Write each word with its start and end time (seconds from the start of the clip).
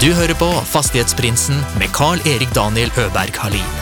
Du 0.00 0.14
hører 0.16 0.32
på 0.40 0.46
Fastighetsprinsen 0.64 1.58
med 1.76 1.90
Carl-Erik 1.92 2.54
Daniel 2.56 2.88
Øberg 2.96 3.36
Halin. 3.36 3.74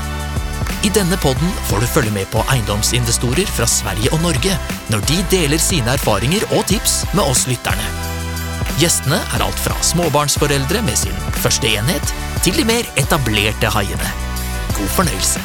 I 0.82 0.90
denne 0.90 1.14
podden 1.22 1.52
får 1.68 1.84
du 1.84 1.86
følge 1.86 2.10
med 2.10 2.26
på 2.32 2.42
eiendomsinvestorer 2.50 3.46
fra 3.46 3.68
Sverige 3.70 4.10
og 4.16 4.24
Norge 4.24 4.56
når 4.90 5.04
de 5.06 5.20
deler 5.30 5.62
sine 5.62 5.94
erfaringer 5.94 6.42
og 6.56 6.66
tips 6.72 7.04
med 7.12 7.22
oss 7.22 7.44
lytterne. 7.46 7.86
Gjestene 8.82 9.20
er 9.30 9.46
alt 9.46 9.62
fra 9.62 9.78
småbarnsforeldre 9.92 10.82
med 10.88 10.98
sin 10.98 11.14
første 11.38 11.70
enhet, 11.70 12.10
til 12.42 12.58
de 12.58 12.66
mer 12.66 12.90
etablerte 12.98 13.70
haiene. 13.78 14.10
God 14.74 14.90
fornøyelse. 14.98 15.44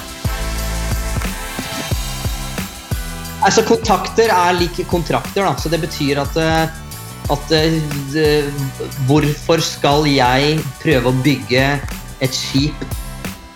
Altså, 3.44 3.62
kontakter 3.68 4.34
er 4.34 4.58
lik 4.58 4.82
kontrakter, 4.90 5.46
da. 5.46 5.54
Så 5.54 5.70
det 5.70 5.84
betyr 5.86 6.26
at, 6.26 6.38
eh, 6.42 6.82
at 7.32 7.54
eh, 7.55 8.50
Hvorfor 9.08 9.64
skal 9.64 10.08
jeg 10.10 10.58
prøve 10.82 11.12
å 11.12 11.22
bygge 11.23 11.68
et 12.23 12.36
skip 12.36 12.84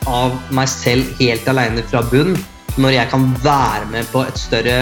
av 0.08 0.38
meg 0.56 0.70
selv 0.72 1.10
helt 1.20 1.48
alene 1.52 1.84
fra 1.88 2.04
bunn, 2.08 2.38
når 2.78 2.96
jeg 2.96 3.12
kan 3.12 3.28
være 3.44 3.90
med 3.92 4.08
på 4.14 4.24
et 4.24 4.40
større 4.40 4.78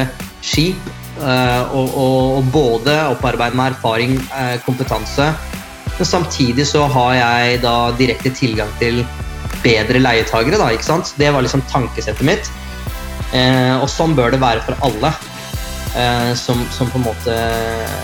skip 0.45 0.77
eh, 1.17 1.61
og, 1.73 1.89
og, 1.89 2.17
og 2.37 2.49
både 2.53 2.97
opparbeide 3.15 3.57
meg 3.57 3.73
erfaring, 3.73 4.17
kompetanse, 4.67 5.31
men 5.97 6.07
samtidig 6.07 6.65
så 6.67 6.83
har 6.91 7.13
jeg 7.15 7.61
da 7.63 7.75
direkte 7.95 8.33
tilgang 8.35 8.71
til 8.81 9.01
bedre 9.63 10.01
leietagere, 10.01 10.59
da, 10.59 10.69
ikke 10.73 10.87
sant? 10.89 11.13
Det 11.19 11.31
var 11.31 11.45
liksom 11.45 11.63
tankesettet 11.71 12.25
mitt. 12.27 12.49
Eh, 13.35 13.75
og 13.79 13.87
sånn 13.91 14.15
bør 14.15 14.35
det 14.35 14.41
være 14.43 14.63
for 14.67 14.77
alle 14.85 15.09
eh, 15.11 15.34
som, 16.35 16.65
som, 16.71 16.89
på 16.91 16.99
en 16.99 17.05
måte 17.05 17.35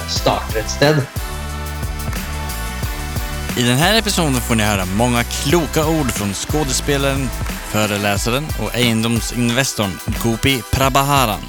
starter 0.10 0.62
et 0.62 0.72
sted. 0.72 1.02
I 3.60 3.66
denne 3.68 3.90
episoden 4.00 4.40
får 4.40 4.56
ni 4.56 4.64
høre 4.64 4.86
mange 4.96 5.26
kloke 5.42 5.84
ord 5.84 6.12
fra 6.16 6.30
skuespilleren, 6.40 7.26
foreleseren 7.74 8.48
og 8.64 8.72
eiendomsinvestoren 8.80 9.98
Gopi 10.22 10.62
Prabhaharan. 10.72 11.44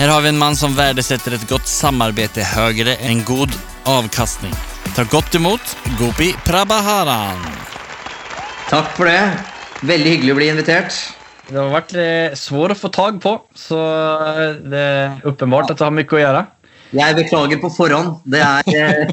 Her 0.00 0.10
har 0.10 0.24
vi 0.24 0.32
en 0.32 0.40
mann 0.40 0.58
som 0.58 0.74
verdsetter 0.74 1.36
et 1.36 1.46
godt 1.46 1.70
samarbeid 1.70 2.42
høyere 2.56 2.96
enn 3.06 3.22
god 3.22 3.54
avkastning. 3.86 4.54
Ta 4.98 5.06
godt 5.06 5.38
imot 5.38 5.76
Gopi 6.00 6.32
Prabhaharan. 6.42 7.38
Takk 8.66 8.90
for 8.98 9.06
det. 9.06 9.20
Veldig 9.86 10.16
hyggelig 10.16 10.34
å 10.34 10.40
bli 10.40 10.50
invitert. 10.50 11.13
Det 11.48 11.58
har 11.60 11.72
vært 11.74 11.94
eh, 12.00 12.36
svår 12.38 12.72
å 12.72 12.78
få 12.78 12.90
tak 12.94 13.18
på, 13.22 13.34
så 13.58 13.80
eh, 13.80 14.60
det 14.64 14.84
er 14.84 15.26
åpenbart 15.28 15.72
at 15.72 15.80
du 15.80 15.84
har 15.84 15.92
mye 15.94 16.08
å 16.08 16.22
gjøre. 16.22 16.44
Jeg 16.94 17.16
beklager 17.18 17.60
på 17.60 17.70
forhånd. 17.74 18.22
Det 18.30 18.40
er, 18.40 18.70
eh, 18.70 19.12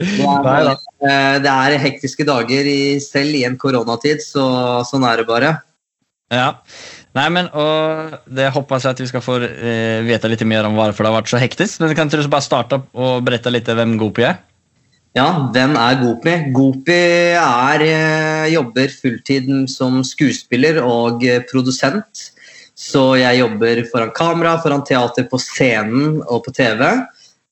det 0.20 0.28
er, 0.28 1.42
det 1.42 1.54
er 1.56 1.76
hektiske 1.82 2.26
dager 2.28 2.70
i, 2.70 3.00
selv 3.02 3.34
i 3.34 3.44
en 3.48 3.58
koronatid, 3.60 4.22
så 4.22 4.44
sånn 4.86 5.06
er 5.08 5.22
det 5.22 5.28
bare. 5.30 5.54
Ja. 6.30 6.52
Nei, 7.18 7.26
men 7.34 7.48
og 7.58 8.12
Det 8.30 8.52
håper 8.54 8.78
jeg 8.78 8.92
at 8.92 9.00
vi 9.02 9.08
skal 9.10 9.24
få 9.24 9.40
eh, 9.42 9.98
vite 10.06 10.30
litt 10.30 10.44
mer 10.46 10.68
om 10.68 10.76
hvorfor 10.78 11.02
det 11.02 11.10
har 11.10 11.18
vært 11.18 11.32
så 11.32 11.40
hektisk. 11.42 11.82
Men 11.82 11.96
Kan 11.98 12.12
du 12.12 12.20
bare 12.22 12.46
starte 12.46 12.78
opp 12.78 12.92
og 12.94 13.24
berette 13.26 13.50
litt 13.50 13.66
hvem 13.66 13.96
Gopi 13.98 14.28
er? 14.28 14.38
Ja, 15.18 15.26
hvem 15.50 15.72
er 15.74 15.96
Gopi? 15.98 16.32
Gopi 16.54 16.98
er, 17.34 17.82
eh, 17.82 18.52
jobber 18.52 18.92
fulltid 18.94 19.48
som 19.68 20.04
skuespiller 20.06 20.78
og 20.84 21.24
eh, 21.26 21.42
produsent. 21.50 22.30
Så 22.78 23.18
jeg 23.18 23.40
jobber 23.40 23.82
foran 23.90 24.12
kamera, 24.14 24.54
foran 24.62 24.84
teater, 24.86 25.26
på 25.26 25.40
scenen 25.42 26.22
og 26.22 26.44
på 26.46 26.54
TV. 26.54 26.86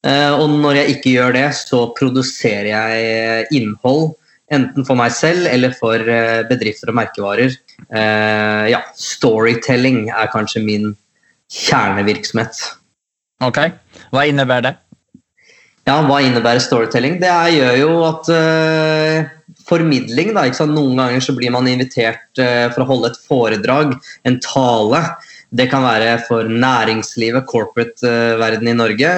Eh, 0.06 0.31
og 0.39 0.55
når 0.55 0.78
jeg 0.78 0.95
ikke 0.95 1.17
gjør 1.17 1.34
det, 1.34 1.48
så 1.59 1.83
produserer 1.98 2.70
jeg 2.70 3.50
innhold. 3.59 4.12
Enten 4.55 4.87
for 4.87 4.97
meg 4.97 5.11
selv 5.12 5.50
eller 5.50 5.75
for 5.77 6.00
bedrifter 6.48 6.89
og 6.89 6.97
merkevarer. 6.97 7.53
Ja, 7.93 8.78
storytelling 8.97 10.06
er 10.09 10.31
kanskje 10.33 10.62
min 10.65 10.95
kjernevirksomhet. 11.53 12.56
Ok, 13.44 13.60
Hva 14.09 14.25
innebærer 14.25 14.71
det? 14.71 14.72
Ja, 15.88 16.03
Hva 16.04 16.19
innebærer 16.21 16.60
storytelling? 16.60 17.15
Det 17.16 17.28
er, 17.32 17.54
gjør 17.54 17.76
jo 17.81 17.93
at 18.04 18.26
uh, 18.28 19.28
Formidling, 19.69 20.34
da. 20.37 20.44
Noen 20.69 21.00
ganger 21.00 21.25
så 21.25 21.32
blir 21.37 21.53
man 21.54 21.69
invitert 21.71 22.41
uh, 22.41 22.69
for 22.75 22.84
å 22.84 22.88
holde 22.91 23.10
et 23.15 23.21
foredrag, 23.25 23.94
en 24.28 24.37
tale. 24.44 25.00
Det 25.48 25.71
kan 25.72 25.87
være 25.87 26.19
for 26.27 26.50
næringslivet, 26.53 27.48
corporate-verden 27.48 28.69
uh, 28.69 28.72
i 28.75 28.77
Norge. 28.77 29.15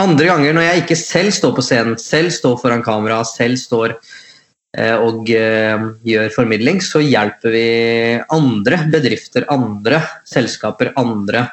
Andre 0.00 0.30
ganger 0.30 0.56
når 0.56 0.66
jeg 0.68 0.84
ikke 0.86 1.00
selv 1.02 1.36
står 1.36 1.54
på 1.58 1.66
scenen, 1.68 2.00
selv 2.00 2.32
står 2.32 2.56
foran 2.62 2.86
kamera, 2.86 3.20
selv 3.28 3.60
står 3.60 3.98
og 4.74 5.28
gjør 5.30 6.32
formidling, 6.34 6.80
så 6.82 6.98
hjelper 6.98 7.52
vi 7.54 7.66
andre 8.34 8.80
bedrifter, 8.90 9.44
andre 9.54 10.00
selskaper, 10.26 10.90
andre 10.98 11.44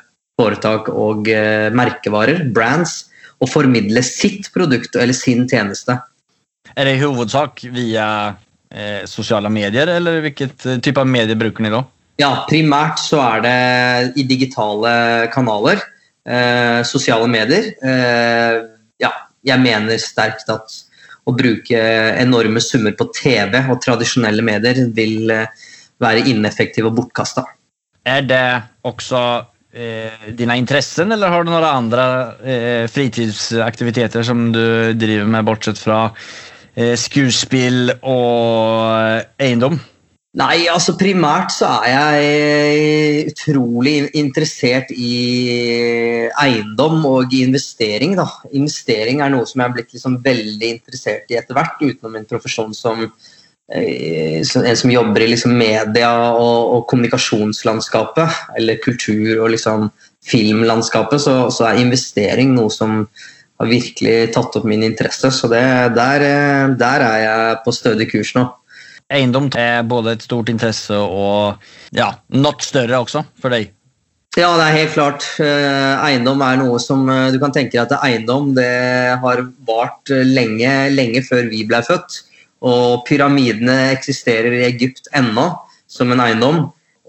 foretak 0.41 0.89
og 0.89 1.29
merkevarer, 1.77 2.41
brands, 2.49 3.10
å 3.41 3.49
formidle 3.49 4.03
sitt 4.05 4.51
produkt 4.53 4.95
eller 4.95 5.17
sin 5.17 5.47
tjeneste. 5.49 5.97
Er 6.75 6.87
det 6.87 6.97
i 6.97 7.01
hovedsak 7.01 7.63
via 7.73 8.07
eh, 8.69 9.01
sosiale 9.09 9.49
medier, 9.51 9.89
eller 9.89 10.21
hvilket 10.25 10.67
eh, 10.67 10.79
type 10.83 11.01
av 11.01 11.09
medier 11.09 11.39
bruker 11.39 11.65
dere 11.65 11.81
da? 11.81 11.83
Ja, 12.21 12.31
primært 12.49 13.01
så 13.01 13.17
er 13.23 13.41
det 13.45 13.57
i 14.21 14.27
digitale 14.29 14.93
kanaler. 15.33 15.81
Eh, 16.21 16.83
sosiale 16.85 17.27
medier. 17.31 17.71
Eh, 17.81 18.57
ja, 19.01 19.11
jeg 19.47 19.63
mener 19.63 19.97
sterkt 20.01 20.49
at 20.53 20.75
å 21.25 21.33
bruke 21.37 21.79
enorme 22.21 22.61
summer 22.61 22.93
på 22.97 23.09
TV 23.17 23.57
og 23.63 23.81
tradisjonelle 23.83 24.45
medier 24.45 24.83
vil 24.93 25.33
eh, 25.33 25.49
være 26.01 26.25
ineffektiv 26.29 26.89
og 26.89 26.99
bortkasta. 26.99 27.45
Er 28.05 28.25
det 28.25 28.45
også 28.87 29.21
eh, 29.73 30.31
dina 30.37 30.55
intressen, 30.59 31.11
eller 31.11 31.31
har 31.31 31.43
du 31.43 31.51
noen 31.51 31.67
andre 31.67 32.05
eh, 32.43 32.87
fritidsaktiviteter 32.91 34.25
som 34.27 34.49
du 34.53 34.93
driver 34.97 35.29
med, 35.31 35.47
bortsett 35.47 35.79
fra 35.81 36.03
eh, 36.75 36.95
skuespill 36.99 37.95
og 38.01 39.41
eiendom? 39.41 39.79
Nei, 40.39 40.63
altså 40.71 40.93
primært 40.95 41.51
så 41.51 41.67
er 41.83 41.89
jeg 41.91 43.33
utrolig 43.33 43.97
interessert 44.15 44.93
i 44.95 46.29
eiendom 46.39 47.03
og 47.09 47.35
investering. 47.35 48.15
da. 48.15 48.29
Investering 48.55 49.19
er 49.19 49.33
noe 49.33 49.43
som 49.43 49.59
jeg 49.59 49.67
har 49.67 49.75
blitt 49.75 49.91
liksom 49.97 50.21
veldig 50.23 50.71
interessert 50.77 51.27
i 51.27 51.35
etter 51.41 51.57
hvert, 51.57 51.83
utenom 51.83 52.15
min 52.15 52.29
profesjon 52.29 52.71
som 52.77 53.03
Eh, 53.03 53.40
en 53.71 54.75
som 54.75 54.91
jobber 54.91 55.23
i 55.23 55.31
liksom 55.31 55.53
media 55.57 56.11
og, 56.35 56.75
og, 56.75 56.85
kommunikasjonslandskapet, 56.91 58.39
eller 58.59 58.79
kultur- 58.83 59.39
og 59.39 59.51
liksom 59.53 59.89
filmlandskapet, 60.27 61.21
så, 61.23 61.35
så, 61.53 61.69
er 61.69 61.81
investering 61.81 62.53
noe 62.55 62.71
som 62.73 63.05
har 63.61 63.69
virkelig 63.69 64.31
tatt 64.35 64.57
opp 64.57 64.65
min 64.67 64.83
interesse. 64.85 65.31
Så 65.33 65.49
det, 65.51 65.63
der, 65.95 66.25
eh, 66.25 66.73
der, 66.77 67.05
er 67.05 67.19
jeg 67.25 67.61
på 67.65 67.75
stødig 67.75 68.09
kurs 68.11 68.33
nå. 68.37 68.47
Eiendom 69.11 69.49
er 69.59 69.83
både 69.83 70.15
et 70.15 70.23
stort 70.23 70.49
interesse 70.51 70.95
og 70.95 71.59
ja, 71.95 72.13
noe 72.31 72.63
større 72.63 73.01
også 73.03 73.25
for 73.41 73.51
deg? 73.51 73.71
Ja, 74.39 74.53
det 74.55 74.63
er 74.63 74.77
helt 74.77 74.93
klart. 74.95 75.25
Eh, 75.43 75.93
eiendom 76.07 76.43
er 76.45 76.59
noe 76.61 76.79
som 76.79 77.03
du 77.07 77.39
kan 77.41 77.51
tenke 77.55 77.75
deg 77.75 77.83
at 77.87 78.05
eiendom 78.07 78.53
det 78.55 78.71
har 79.23 79.43
vart 79.67 80.11
lenge, 80.11 80.75
lenge 80.95 81.23
før 81.27 81.49
vi 81.51 81.65
ble 81.67 81.81
født. 81.87 82.21
Og 82.61 83.01
pyramidene 83.07 83.77
eksisterer 83.95 84.53
i 84.59 84.65
Egypt 84.67 85.09
ennå 85.17 85.47
som 85.89 86.13
en 86.13 86.23
eiendom. 86.23 86.61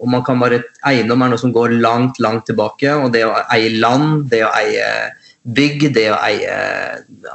Og 0.03 0.09
man 0.11 0.23
kan 0.25 0.41
bare, 0.41 0.63
Eiendom 0.89 1.21
er 1.23 1.31
noe 1.31 1.39
som 1.39 1.53
går 1.55 1.77
langt, 1.83 2.19
langt 2.23 2.47
tilbake. 2.49 2.91
Og 2.99 3.13
det 3.13 3.23
å 3.27 3.37
eie 3.53 3.71
land, 3.77 4.25
det 4.31 4.41
å 4.43 4.51
eie 4.57 4.87
bygg, 5.43 5.89
det 5.95 6.09
å 6.11 6.19
eie 6.25 6.57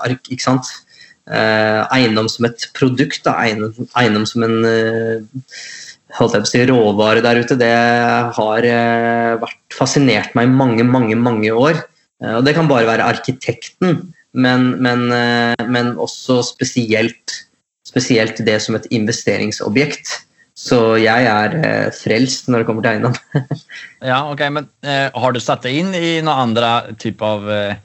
ark 0.04 0.28
ikke 0.28 0.44
sant? 0.44 0.68
Eh, 1.28 1.82
eiendom 1.92 2.28
som 2.32 2.48
et 2.48 2.68
produkt, 2.76 3.22
da. 3.26 3.36
Eiendom, 3.44 3.88
eiendom 4.00 4.26
som 4.28 4.44
en 4.46 4.58
eh, 4.68 5.48
holdt 6.18 6.36
jeg 6.36 6.44
på 6.44 6.48
å 6.48 6.52
si, 6.52 6.62
råvare 6.70 7.24
der 7.24 7.40
ute, 7.40 7.56
det 7.60 7.72
har 8.36 8.68
eh, 8.68 9.34
vært 9.40 9.76
fascinert 9.76 10.36
meg 10.36 10.48
i 10.48 10.54
mange, 10.60 10.86
mange, 10.88 11.16
mange 11.20 11.52
år. 11.52 11.84
Og 12.18 12.42
det 12.42 12.50
kan 12.56 12.66
bare 12.66 12.88
være 12.88 13.04
arkitekten, 13.06 14.08
men, 14.34 14.72
men, 14.82 15.04
men 15.70 15.92
også 16.02 16.40
spesielt 16.42 17.36
spesielt 17.88 18.40
det 18.44 18.58
som 18.64 18.76
et 18.78 18.88
investeringsobjekt. 18.94 20.18
Så 20.58 20.98
jeg 20.98 21.26
er 21.30 21.54
eh, 21.60 21.88
frelst 21.94 22.48
når 22.50 22.62
det 22.62 22.66
kommer 22.66 22.82
til 22.84 22.96
eiendom. 22.96 23.14
ja, 24.10 24.24
ok, 24.26 24.42
men 24.50 24.66
eh, 24.82 25.06
Har 25.14 25.34
du 25.34 25.38
satt 25.42 25.62
deg 25.68 25.78
inn 25.78 25.94
i 25.94 26.18
noen 26.18 26.50
andre 26.50 26.96
type 26.98 27.22
av 27.22 27.46
eh, 27.52 27.76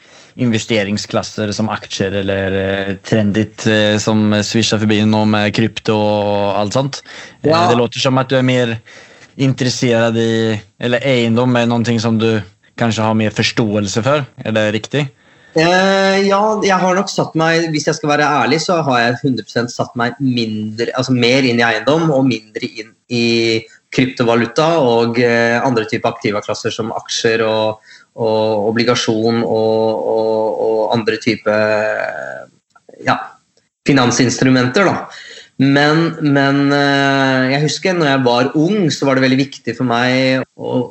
investeringsklasser 0.41 1.53
som 1.53 1.69
aksjer 1.69 2.17
eller 2.23 2.57
eh, 2.57 2.91
trendit 3.05 3.67
eh, 3.69 3.99
som 4.01 4.33
svisjer 4.41 4.81
forbi 4.81 5.03
nå 5.05 5.21
med 5.29 5.53
krypto 5.53 5.99
og 5.99 6.57
alt 6.63 6.79
sånt? 6.79 7.03
Eh, 7.43 7.51
ja. 7.51 7.67
det 7.69 7.77
låter 7.77 8.01
som 8.01 8.17
at 8.17 8.33
du 8.33 8.39
er 8.39 8.47
mer 8.47 8.77
interessert 9.37 10.17
i 10.17 10.57
Eller 10.77 11.01
eiendom 11.09 11.55
er 11.57 11.69
noe 11.69 11.99
som 12.01 12.17
du 12.21 12.41
kanskje 12.77 13.05
har 13.05 13.13
mer 13.17 13.33
forståelse 13.33 14.01
for? 14.05 14.25
Er 14.41 14.57
det 14.57 14.71
riktig? 14.73 15.07
Eh, 15.53 16.19
ja, 16.25 16.39
jeg 16.65 16.81
har 16.81 16.95
nok 16.97 17.11
satt 17.13 17.35
meg 17.37 17.67
Hvis 17.69 17.85
jeg 17.85 17.99
skal 17.99 18.09
være 18.15 18.25
ærlig, 18.41 18.57
så 18.63 18.79
har 18.87 19.01
jeg 19.03 19.17
100% 19.35 19.69
satt 19.69 19.91
meg 19.99 20.15
mindre, 20.17 20.89
altså 20.97 21.13
mer 21.13 21.45
inn 21.45 21.61
i 21.61 21.65
eiendom 21.67 22.09
og 22.09 22.25
mindre 22.25 22.65
inn 22.65 22.89
i 23.13 23.25
kryptovaluta 23.93 24.65
og 24.81 25.19
eh, 25.21 25.59
andre 25.61 25.85
typer 25.85 26.09
aktivaklasser 26.15 26.73
som 26.73 26.89
aksjer 26.97 27.43
og, 27.45 27.83
og 28.17 28.71
obligasjon 28.71 29.43
og, 29.43 30.01
og, 30.15 30.63
og, 30.65 30.81
andre 30.97 31.19
typer 31.21 32.49
ja, 33.05 33.19
finansinstrumenter. 33.85 34.89
da. 34.89 34.97
Men, 35.61 36.15
men 36.25 36.73
eh, 36.73 37.53
jeg 37.53 37.65
husker 37.67 37.99
når 37.99 38.09
jeg 38.09 38.25
var 38.25 38.53
ung, 38.57 38.89
så 38.89 39.05
var 39.05 39.19
det 39.19 39.27
veldig 39.27 39.43
viktig 39.45 39.77
for 39.77 39.85
meg 39.85 40.41
å 40.57 40.87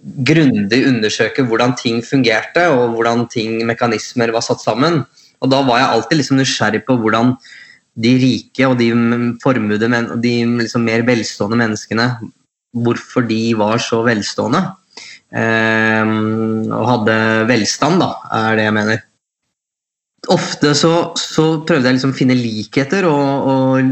grundig 0.00 0.82
undersøke 0.88 1.44
hvordan 1.46 1.74
ting 1.78 2.00
fungerte, 2.04 2.66
og 2.72 2.96
hvordan 2.96 3.26
ting, 3.32 3.60
mekanismer 3.68 4.32
var 4.34 4.44
satt 4.44 4.62
sammen. 4.64 5.02
Og 5.40 5.52
da 5.52 5.62
var 5.66 5.80
jeg 5.80 5.92
alltid 5.94 6.20
liksom 6.20 6.40
nysgjerrig 6.40 6.84
på 6.86 6.96
hvordan 7.00 7.34
de 8.00 8.12
rike 8.22 8.68
og 8.68 8.78
de 8.80 8.90
formuede, 9.42 9.88
de 10.22 10.34
liksom 10.62 10.86
mer 10.86 11.04
velstående 11.08 11.58
menneskene 11.60 12.12
Hvorfor 12.70 13.24
de 13.26 13.56
var 13.58 13.80
så 13.82 14.04
velstående. 14.06 14.60
Eh, 15.34 16.10
og 16.70 16.84
hadde 16.86 17.16
velstand, 17.48 17.98
da, 17.98 18.12
er 18.30 18.60
det 18.60 18.66
jeg 18.68 18.74
mener. 18.76 19.00
Ofte 20.30 20.70
så, 20.78 20.92
så 21.18 21.46
prøvde 21.66 21.90
jeg 21.90 21.96
liksom 21.96 22.12
å 22.14 22.18
finne 22.20 22.36
likheter, 22.38 23.08
og, 23.10 23.50
og 23.50 23.90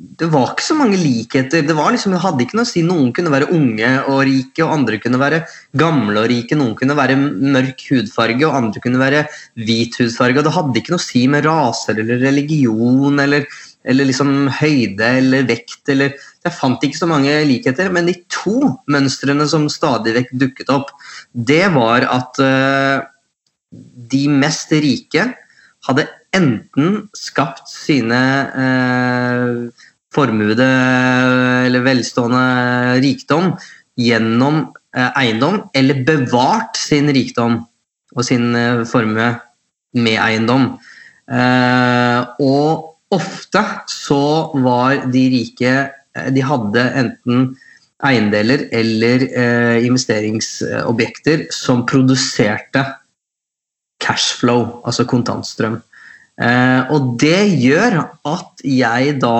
det 0.00 0.30
var 0.32 0.54
ikke 0.54 0.64
så 0.64 0.74
mange 0.78 0.96
likheter. 0.96 1.64
Det, 1.66 1.74
liksom, 1.76 2.14
hadde 2.22 2.44
ikke 2.46 2.56
noe 2.56 2.64
å 2.64 2.68
si. 2.68 2.80
Noen 2.84 3.10
kunne 3.16 3.32
være 3.32 3.50
unge 3.52 3.88
og 4.08 4.22
rike, 4.24 4.62
og 4.64 4.72
andre 4.78 5.00
kunne 5.02 5.20
være 5.20 5.40
gamle 5.76 6.22
og 6.22 6.30
rike. 6.30 6.56
Noen 6.56 6.72
kunne 6.78 6.96
være 6.96 7.18
mørk 7.20 7.84
hudfarge, 7.90 8.46
og 8.48 8.56
andre 8.56 8.80
kunne 8.80 9.00
være 9.02 9.26
hvit 9.60 9.98
hudfarge. 10.00 10.40
og 10.40 10.46
Det 10.46 10.54
hadde 10.54 10.80
ikke 10.80 10.94
noe 10.94 11.02
å 11.02 11.04
si 11.04 11.24
med 11.28 11.44
raser 11.44 12.00
eller 12.00 12.22
religion 12.22 13.20
eller, 13.20 13.44
eller 13.84 14.08
liksom 14.08 14.32
høyde 14.60 15.10
eller 15.20 15.44
vekt. 15.50 15.82
Eller, 15.92 16.16
jeg 16.46 16.56
fant 16.56 16.88
ikke 16.88 17.02
så 17.02 17.10
mange 17.10 17.36
likheter, 17.50 17.92
men 17.92 18.08
de 18.08 18.16
to 18.32 18.72
mønstrene 18.88 19.44
som 19.52 19.68
stadig 19.72 20.16
vekk 20.16 20.32
dukket 20.46 20.72
opp, 20.72 20.94
det 21.36 21.66
var 21.76 22.08
at 22.08 22.40
uh, 22.40 23.04
de 24.14 24.24
mest 24.32 24.72
rike 24.72 25.28
hadde 25.84 26.08
enten 26.36 27.04
skapt 27.16 27.68
sine 27.68 28.24
uh, 28.54 29.86
formuede 30.14 30.66
eller 31.66 31.84
velstående 31.86 33.00
rikdom 33.02 33.52
gjennom 34.00 34.62
eh, 34.96 35.10
eiendom, 35.20 35.64
eller 35.76 36.04
bevart 36.06 36.78
sin 36.78 37.10
rikdom 37.14 37.60
og 38.16 38.26
sin 38.26 38.54
eh, 38.58 38.84
formue 38.88 39.32
med 40.00 40.18
eiendom. 40.22 40.72
Eh, 41.30 42.20
og 42.42 43.14
ofte 43.14 43.64
så 43.90 44.22
var 44.62 45.06
de 45.10 45.24
rike 45.32 45.72
De 46.34 46.42
hadde 46.42 46.82
enten 46.98 47.50
eiendeler 48.06 48.64
eller 48.74 49.22
investeringsobjekter 49.84 51.44
som 51.54 51.84
produserte 51.86 52.82
cashflow, 54.02 54.80
altså 54.86 55.04
kontantstrøm. 55.06 55.76
og 56.94 57.10
det 57.20 57.42
gjør 57.60 57.98
at 58.26 58.64
jeg 58.64 59.18
da 59.22 59.36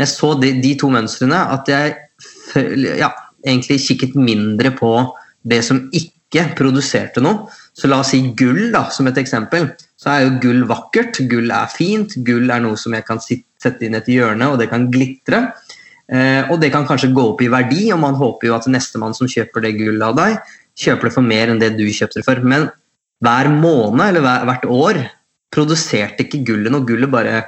jeg 0.00 0.12
så 0.12 0.34
de, 0.40 0.52
de 0.60 0.74
to 0.78 0.90
mønstrene, 0.92 1.38
at 1.54 1.70
jeg 1.70 1.96
ja, 3.00 3.10
egentlig 3.46 3.80
kikket 3.84 4.16
mindre 4.18 4.72
på 4.76 4.92
det 5.46 5.62
som 5.64 5.86
ikke 5.94 6.48
produserte 6.58 7.22
noe. 7.24 7.46
Så 7.76 7.88
la 7.88 8.00
oss 8.02 8.12
si 8.14 8.20
gull 8.36 8.70
da, 8.74 8.86
som 8.92 9.08
et 9.08 9.18
eksempel. 9.20 9.70
Så 9.96 10.10
er 10.12 10.24
jo 10.24 10.36
gull 10.42 10.62
vakkert. 10.68 11.20
Gull 11.30 11.52
er 11.54 11.70
fint. 11.72 12.16
Gull 12.26 12.50
er 12.52 12.62
noe 12.64 12.78
som 12.80 12.96
jeg 12.96 13.06
kan 13.08 13.20
sette 13.22 13.86
inn 13.86 13.96
et 13.96 14.08
hjørne, 14.10 14.50
og 14.52 14.60
det 14.60 14.70
kan 14.72 14.88
glitre. 14.92 15.46
Eh, 16.06 16.46
og 16.52 16.60
det 16.62 16.70
kan 16.74 16.86
kanskje 16.88 17.12
gå 17.14 17.24
opp 17.32 17.42
i 17.42 17.50
verdi, 17.52 17.88
og 17.94 18.00
man 18.02 18.18
håper 18.18 18.50
jo 18.50 18.56
at 18.56 18.68
nestemann 18.70 19.16
som 19.16 19.30
kjøper 19.30 19.64
det 19.64 19.76
gullet 19.80 20.06
av 20.06 20.16
deg, 20.18 20.56
kjøper 20.78 21.08
det 21.08 21.14
for 21.16 21.26
mer 21.26 21.52
enn 21.52 21.62
det 21.62 21.72
du 21.78 21.86
kjøpte 21.88 22.20
det 22.20 22.26
for. 22.26 22.42
Men 22.46 22.68
hver 23.24 23.50
måned 23.52 24.04
eller 24.10 24.46
hvert 24.48 24.66
år 24.70 25.02
produserte 25.54 26.26
ikke 26.26 26.44
gullet 26.46 26.72
noe. 26.72 26.86
Gullet 26.86 27.12
bare 27.12 27.40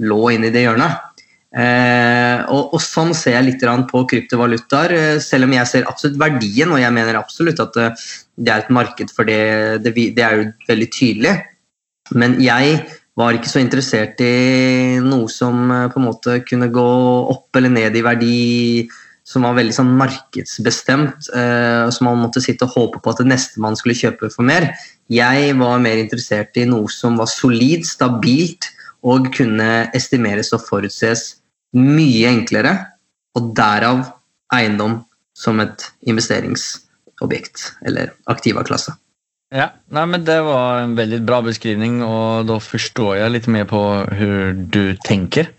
lå 0.00 0.20
inni 0.34 0.50
det 0.54 0.64
hjørnet. 0.64 1.13
Eh, 1.54 2.40
og, 2.50 2.72
og, 2.74 2.80
Sånn 2.82 3.12
ser 3.14 3.36
jeg 3.36 3.46
litt 3.46 3.64
på 3.90 4.02
kryptovalutaer, 4.10 4.94
eh, 4.98 5.18
selv 5.22 5.46
om 5.46 5.54
jeg 5.54 5.70
ser 5.70 5.86
absolutt 5.90 6.18
verdien. 6.18 6.72
Og 6.74 6.82
jeg 6.82 6.94
mener 6.96 7.20
absolutt 7.20 7.62
at 7.62 7.74
det, 7.78 7.88
eh, 7.92 8.12
det 8.34 8.50
er 8.50 8.64
et 8.64 8.74
marked 8.74 9.14
for 9.14 9.24
det, 9.24 9.84
det, 9.84 9.94
det, 9.94 10.22
er 10.22 10.40
jo 10.40 10.50
veldig 10.66 10.90
tydelig. 10.90 11.34
Men 12.18 12.34
jeg 12.42 12.82
var 13.14 13.36
ikke 13.36 13.50
så 13.50 13.62
interessert 13.62 14.18
i 14.24 14.98
noe 15.02 15.30
som 15.30 15.70
eh, 15.70 15.88
på 15.92 16.00
en 16.00 16.08
måte 16.08 16.40
kunne 16.48 16.70
gå 16.74 16.90
opp 17.30 17.56
eller 17.56 17.72
ned 17.72 17.96
i 17.96 18.02
verdi, 18.04 18.38
som 19.24 19.46
var 19.46 19.54
veldig 19.56 19.72
sånn 19.72 19.92
markedsbestemt, 19.96 21.30
eh, 21.32 21.86
som 21.94 22.10
man 22.10 22.24
måtte 22.26 22.42
sitte 22.44 22.66
og 22.66 22.74
håpe 22.74 23.00
på 23.00 23.14
at 23.14 23.22
det 23.22 23.30
neste 23.30 23.62
man 23.62 23.78
skulle 23.78 23.96
kjøpe 23.96 24.28
for 24.34 24.44
mer. 24.46 24.72
Jeg 25.12 25.54
var 25.60 25.80
mer 25.84 26.02
interessert 26.02 26.58
i 26.60 26.66
noe 26.68 26.90
som 26.92 27.16
var 27.20 27.30
solid, 27.30 27.86
stabilt 27.88 28.68
og 29.04 29.30
kunne 29.36 29.86
estimeres 29.96 30.52
og 30.56 30.64
forutses 30.66 31.30
mye 31.74 32.28
enklere, 32.30 32.74
og 33.34 33.54
derav 33.56 34.04
eiendom 34.54 35.00
som 35.34 35.58
et 35.62 35.88
investeringsobjekt 36.06 37.70
eller 37.88 38.14
aktiva-klasse. 38.30 38.94
Ja, 39.54 39.68
nei, 39.94 40.04
men 40.10 40.24
Det 40.26 40.40
var 40.42 40.80
en 40.82 40.96
veldig 40.98 41.20
bra 41.26 41.40
beskrivning 41.44 42.00
og 42.02 42.48
da 42.48 42.56
forstår 42.58 43.20
jeg 43.20 43.34
litt 43.34 43.46
mer 43.46 43.68
på 43.70 43.80
hvordan 44.08 44.64
du 44.72 44.96
tenker. 45.06 45.52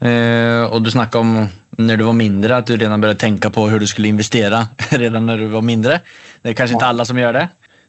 Eh, 0.00 0.64
og 0.66 0.82
Du 0.82 0.90
snakket 0.90 1.20
om 1.20 1.36
når 1.76 2.00
du 2.00 2.06
var 2.06 2.16
mindre, 2.16 2.56
at 2.56 2.66
du 2.66 2.74
redan 2.74 3.00
begynte 3.00 3.20
tenke 3.20 3.50
på 3.52 3.66
hvordan 3.66 3.84
du 3.84 3.90
skulle 3.90 4.08
investere 4.08 4.64
redan 5.02 5.28
når 5.28 5.44
du 5.44 5.46
var 5.52 5.62
mindre. 5.62 6.00
Det 6.42 6.54
er 6.54 6.58
kanskje 6.58 6.78
ikke 6.78 6.90
alle 6.90 7.06
som 7.06 7.20
gjør 7.20 7.36
det. 7.36 7.46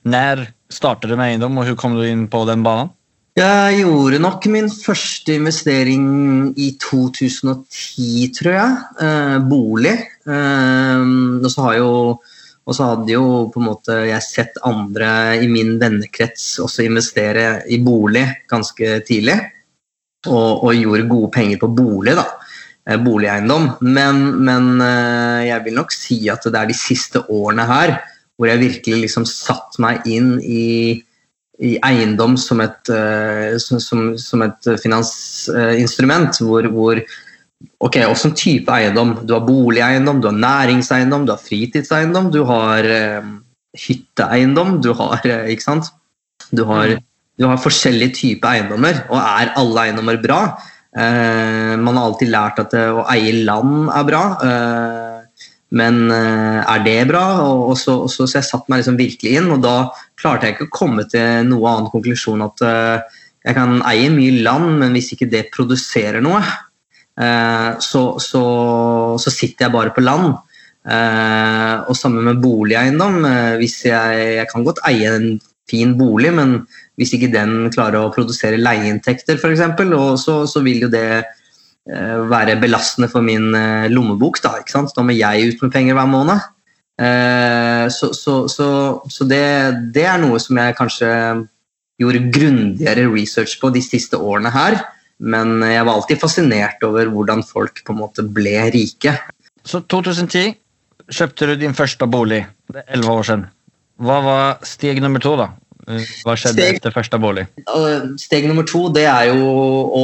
Når 0.08 0.46
startet 0.70 1.10
du 1.10 1.16
med 1.16 1.32
eiendom, 1.32 1.58
og 1.58 1.64
hvordan 1.64 1.80
kom 1.80 1.96
du 1.96 2.04
inn 2.06 2.28
på 2.30 2.44
den 2.50 2.66
banen? 2.68 2.92
Jeg 3.38 3.84
gjorde 3.84 4.18
nok 4.18 4.48
min 4.50 4.66
første 4.74 5.36
investering 5.38 6.06
i 6.58 6.72
2010, 6.82 8.32
tror 8.34 8.56
jeg. 8.56 8.80
Eh, 9.06 9.36
bolig. 9.46 9.94
Eh, 10.26 11.04
og 11.44 11.52
så 11.54 11.68
har 11.68 11.78
jo 11.78 11.92
og 12.68 12.76
så 12.76 12.90
hadde 12.90 13.14
jo 13.14 13.28
på 13.54 13.62
en 13.62 13.68
måte 13.70 13.94
jeg 14.10 14.26
sett 14.26 14.58
andre 14.68 15.38
i 15.40 15.46
min 15.48 15.78
vennekrets 15.80 16.58
også 16.60 16.84
investere 16.84 17.62
i 17.72 17.78
bolig 17.80 18.26
ganske 18.52 18.98
tidlig. 19.08 19.38
Og, 20.28 20.66
og 20.66 20.76
gjorde 20.76 21.08
gode 21.08 21.32
penger 21.38 21.62
på 21.62 21.70
bolig, 21.78 22.18
da. 22.18 22.26
Eh, 22.90 23.00
boligeiendom. 23.00 23.70
Men, 23.86 24.24
men, 24.50 24.74
eh, 24.82 25.48
jeg 25.52 25.64
vil 25.68 25.78
nok 25.78 25.94
si 25.96 26.24
at 26.34 26.44
det 26.50 26.60
er 26.60 26.74
de 26.74 26.76
siste 26.76 27.22
årene 27.30 27.70
her 27.70 28.00
hvor 28.38 28.50
jeg 28.52 28.62
virkelig 28.62 29.06
liksom 29.06 29.26
satt 29.30 29.80
meg 29.82 30.04
inn 30.10 30.36
i 30.42 30.66
i 31.58 31.74
eiendom 31.86 32.36
som 32.38 32.62
et, 32.62 32.92
uh, 32.92 33.58
som, 33.62 34.12
som 34.20 34.44
et 34.46 34.70
finansinstrument, 34.82 36.38
hvor, 36.46 36.70
hvor 36.74 37.02
ok, 37.82 37.98
Hvilken 38.04 38.36
type 38.38 38.74
eiendom? 38.74 39.16
Du 39.26 39.34
har 39.34 39.46
boligeiendom, 39.48 40.22
du 40.22 40.30
har 40.30 40.38
næringseiendom, 40.38 41.26
du 41.26 41.34
har 41.34 41.42
fritidseiendom, 41.42 42.30
du 42.34 42.44
har 42.50 42.86
uh, 42.86 43.36
hytteeiendom, 43.88 44.80
du 44.86 44.94
har 44.98 45.26
uh, 45.26 45.50
Ikke 45.50 45.66
sant? 45.66 45.90
Du 46.54 46.64
har, 46.70 47.00
du 47.38 47.48
har, 47.50 47.58
forskjellige 47.60 48.14
typer 48.22 48.54
eiendommer, 48.54 49.02
og 49.10 49.18
er 49.20 49.54
alle 49.60 49.88
eiendommer 49.88 50.22
bra? 50.24 50.42
man 50.98 51.94
har 51.94 52.08
alltid 52.08 52.32
lært 52.32 52.58
at 52.64 52.72
å 52.74 53.04
eie 53.14 53.44
land 53.46 53.92
er 53.94 54.06
bra. 54.08 54.22
Men 55.76 56.08
uh, 56.08 56.64
er 56.64 56.84
det 56.86 57.00
bra? 57.10 57.26
Og, 57.44 57.64
og, 57.72 57.78
så, 57.80 57.98
og 58.06 58.12
så, 58.12 58.28
så, 58.28 58.40
jeg 58.40 58.48
satte 58.48 58.72
meg 58.72 58.82
liksom 58.82 59.00
virkelig 59.00 59.34
inn, 59.40 59.50
og 59.52 59.64
da 59.66 59.76
klarte 60.20 60.48
jeg 60.48 60.56
ikke 60.56 60.70
å 60.70 60.76
komme 60.78 61.08
til 61.12 61.50
noe 61.50 61.74
annen 61.74 61.92
konklusjon 61.92 62.46
at 62.46 62.64
uh, 62.64 63.20
jeg 63.48 63.56
kan 63.58 63.82
eie 63.88 64.08
mye 64.12 64.44
land, 64.46 64.78
men 64.82 64.96
hvis 64.96 65.12
ikke 65.16 65.30
det 65.32 65.50
produserer 65.54 66.24
noe, 66.24 66.40
uh, 66.40 67.72
så, 67.84 68.04
så, 68.24 68.44
så, 69.20 69.34
sitter 69.34 69.68
jeg 69.68 69.76
bare 69.76 69.96
på 69.96 70.06
land. 70.06 70.36
og 70.88 71.96
sammen 72.00 72.24
med 72.24 72.38
boligeiendom. 72.40 73.26
hvis 73.60 73.82
jeg, 73.90 74.20
jeg 74.38 74.48
kan 74.48 74.64
godt 74.64 74.80
eie 74.88 75.10
en 75.18 75.34
fin 75.68 75.98
bolig, 76.00 76.32
men 76.32 76.62
hvis 76.96 77.12
ikke 77.18 77.28
den 77.34 77.68
klarer 77.76 78.06
å 78.06 78.14
produsere 78.16 78.56
leieinntekter, 78.62 79.36
f.eks., 79.36 79.66
så, 80.24 80.38
så 80.48 80.64
vil 80.64 80.86
jo 80.86 80.90
det 80.94 81.26
Eh, 81.26 81.47
være 81.88 82.58
belastende 82.60 83.10
for 83.12 83.24
min 83.26 83.54
eh, 83.56 83.88
lommebok. 83.92 84.42
Da, 84.44 84.58
ikke 84.62 84.76
sant? 84.76 84.94
Nå 84.98 85.06
må 85.08 85.16
jeg 85.16 85.54
ut 85.54 85.64
med 85.64 85.74
penger 85.74 85.98
hver 85.98 86.10
måned. 86.12 86.46
Eh, 86.98 87.86
så, 87.94 88.12
så, 88.18 88.40
så, 88.52 88.68
så 89.12 89.28
det, 89.30 89.44
det, 89.96 90.06
er 90.10 90.20
noe 90.22 90.40
som 90.44 90.60
jeg 90.60 90.78
kanskje 90.78 91.10
gjorde 92.02 92.28
grundigere 92.34 93.08
research 93.10 93.58
på 93.62 93.72
de 93.74 93.82
siste 93.86 94.20
årene 94.20 94.52
her. 94.54 94.80
Men 95.18 95.64
jeg 95.66 95.86
var 95.88 95.96
alltid 95.98 96.22
fascinert 96.22 96.84
over 96.86 97.10
hvordan 97.10 97.42
folk 97.46 97.82
på 97.86 97.96
en 97.96 98.02
måte 98.04 98.26
ble 98.26 98.68
rike. 98.76 99.16
Så 99.66 99.82
2010 99.90 100.54
kjøpte 101.08 101.48
du 101.50 101.56
din 101.58 101.76
første 101.78 102.06
bolig. 102.10 102.44
Det 102.70 102.84
er 102.84 103.00
11 103.00 103.14
år 103.14 103.30
siden. 103.30 103.48
Hva 103.98 104.18
var 104.22 104.68
steg 104.68 105.00
nummer 105.02 105.24
to? 105.24 105.34
da? 105.40 105.50
Hva 105.88 106.36
skjedde 106.36 106.60
Steg- 106.60 106.80
etter 106.82 106.92
første 106.92 107.20
bolig? 107.22 107.46
Steg 108.20 108.48
nummer 108.50 108.66
to 108.68 108.88
det 108.92 109.06
er 109.08 109.30
jo 109.30 109.48
å 109.96 110.04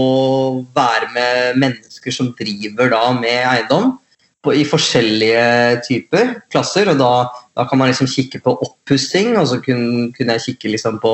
være 0.76 1.10
med 1.16 1.60
mennesker 1.60 2.16
som 2.16 2.32
driver 2.40 2.94
da 2.94 3.04
med 3.18 3.42
eiendom 3.42 3.98
på, 4.44 4.54
i 4.56 4.64
forskjellige 4.68 5.84
typer 5.88 6.34
klasser. 6.54 6.92
og 6.94 7.02
Da, 7.02 7.12
da 7.60 7.68
kan 7.68 7.82
man 7.82 7.92
liksom 7.92 8.08
kikke 8.08 8.40
på 8.44 8.56
oppussing, 8.64 9.36
og 9.40 9.50
så 9.52 9.60
kunne, 9.64 10.10
kunne 10.16 10.38
jeg 10.38 10.48
kikke 10.48 10.72
liksom 10.78 11.02
på 11.04 11.14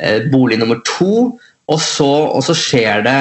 eh, 0.00 0.24
bolig 0.32 0.58
nummer 0.60 0.80
to. 0.88 1.38
Og 1.68 1.80
så, 1.84 2.08
og 2.08 2.40
så 2.46 2.56
skjer 2.56 3.04
det 3.04 3.18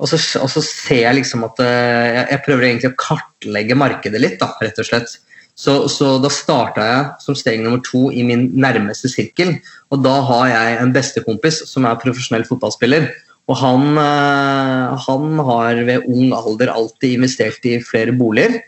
og 0.00 0.08
så, 0.08 0.16
og 0.40 0.48
så 0.48 0.62
ser 0.64 1.02
jeg 1.04 1.18
liksom 1.18 1.44
at 1.44 1.58
eh, 1.60 2.06
jeg, 2.16 2.22
jeg 2.32 2.42
prøver 2.46 2.66
egentlig 2.66 2.90
å 2.90 3.00
kartlegge 3.00 3.76
markedet 3.78 4.22
litt, 4.22 4.38
da, 4.40 4.48
rett 4.64 4.80
og 4.80 4.88
slett. 4.88 5.18
Så, 5.60 5.74
så 5.92 6.14
da 6.22 6.30
starta 6.32 6.84
jeg 6.86 7.08
som 7.20 7.36
steg 7.36 7.60
nummer 7.60 7.82
to 7.84 8.08
i 8.08 8.24
min 8.24 8.46
nærmeste 8.56 9.10
sirkel. 9.12 9.58
Og 9.92 10.00
da 10.04 10.14
har 10.30 10.46
jeg 10.48 10.78
en 10.80 10.94
bestekompis 10.94 11.64
som 11.68 11.84
er 11.88 12.00
profesjonell 12.00 12.46
fotballspiller. 12.48 13.10
Og 13.50 13.58
han, 13.58 13.86
eh, 14.00 15.06
han 15.06 15.40
har 15.50 15.80
ved 15.88 16.06
ung 16.08 16.32
alder 16.36 16.72
alltid 16.72 17.18
investert 17.18 17.66
i 17.68 17.80
flere 17.84 18.14
boliger. 18.16 18.60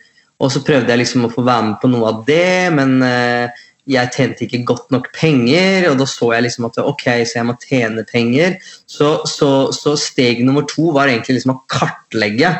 Og 0.43 0.51
så 0.53 0.63
prøvde 0.67 0.91
jeg 0.91 1.05
liksom 1.05 1.29
å 1.29 1.33
få 1.33 1.45
være 1.47 1.69
med 1.71 1.79
på 1.81 1.91
noe 1.93 2.09
av 2.11 2.25
det, 2.27 2.73
men 2.75 2.97
eh, 3.07 3.63
jeg 3.89 4.13
tjente 4.15 4.45
ikke 4.45 4.65
godt 4.67 4.93
nok 4.95 5.09
penger. 5.17 5.89
Og 5.93 5.97
da 6.03 6.09
så 6.11 6.33
jeg 6.35 6.49
liksom 6.49 6.69
at 6.69 6.81
ok, 6.83 7.07
så 7.23 7.39
jeg 7.39 7.49
må 7.49 7.57
tjene 7.63 8.05
penger. 8.11 8.59
Så, 8.91 9.15
så, 9.31 9.71
så 9.73 9.95
steg 9.97 10.43
nummer 10.45 10.67
to 10.69 10.91
var 10.97 11.09
egentlig 11.09 11.39
liksom 11.39 11.55
å 11.57 11.63
kartlegge 11.73 12.53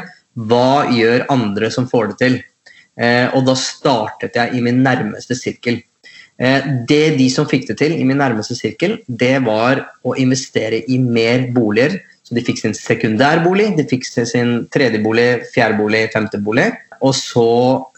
hva 0.49 0.87
gjør 0.95 1.27
andre 1.33 1.69
som 1.75 1.91
får 1.91 2.13
det 2.13 2.19
til. 2.23 2.41
Eh, 3.01 3.29
og 3.33 3.47
da 3.47 3.55
startet 3.57 4.37
jeg 4.37 4.57
i 4.57 4.63
min 4.65 4.83
nærmeste 4.85 5.37
sirkel. 5.39 5.81
Eh, 6.43 6.69
det 6.89 7.17
de 7.19 7.29
som 7.33 7.49
fikk 7.49 7.71
det 7.71 7.79
til 7.81 7.95
i 7.97 8.05
min 8.09 8.21
nærmeste 8.21 8.57
sirkel, 8.59 8.99
det 9.07 9.39
var 9.47 9.85
å 10.05 10.17
investere 10.21 10.83
i 10.89 10.99
mer 11.01 11.49
boliger. 11.55 12.01
Så 12.23 12.37
de 12.37 12.45
fikk 12.45 12.61
sin 12.61 12.77
sekundærbolig, 12.77 13.73
de 13.79 13.87
fikk 13.89 14.07
sin 14.07 14.55
tredjebolig, 14.73 15.49
fjerdebolig, 15.55 16.07
femtebolig. 16.15 16.69
Og 17.03 17.17
så 17.19 17.49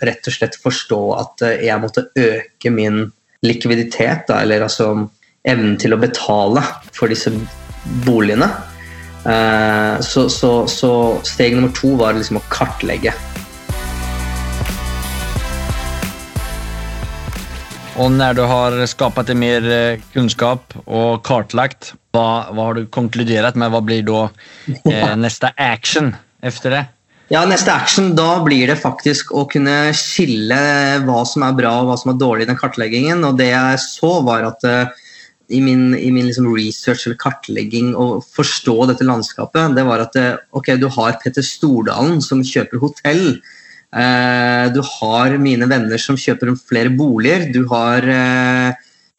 rett 0.07 0.31
og 0.31 0.37
slett 0.37 0.57
forstå 0.63 1.03
at 1.19 1.45
eh, 1.49 1.67
jeg 1.69 1.83
måtte 1.83 2.09
øke 2.15 2.73
min 2.73 3.09
likviditet, 3.45 4.25
da, 4.31 4.41
eller 4.41 4.65
altså 4.65 4.95
evnen 5.45 5.75
til 5.77 5.93
å 5.93 6.01
betale 6.01 6.63
for 6.97 7.13
disse 7.13 7.29
boligene. 8.07 8.49
Så, 10.05 10.27
så, 10.33 10.51
så 10.69 10.91
steg 11.25 11.57
nummer 11.57 11.73
to 11.77 11.93
var 12.01 12.17
liksom 12.17 12.41
å 12.41 12.45
kartlegge. 12.53 13.13
Og 17.95 18.11
når 18.11 18.35
du 18.35 18.43
har 18.51 18.75
skapat 18.91 19.29
deg 19.31 19.39
mer 19.39 19.67
eh, 19.71 20.01
kunnskap 20.15 20.75
og 20.85 21.21
kartlagt, 21.27 21.93
hva, 22.15 22.51
hva 22.51 22.69
har 22.69 22.79
du 22.79 22.89
konkludert 22.91 23.55
med? 23.59 23.71
Hva 23.71 23.83
blir 23.87 24.03
da 24.07 24.27
eh, 24.91 25.15
neste 25.25 25.53
action 25.55 26.11
etter 26.43 26.75
det? 26.75 26.85
Ja, 27.33 27.41
Neste 27.49 27.73
action 27.73 28.13
da 28.19 28.37
blir 28.45 28.69
det 28.69 28.77
faktisk 28.83 29.31
å 29.33 29.47
kunne 29.51 29.95
skille 29.97 30.59
hva 31.07 31.23
som 31.27 31.47
er 31.47 31.55
bra 31.57 31.79
og 31.81 31.89
hva 31.89 31.97
som 31.97 32.13
er 32.13 32.19
dårlig 32.21 32.45
i 32.45 32.51
den 32.51 32.59
kartleggingen. 32.61 33.25
Og 33.25 33.39
det 33.39 33.49
jeg 33.49 33.81
så, 33.81 34.11
var 34.27 34.45
at 34.51 34.67
uh, 34.69 34.93
i 35.49 35.63
min, 35.65 35.95
i 35.97 36.11
min 36.13 36.29
liksom 36.29 36.51
research 36.53 37.07
eller 37.07 37.17
kartlegging 37.23 37.95
og 37.97 38.27
forstå 38.37 38.77
dette 38.91 39.09
landskapet, 39.09 39.73
det 39.79 39.87
var 39.89 40.05
at 40.05 40.19
uh, 40.21 40.37
ok, 40.53 40.75
du 40.83 40.91
har 40.93 41.17
Petter 41.23 41.47
Stordalen 41.47 42.21
som 42.25 42.45
kjøper 42.45 42.83
hotell. 42.85 43.25
Uh, 43.95 44.67
du 44.75 44.81
har 44.83 45.37
mine 45.39 45.69
venner 45.71 46.01
som 46.03 46.19
kjøper 46.19 46.51
flere 46.59 46.91
boliger. 46.91 47.47
Du 47.55 47.63
har 47.71 48.11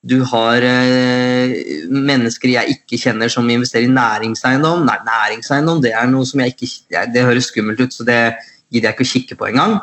du 0.06 0.20
har 0.30 0.62
eh, 0.62 1.54
mennesker 1.90 2.52
jeg 2.52 2.76
ikke 2.76 3.00
kjenner 3.02 3.32
som 3.32 3.48
investerer 3.50 3.88
i 3.88 3.94
næringseiendom. 3.94 4.84
Nei, 4.86 5.00
næringseiendom 5.08 5.82
det 5.82 5.96
er 5.98 6.12
noe 6.12 6.28
som 6.30 6.44
jeg 6.44 6.54
ikke 6.54 7.06
Det 7.14 7.24
høres 7.26 7.50
skummelt 7.50 7.82
ut, 7.82 7.96
så 7.96 8.06
det 8.06 8.20
gidder 8.70 8.92
jeg 8.92 8.96
ikke 8.96 9.08
å 9.08 9.12
kikke 9.14 9.38
på 9.40 9.48
engang. 9.50 9.80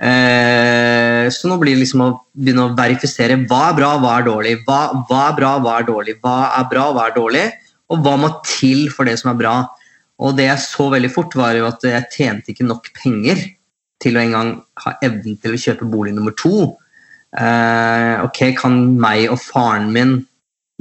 Eh, 0.00 1.26
så 1.28 1.50
nå 1.50 1.58
blir 1.60 1.76
det 1.76 1.82
liksom 1.82 2.06
å 2.06 2.10
begynne 2.32 2.70
å 2.70 2.72
verifisere 2.78 3.36
hva 3.42 3.66
er 3.66 3.76
bra, 3.82 3.92
hva 4.00 4.16
er 4.16 4.26
dårlig. 4.30 4.56
Hva, 4.64 4.80
hva 5.10 5.26
er 5.26 5.36
bra, 5.36 5.52
hva 5.60 5.76
er 5.76 5.88
dårlig. 5.90 6.16
Hva 6.24 6.38
er 6.56 6.70
bra, 6.72 6.88
hva 6.96 7.06
er 7.10 7.16
dårlig. 7.18 7.46
Og 7.92 8.00
hva 8.06 8.16
må 8.22 8.32
til 8.48 8.88
for 8.94 9.10
det 9.10 9.18
som 9.20 9.34
er 9.34 9.40
bra. 9.42 9.54
Og 10.24 10.40
det 10.40 10.48
jeg 10.48 10.64
så 10.64 10.88
veldig 10.94 11.12
fort, 11.12 11.36
var 11.36 11.58
jo 11.58 11.68
at 11.68 11.84
jeg 11.84 12.12
tjente 12.16 12.54
ikke 12.54 12.68
nok 12.68 12.88
penger 12.96 13.44
til 14.02 14.16
å 14.16 14.22
engang 14.22 14.54
ha 14.84 14.94
evnen 15.04 15.38
til 15.40 15.54
å 15.56 15.60
kjøpe 15.60 15.88
bolig 15.90 16.14
nummer 16.16 16.34
to. 16.38 16.72
Eh, 17.36 18.14
ok, 18.26 18.42
kan 18.58 18.80
meg 19.00 19.28
og 19.30 19.40
faren 19.42 19.90
min 19.94 20.16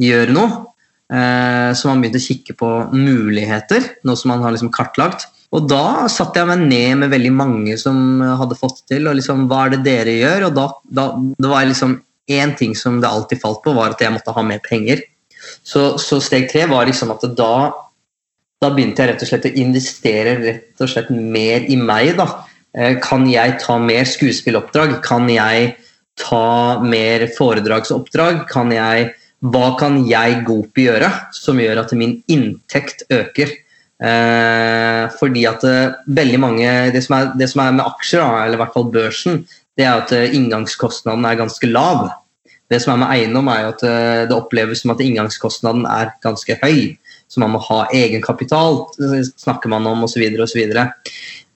gjøre 0.01 0.35
noe? 0.35 0.65
Eh, 1.09 1.71
så 1.73 1.89
man 1.89 2.03
begynte 2.03 2.21
å 2.21 2.27
kikke 2.27 2.55
på 2.57 2.69
muligheter, 2.93 3.93
noe 4.05 4.19
som 4.19 4.33
man 4.33 4.45
har 4.45 4.55
liksom 4.55 4.71
kartlagt. 4.73 5.27
Og 5.55 5.65
da 5.65 6.05
satte 6.11 6.37
jeg 6.37 6.49
meg 6.51 6.65
ned 6.69 6.99
med 7.01 7.13
veldig 7.13 7.31
mange 7.33 7.77
som 7.81 8.21
hadde 8.21 8.57
fått 8.57 8.83
til. 8.91 9.07
og 9.09 9.17
liksom, 9.17 9.47
Hva 9.49 9.65
er 9.65 9.73
det 9.73 9.83
dere 9.87 10.13
gjør? 10.19 10.49
Og 10.49 10.57
da, 10.57 10.65
da 10.85 11.05
det 11.17 11.49
var 11.49 11.65
liksom 11.65 11.97
én 12.29 12.53
ting 12.57 12.75
som 12.77 12.99
det 13.01 13.09
alltid 13.09 13.41
falt 13.41 13.63
på, 13.63 13.73
var 13.73 13.95
at 13.95 14.03
jeg 14.03 14.13
måtte 14.13 14.35
ha 14.35 14.43
mer 14.45 14.61
penger. 14.61 15.01
Så, 15.65 15.97
så 16.01 16.19
steg 16.21 16.49
tre 16.51 16.67
var 16.69 16.85
liksom 16.85 17.15
at 17.15 17.25
da, 17.37 17.53
da 18.61 18.69
begynte 18.75 19.01
jeg 19.01 19.13
rett 19.13 19.25
og 19.25 19.31
slett 19.31 19.47
å 19.49 19.55
investere 19.63 20.35
rett 20.43 20.85
og 20.85 20.91
slett 20.91 21.09
mer 21.09 21.65
i 21.65 21.79
meg. 21.79 22.13
da. 22.19 22.29
Eh, 22.77 22.97
kan 23.01 23.25
jeg 23.29 23.57
ta 23.63 23.77
mer 23.81 24.05
skuespilloppdrag? 24.05 24.99
Kan 25.05 25.29
jeg 25.31 25.73
ta 26.19 26.79
mer 26.83 27.25
foredragsoppdrag? 27.37 28.45
Kan 28.51 28.73
jeg, 28.75 29.13
hva 29.39 29.73
kan 29.79 30.03
jeg 30.09 30.43
Gopi 30.47 30.89
gjøre 30.89 31.09
som 31.35 31.59
gjør 31.61 31.83
at 31.85 31.95
min 31.97 32.19
inntekt 32.29 33.07
øker? 33.13 33.55
Eh, 33.99 35.05
fordi 35.19 35.43
at 35.49 35.63
eh, 35.67 35.97
veldig 36.07 36.39
mange 36.39 36.67
det 36.95 37.01
som, 37.03 37.17
er, 37.17 37.33
det 37.39 37.49
som, 37.51 37.65
er, 37.65 37.75
med 37.75 37.87
aksjer, 37.87 38.23
eller 38.23 38.55
i 38.55 38.61
hvert 38.61 38.75
fall 38.75 38.87
børsen, 38.93 39.41
det 39.75 39.87
er 39.87 39.99
at 39.99 40.13
eh, 40.15 40.35
inngangskostnaden 40.37 41.27
er 41.27 41.39
ganske 41.39 41.67
lav. 41.67 42.07
Det 42.69 42.79
som 42.83 42.93
er 42.93 43.01
med 43.01 43.11
eiendom, 43.15 43.49
er 43.49 43.71
at 43.71 43.81
det 44.29 44.35
oppleves 44.35 44.83
som 44.83 44.91
at 44.93 44.99
inngangskostnaden 45.01 45.87
er 45.89 46.11
ganske 46.21 46.53
høy. 46.61 46.99
Så 47.29 47.41
man 47.43 47.53
må 47.53 47.61
ha 47.61 47.83
egenkapital, 47.93 48.81
snakker 49.37 49.69
man 49.69 49.85
om, 49.85 50.07
osv. 50.07 50.23
osv. 50.41 50.63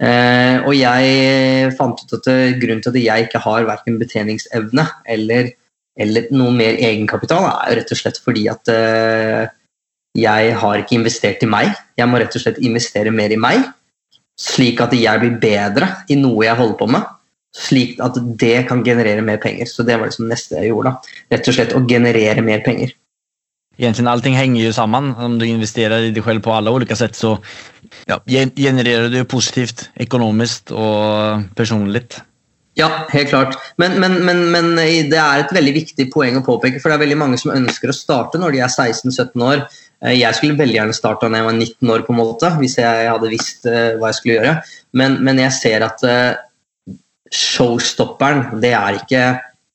Eh, 0.04 0.58
og 0.62 0.74
jeg 0.78 1.74
fant 1.80 2.00
ut 2.02 2.16
at 2.20 2.30
eh, 2.30 2.56
grunnen 2.62 2.84
til 2.84 2.94
at 2.94 3.02
jeg 3.02 3.28
ikke 3.28 3.42
har 3.42 3.66
verken 3.70 3.98
betjeningsevne 4.02 4.86
eller, 5.16 5.50
eller 5.98 6.30
noe 6.34 6.54
mer 6.54 6.78
egenkapital, 6.78 7.46
er 7.50 7.72
jo 7.72 7.80
rett 7.80 7.94
og 7.96 8.02
slett 8.02 8.20
fordi 8.22 8.46
at 8.52 8.74
eh, 8.74 9.46
jeg 10.18 10.54
har 10.62 10.82
ikke 10.82 10.98
investert 11.00 11.42
i 11.46 11.50
meg. 11.50 11.74
Jeg 11.98 12.10
må 12.10 12.22
rett 12.22 12.36
og 12.38 12.44
slett 12.44 12.62
investere 12.62 13.14
mer 13.14 13.34
i 13.34 13.40
meg, 13.40 13.66
slik 14.40 14.82
at 14.84 14.94
jeg 14.98 15.22
blir 15.22 15.38
bedre 15.42 15.90
i 16.14 16.18
noe 16.20 16.46
jeg 16.46 16.60
holder 16.60 16.78
på 16.78 16.90
med. 16.94 17.10
Slik 17.54 18.00
at 18.02 18.18
det 18.42 18.64
kan 18.70 18.82
generere 18.86 19.22
mer 19.26 19.40
penger. 19.42 19.70
Så 19.70 19.86
det 19.86 19.98
var 19.98 20.10
liksom 20.10 20.30
neste 20.30 20.58
jeg 20.58 20.72
gjorde. 20.72 20.90
da. 20.94 21.18
Rett 21.34 21.50
og 21.50 21.58
slett 21.58 21.74
å 21.78 21.82
generere 21.90 22.46
mer 22.46 22.62
penger. 22.66 22.94
Egentligen 23.78 24.08
allting 24.08 24.36
hänger 24.36 24.64
ju 24.64 24.74
samman. 24.74 25.16
Om 25.16 25.40
du 25.40 25.46
investerar 25.48 26.00
i 26.00 26.12
dig 26.12 26.24
själv 26.24 26.42
på 26.42 26.54
alla 26.54 26.72
olika 26.72 26.96
sätt 26.96 27.16
så 27.16 27.38
ja, 28.06 28.22
gen- 28.26 28.52
genererar 28.56 29.10
du 29.10 29.26
positivt 29.26 29.90
ekonomiskt 29.96 30.72
och 30.72 31.40
personligt. 31.56 32.22
Ja, 32.76 32.90
helt 33.10 33.30
klart. 33.30 33.58
Men, 33.78 34.00
men, 34.00 34.14
men, 34.26 34.52
men 34.52 34.76
det 35.10 35.18
er 35.18 35.44
et 35.44 35.52
veldig 35.54 35.74
viktig 35.76 36.08
poeng 36.14 36.40
å 36.40 36.46
påpeke, 36.46 36.80
for 36.82 36.90
det 36.90 36.96
er 36.98 37.04
veldig 37.04 37.18
mange 37.22 37.38
som 37.38 37.52
ønsker 37.54 37.92
å 37.92 37.94
starte 37.94 38.40
når 38.42 38.56
de 38.56 38.62
er 38.66 38.72
16-17 38.74 39.44
år. 39.46 39.62
Eh, 40.06 40.16
Jeg 40.18 40.36
skulle 40.40 40.58
veldig 40.58 40.80
gjerne 40.80 40.96
starta 40.98 41.30
da 41.30 41.38
jeg 41.42 41.46
var 41.50 41.54
19 41.60 41.92
år, 41.94 42.06
på 42.08 42.14
en 42.16 42.18
måte, 42.22 42.50
hvis 42.58 42.78
jeg 42.82 43.10
hadde 43.12 43.30
visst 43.30 43.70
eh, 43.70 43.94
hva 44.02 44.10
jeg 44.10 44.18
skulle 44.20 44.40
gjøre. 44.40 44.56
Men, 44.98 45.20
men 45.22 45.42
jeg 45.44 45.54
ser 45.60 45.86
at 45.86 46.02
eh, 46.10 46.34
showstopperen, 47.34 48.60
det 48.62 48.74
er 48.78 48.98
ikke 49.02 49.22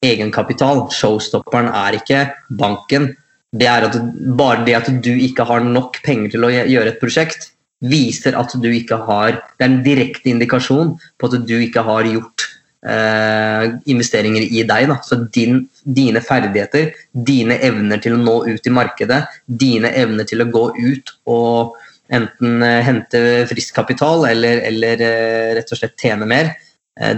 egenkapital. 0.05 0.89
Showstopperen 0.95 1.71
er 1.75 1.99
ikke 1.99 2.25
banken. 2.51 3.13
Det 3.57 3.69
er 3.69 3.87
at 3.87 3.97
bare 4.37 4.65
det 4.67 4.77
at 4.77 4.91
du 5.05 5.13
ikke 5.15 5.47
har 5.49 5.65
nok 5.65 6.03
penger 6.05 6.35
til 6.35 6.45
å 6.45 6.53
gjøre 6.53 6.93
et 6.93 7.01
prosjekt, 7.01 7.53
viser 7.79 8.35
at 8.35 8.53
du 8.59 8.69
ikke 8.75 8.99
har 9.07 9.39
Det 9.57 9.65
er 9.65 9.71
en 9.71 9.83
direkte 9.85 10.33
indikasjon 10.33 10.97
på 10.99 11.29
at 11.29 11.47
du 11.47 11.55
ikke 11.63 11.85
har 11.87 12.09
gjort 12.11 12.47
eh, 12.83 13.69
investeringer 13.87 14.43
i 14.43 14.65
deg. 14.67 14.89
Da. 14.91 14.99
Så 15.07 15.21
din, 15.35 15.63
dine 15.85 16.21
ferdigheter, 16.21 16.93
dine 17.13 17.59
evner 17.65 18.03
til 18.03 18.17
å 18.17 18.23
nå 18.23 18.37
ut 18.49 18.67
i 18.67 18.75
markedet, 18.75 19.23
dine 19.47 19.93
evner 19.95 20.29
til 20.29 20.43
å 20.43 20.51
gå 20.51 20.65
ut 20.77 21.15
og 21.31 21.79
enten 22.15 22.63
eh, 22.65 22.83
hente 22.85 23.23
frisk 23.51 23.77
kapital 23.79 24.27
eller, 24.29 24.63
eller 24.69 25.05
eh, 25.05 25.55
rett 25.59 25.73
og 25.73 25.81
slett 25.81 25.99
tjene 26.01 26.29
mer, 26.29 26.55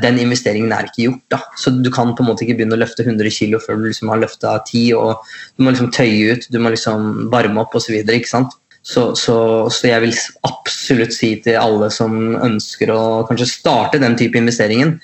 den 0.03 0.19
investeringen 0.21 0.75
er 0.77 0.89
ikke 0.89 1.07
gjort. 1.07 1.23
Da. 1.33 1.39
Så 1.57 1.73
du 1.73 1.89
kan 1.93 2.11
på 2.17 2.25
en 2.25 2.29
måte 2.29 2.45
ikke 2.45 2.59
begynne 2.59 2.77
å 2.77 2.81
løfte 2.83 3.07
100 3.07 3.33
kg 3.33 3.61
før 3.65 3.79
du 3.81 3.87
liksom 3.89 4.11
har 4.13 4.21
løfta 4.21 4.59
10, 4.59 4.83
og 4.99 5.31
du 5.57 5.65
må 5.65 5.73
liksom 5.73 5.93
tøye 5.97 6.35
ut, 6.35 6.49
du 6.53 6.59
må 6.61 6.75
liksom 6.75 7.31
varme 7.33 7.63
opp 7.63 7.79
osv. 7.79 7.97
Så, 8.81 9.03
så, 9.17 9.37
så 9.69 9.89
jeg 9.91 10.05
vil 10.07 10.15
absolutt 10.49 11.15
si 11.17 11.35
til 11.45 11.59
alle 11.61 11.91
som 11.93 12.17
ønsker 12.41 12.93
å 12.95 13.01
kanskje 13.29 13.49
starte 13.51 14.01
den 14.01 14.17
type 14.21 14.41
investeringen, 14.41 14.99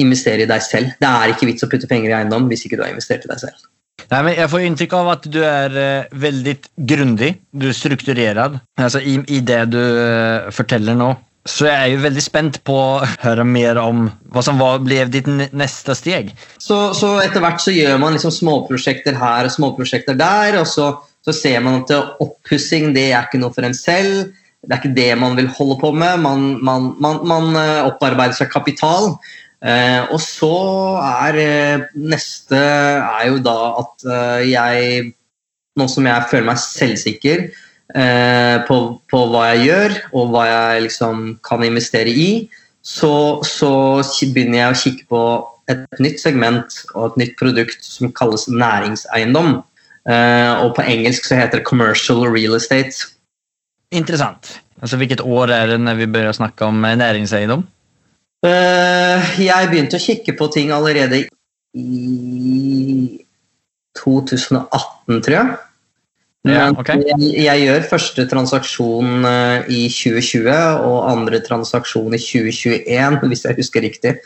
investere 0.00 0.46
i 0.46 0.50
deg 0.50 0.62
selv. 0.64 0.94
Det 0.98 1.10
er 1.10 1.32
ikke 1.32 1.48
vits 1.50 1.66
å 1.66 1.70
putte 1.70 1.90
penger 1.90 2.10
i 2.12 2.18
eiendom 2.20 2.48
hvis 2.50 2.66
ikke 2.66 2.78
du 2.78 2.84
har 2.86 2.94
investert 2.94 3.26
i 3.26 3.30
deg 3.30 3.42
selv. 3.46 3.66
Nei, 4.10 4.20
men 4.26 4.34
Jeg 4.36 4.50
får 4.52 4.64
inntrykk 4.66 4.96
av 4.98 5.10
at 5.14 5.28
du 5.32 5.38
er 5.46 5.76
uh, 5.78 6.16
veldig 6.22 6.54
grundig, 6.90 7.30
du 7.54 7.68
er 7.70 7.76
strukturert 7.76 8.58
altså, 8.76 9.00
i, 9.00 9.16
i 9.32 9.40
det 9.40 9.62
du 9.72 9.80
uh, 9.80 10.50
forteller 10.54 10.98
nå. 10.98 11.14
Så 11.44 11.66
jeg 11.68 11.76
er 11.76 11.90
jo 11.92 12.04
veldig 12.06 12.22
spent 12.24 12.58
på 12.64 12.74
å 12.74 13.08
høre 13.20 13.44
mer 13.44 13.76
om 13.76 14.06
hva 14.32 14.42
som 14.44 14.56
var, 14.60 14.78
ble 14.80 15.02
ditt 15.12 15.26
neste 15.28 15.92
steg. 15.96 16.30
Så, 16.56 16.94
så 16.96 17.18
etter 17.20 17.44
hvert 17.44 17.60
så 17.60 17.74
gjør 17.74 17.98
man 18.00 18.16
liksom 18.16 18.32
småprosjekter 18.32 19.18
her 19.20 19.44
og 19.44 19.52
småprosjekter 19.52 20.16
der, 20.16 20.56
og 20.62 20.64
så, 20.70 20.88
så 21.20 21.34
ser 21.36 21.60
man 21.64 21.82
at 21.82 21.92
oppussing 22.24 22.94
det 22.96 23.10
er 23.10 23.26
ikke 23.26 23.42
noe 23.42 23.52
for 23.52 23.68
en 23.68 23.76
selv. 23.76 24.32
Det 24.64 24.72
er 24.72 24.80
ikke 24.80 24.96
det 24.96 25.10
man 25.20 25.36
vil 25.36 25.50
holde 25.52 25.76
på 25.82 25.92
med. 25.92 26.22
Man, 26.24 26.46
man, 26.64 26.94
man, 27.04 27.20
man 27.28 27.60
eh, 27.60 27.84
opparbeider 27.90 28.38
seg 28.38 28.48
kapital. 28.52 29.12
Eh, 29.64 30.00
og 30.12 30.20
så 30.24 30.54
er 31.04 31.40
eh, 31.40 31.84
neste 31.96 32.56
er 32.56 33.28
jo 33.28 33.38
da 33.44 33.58
at 33.84 34.08
eh, 34.08 34.48
jeg 34.52 35.12
Nå 35.74 35.88
som 35.90 36.06
jeg 36.06 36.26
føler 36.30 36.46
meg 36.46 36.58
selvsikker 36.62 37.40
på, 37.88 38.76
på 39.12 39.18
hva 39.30 39.42
jeg 39.52 39.66
gjør, 39.68 39.96
og 40.16 40.30
hva 40.32 40.44
jeg 40.48 40.84
liksom 40.86 41.24
kan 41.44 41.64
investere 41.66 42.08
i, 42.10 42.28
så, 42.84 43.40
så 43.44 43.72
begynner 44.32 44.58
jeg 44.58 44.70
å 44.70 44.78
kikke 44.80 45.06
på 45.12 45.20
et 45.72 46.00
nytt 46.02 46.20
segment 46.20 46.76
og 46.92 47.12
et 47.12 47.20
nytt 47.22 47.36
produkt 47.40 47.86
som 47.86 48.12
kalles 48.16 48.46
næringseiendom. 48.50 49.56
Eh, 50.04 50.52
og 50.60 50.74
på 50.76 50.84
engelsk 50.84 51.24
så 51.24 51.38
heter 51.38 51.60
det 51.60 51.68
commercial 51.68 52.26
real 52.28 52.56
estate. 52.58 53.08
Interessant. 53.94 54.58
Altså, 54.82 54.98
hvilket 55.00 55.22
år 55.24 55.52
er 55.54 55.72
det 55.72 55.80
når 55.80 56.00
vi 56.02 56.08
begynner 56.08 56.34
å 56.34 56.36
snakke 56.36 56.68
om 56.68 56.84
eh, 56.84 56.98
næringseiendom? 57.00 57.64
Eh, 58.44 59.36
jeg 59.46 59.70
begynte 59.70 59.96
å 59.96 60.04
kikke 60.04 60.36
på 60.36 60.50
ting 60.52 60.74
allerede 60.76 61.24
i 61.74 63.22
2018, 63.96 65.22
tror 65.24 65.36
jeg. 65.38 65.54
Ja, 66.44 66.66
jeg, 66.76 67.16
jeg 67.40 67.60
gjør 67.64 67.86
første 67.88 68.26
transaksjon 68.28 69.24
eh, 69.24 69.68
i 69.72 69.84
2020 69.88 70.50
og 70.84 71.06
andre 71.08 71.38
transaksjon 71.40 72.12
i 72.12 72.20
2021, 72.20 73.16
hvis 73.30 73.44
jeg 73.46 73.56
husker 73.60 73.84
riktig. 73.86 74.18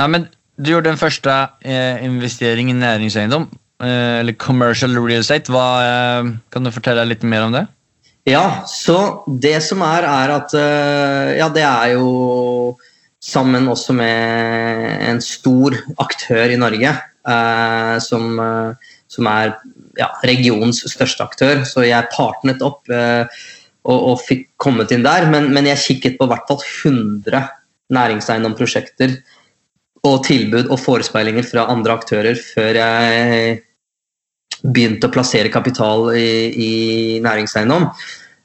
Nei, 0.00 0.08
men 0.10 0.26
du 0.58 0.72
gjorde 0.72 0.90
den 0.90 0.98
første 0.98 1.36
eh, 1.62 2.02
investering 2.02 2.72
i 2.72 2.74
næringseiendom, 2.80 3.46
eh, 3.82 4.18
eller 4.24 4.34
commercial 4.42 4.98
real 4.98 5.22
estate. 5.22 5.54
Hva, 5.54 5.68
eh, 5.86 6.34
kan 6.50 6.66
du 6.66 6.74
fortelle 6.74 7.06
litt 7.06 7.22
mer 7.22 7.46
om 7.46 7.54
det? 7.54 7.62
Ja, 8.26 8.64
så 8.66 9.22
det 9.28 9.60
som 9.62 9.84
er, 9.86 10.06
er 10.08 10.34
at 10.34 10.54
eh, 10.56 11.34
Ja, 11.38 11.46
det 11.52 11.62
er 11.62 11.94
jo 11.94 12.74
sammen 13.22 13.68
også 13.70 13.94
med 13.94 14.98
en 15.12 15.22
stor 15.22 15.76
aktør 16.02 16.50
i 16.50 16.58
Norge, 16.58 16.90
eh, 16.90 17.94
som, 18.02 18.42
som 19.06 19.30
er 19.30 19.54
ja, 20.00 20.10
regionens 20.26 20.82
største 20.90 21.26
aktør. 21.26 21.62
Så 21.68 21.84
jeg 21.86 22.10
partnet 22.14 22.64
opp 22.64 22.90
eh, 22.92 23.26
og, 23.84 23.98
og 23.98 24.24
fikk 24.24 24.48
kommet 24.60 24.94
inn 24.94 25.06
der. 25.06 25.28
Men, 25.32 25.50
men 25.54 25.68
jeg 25.70 25.82
kikket 25.84 26.18
på 26.18 26.28
i 26.28 26.32
hvert 26.32 26.48
fall 26.50 26.62
100 26.62 27.44
næringseiendomsprosjekter 27.94 29.18
og 30.04 30.18
tilbud 30.26 30.68
og 30.68 30.80
forespeilinger 30.80 31.46
fra 31.48 31.68
andre 31.72 31.96
aktører 31.96 32.36
før 32.36 32.76
jeg 32.80 33.62
begynte 34.64 35.08
å 35.08 35.12
plassere 35.12 35.52
kapital 35.52 36.10
i, 36.16 36.28
i 36.56 36.72
næringseiendom. 37.24 37.88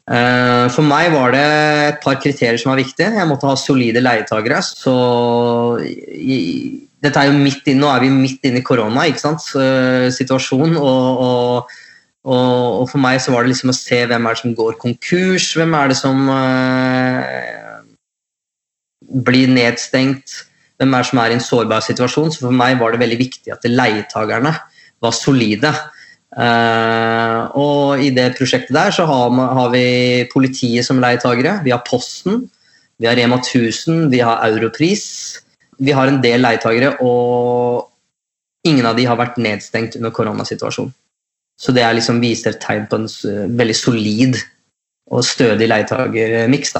Eh, 0.09 0.65
For 0.73 0.85
meg 0.85 1.13
var 1.13 1.35
det 1.35 1.45
et 1.89 1.99
par 2.03 2.19
kriterier 2.21 2.59
som 2.59 2.73
var 2.73 2.81
viktige. 2.81 3.13
Jeg 3.15 3.29
måtte 3.29 3.49
ha 3.49 3.59
solide 3.59 4.03
leietagere. 4.03 4.61
Så 4.65 4.95
dette 7.03 7.21
er 7.21 7.29
jo 7.29 7.37
midt 7.37 7.67
inn, 7.71 7.79
Nå 7.79 7.89
er 7.91 8.03
vi 8.03 8.09
midt 8.11 8.43
inne 8.47 8.59
i 8.59 8.65
korona, 8.65 9.05
ikke 9.07 9.23
sant? 9.23 9.45
situasjonen. 10.15 10.75
Og, 10.75 11.21
og, 11.23 11.77
og, 12.27 12.81
og 12.81 12.89
for 12.91 13.01
meg 13.01 13.21
så 13.23 13.33
var 13.33 13.45
det 13.45 13.53
liksom 13.53 13.71
å 13.71 13.77
se 13.77 14.01
hvem 14.09 14.27
er 14.27 14.35
det 14.35 14.43
som 14.43 14.57
går 14.57 14.75
konkurs, 14.81 15.53
hvem 15.55 15.77
er 15.79 15.91
det 15.91 15.97
som 15.99 16.27
eh, 16.33 17.79
blir 19.29 19.51
nedstengt, 19.51 20.41
hvem 20.79 20.93
er 20.93 21.05
det 21.05 21.11
som 21.11 21.23
er 21.23 21.31
i 21.31 21.37
en 21.37 21.45
sårbar 21.45 21.85
situasjon. 21.85 22.33
Så 22.35 22.43
for 22.43 22.55
meg 22.55 22.77
var 22.81 22.93
det 22.93 23.01
veldig 23.03 23.21
viktig 23.23 23.55
at 23.55 23.67
leietagerne 23.69 24.53
var 24.99 25.15
solide. 25.15 25.73
Eh, 26.29 27.41
og 27.57 28.03
i 28.03 28.11
det 28.13 28.33
prosjektet 28.37 28.75
der 28.75 28.93
så 28.93 29.07
har, 29.09 29.33
har 29.33 29.73
vi 29.73 30.27
politiet 30.33 30.85
som 30.85 30.99
leietagere, 31.01 31.61
vi 31.65 31.73
har 31.73 31.85
Posten, 31.87 32.43
vi 32.99 33.07
har 33.07 33.15
Rema 33.17 33.39
1000, 33.39 34.09
vi 34.11 34.19
har 34.19 34.43
Europris. 34.51 35.39
Vi 35.79 35.95
har 35.95 36.11
en 36.11 36.21
del 36.23 36.43
leietagere, 36.43 36.95
og 37.05 37.87
ingen 38.67 38.87
av 38.87 38.97
de 38.99 39.07
har 39.07 39.19
vært 39.19 39.39
nedstengt 39.41 39.95
under 39.99 40.13
koronasituasjonen. 40.15 40.93
Så 41.59 41.73
det 41.75 41.83
er 41.83 41.95
liksom 41.97 42.21
viser 42.23 42.55
tegn 42.61 42.85
på 42.87 43.01
en 43.01 43.07
veldig 43.59 43.75
solid 43.75 44.37
og 45.11 45.25
stødig 45.27 45.67
leietagermiks. 45.67 46.77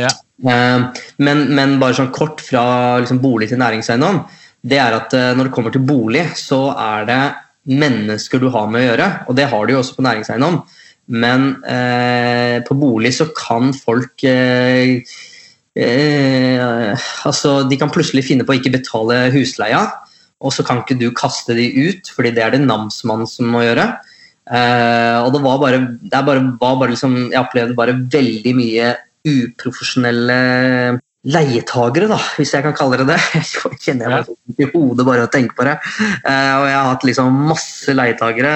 Ja. 0.00 0.10
Eh, 0.10 1.04
men, 1.22 1.44
men 1.54 1.76
bare 1.82 1.94
sånn 1.94 2.14
kort 2.14 2.42
fra 2.42 2.64
liksom 3.02 3.20
bolig 3.22 3.52
til 3.52 3.60
næringseiendom, 3.62 4.24
det 4.64 4.80
er 4.80 4.96
at 4.96 5.14
eh, 5.14 5.32
når 5.36 5.48
det 5.48 5.54
kommer 5.54 5.74
til 5.74 5.84
bolig, 5.86 6.24
så 6.40 6.72
er 6.72 7.06
det 7.10 7.20
mennesker 7.70 8.42
du 8.42 8.48
har 8.52 8.66
med 8.70 8.82
å 8.82 8.88
gjøre, 8.88 9.10
og 9.28 9.38
det 9.38 9.46
har 9.52 9.66
du 9.66 9.74
jo 9.74 9.82
også 9.82 9.98
på 9.98 10.06
næringseiendom. 10.06 10.58
Men 11.14 11.50
eh, 11.68 12.58
på 12.64 12.76
bolig 12.80 13.12
så 13.16 13.28
kan 13.36 13.74
folk 13.76 14.24
eh, 14.26 15.04
eh, 15.76 16.94
Altså, 17.26 17.62
de 17.68 17.78
kan 17.80 17.92
plutselig 17.92 18.26
finne 18.28 18.46
på 18.46 18.54
å 18.54 18.58
ikke 18.58 18.74
betale 18.76 19.28
husleia, 19.34 19.84
og 20.44 20.52
så 20.54 20.64
kan 20.66 20.82
ikke 20.82 20.98
du 21.00 21.08
kaste 21.16 21.56
de 21.56 21.68
ut, 21.88 22.10
fordi 22.12 22.34
det 22.36 22.44
er 22.44 22.54
det 22.54 22.64
namsmannen 22.66 23.28
som 23.30 23.48
må 23.52 23.64
gjøre. 23.64 23.88
Eh, 24.44 25.18
og 25.24 25.32
det 25.32 25.40
var 25.44 25.60
bare, 25.62 25.80
det 26.04 26.20
bare, 26.26 26.42
var 26.60 26.74
bare 26.76 26.92
liksom, 26.92 27.14
Jeg 27.32 27.40
opplevde 27.40 27.76
bare 27.78 27.96
veldig 28.12 28.52
mye 28.58 28.90
uprofesjonelle 29.24 30.36
leietagere, 31.24 32.08
da, 32.10 32.18
hvis 32.36 32.52
jeg 32.52 32.64
kan 32.66 32.74
kalle 32.76 32.98
det 33.00 33.06
det. 33.08 33.18
Jeg 33.34 33.78
kjenner 33.80 34.12
jeg 34.12 34.24
meg 34.24 34.60
i 34.60 34.68
hodet 34.72 35.06
bare 35.08 35.24
å 35.24 35.30
tenke 35.32 35.56
på 35.56 35.64
det. 35.66 35.74
Eh, 36.24 36.52
og 36.58 36.64
jeg 36.68 36.76
har 36.76 36.88
hatt 36.90 37.04
liksom 37.08 37.38
masse 37.48 37.94
leietagere. 37.94 38.52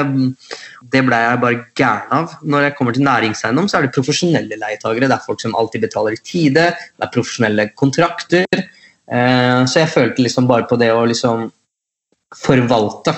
Det 0.93 1.03
ble 1.05 1.19
jeg 1.21 1.41
bare 1.43 1.61
gæren 1.77 2.15
av. 2.17 2.35
Når 2.45 2.67
jeg 2.67 2.75
kommer 2.79 2.97
til 2.97 3.05
næringseiendom, 3.05 3.69
så 3.69 3.79
er 3.79 3.87
det 3.87 3.93
profesjonelle 3.97 4.61
leietagere. 4.61 5.09
Det 5.11 5.17
er 5.17 5.27
folk 5.27 5.43
som 5.43 5.57
alltid 5.59 5.85
betaler 5.85 6.17
i 6.17 6.23
tide. 6.23 6.69
Det 6.77 7.09
er 7.09 7.13
profesjonelle 7.13 7.69
kontrakter. 7.77 8.63
Eh, 9.09 9.61
så 9.69 9.83
jeg 9.83 9.93
følte 9.93 10.25
liksom 10.25 10.49
bare 10.49 10.69
på 10.69 10.81
det 10.81 10.93
å 10.93 11.05
liksom 11.09 11.49
forvalte, 12.37 13.15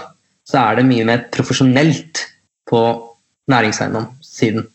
så 0.47 0.63
er 0.63 0.79
det 0.79 0.89
mye 0.91 1.07
mer 1.09 1.25
profesjonelt 1.35 2.27
på 2.71 2.83
næringseiendomssiden. 3.51 4.67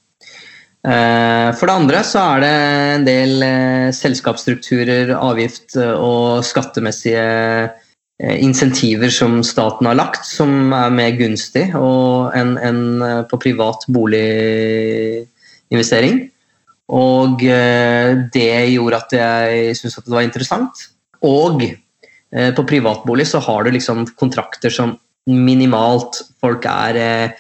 Eh, 0.85 1.49
For 1.57 1.65
det 1.65 1.73
andre 1.79 2.03
så 2.05 2.21
er 2.35 2.43
det 2.43 2.51
en 2.95 3.05
del 3.07 3.41
eh, 3.41 3.87
selskapsstrukturer, 3.95 5.15
avgift 5.17 5.75
eh, 5.81 5.95
og 5.97 6.43
skattemessige 6.45 7.71
insentiver 8.15 9.11
som 9.11 9.43
staten 9.43 9.85
har 9.89 9.97
lagt, 9.99 10.23
som 10.29 10.71
er 10.71 10.89
mer 10.93 11.11
gunstig 11.17 11.73
enn 11.75 13.01
eh, 13.03 13.23
på 13.27 13.37
privat 13.41 13.85
boliginvestering. 13.91 16.31
Og 16.95 17.41
det 17.41 18.69
gjorde 18.69 19.01
at 19.01 19.11
jeg 19.17 19.73
syntes 19.79 19.97
at 19.97 20.05
det 20.05 20.13
var 20.13 20.21
interessant. 20.21 20.69
Og 21.25 21.57
på 22.29 22.63
privatbolig 22.69 23.25
så 23.25 23.41
har 23.41 23.65
du 23.65 23.73
liksom 23.73 24.05
kontrakter 24.21 24.69
som 24.69 24.93
minimalt 25.25 26.21
folk 26.37 26.61
er 26.69 27.33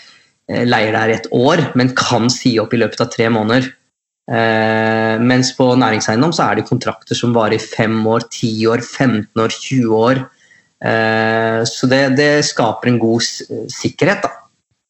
leier 0.47 0.93
der 0.93 1.09
i 1.09 1.17
et 1.17 1.27
år, 1.33 1.63
men 1.77 1.95
kan 1.97 2.29
si 2.29 2.55
opp 2.61 2.75
i 2.75 2.79
løpet 2.81 3.01
av 3.01 3.09
tre 3.13 3.31
måneder. 3.33 3.71
Eh, 4.25 5.21
mens 5.21 5.51
på 5.53 5.67
næringseiendom 5.77 6.33
så 6.33 6.47
er 6.47 6.57
det 6.57 6.69
kontrakter 6.69 7.17
som 7.17 7.33
varer 7.35 7.59
i 7.59 7.61
fem 7.61 7.99
år, 8.09 8.25
ti 8.33 8.49
år, 8.69 8.81
15 8.81 9.41
år, 9.41 9.53
20 9.53 9.99
år. 9.99 10.23
Eh, 10.85 11.61
så 11.69 11.89
det, 11.89 12.01
det 12.17 12.31
skaper 12.47 12.91
en 12.91 13.01
god 13.01 13.21
sikkerhet, 13.73 14.25
da. 14.25 14.33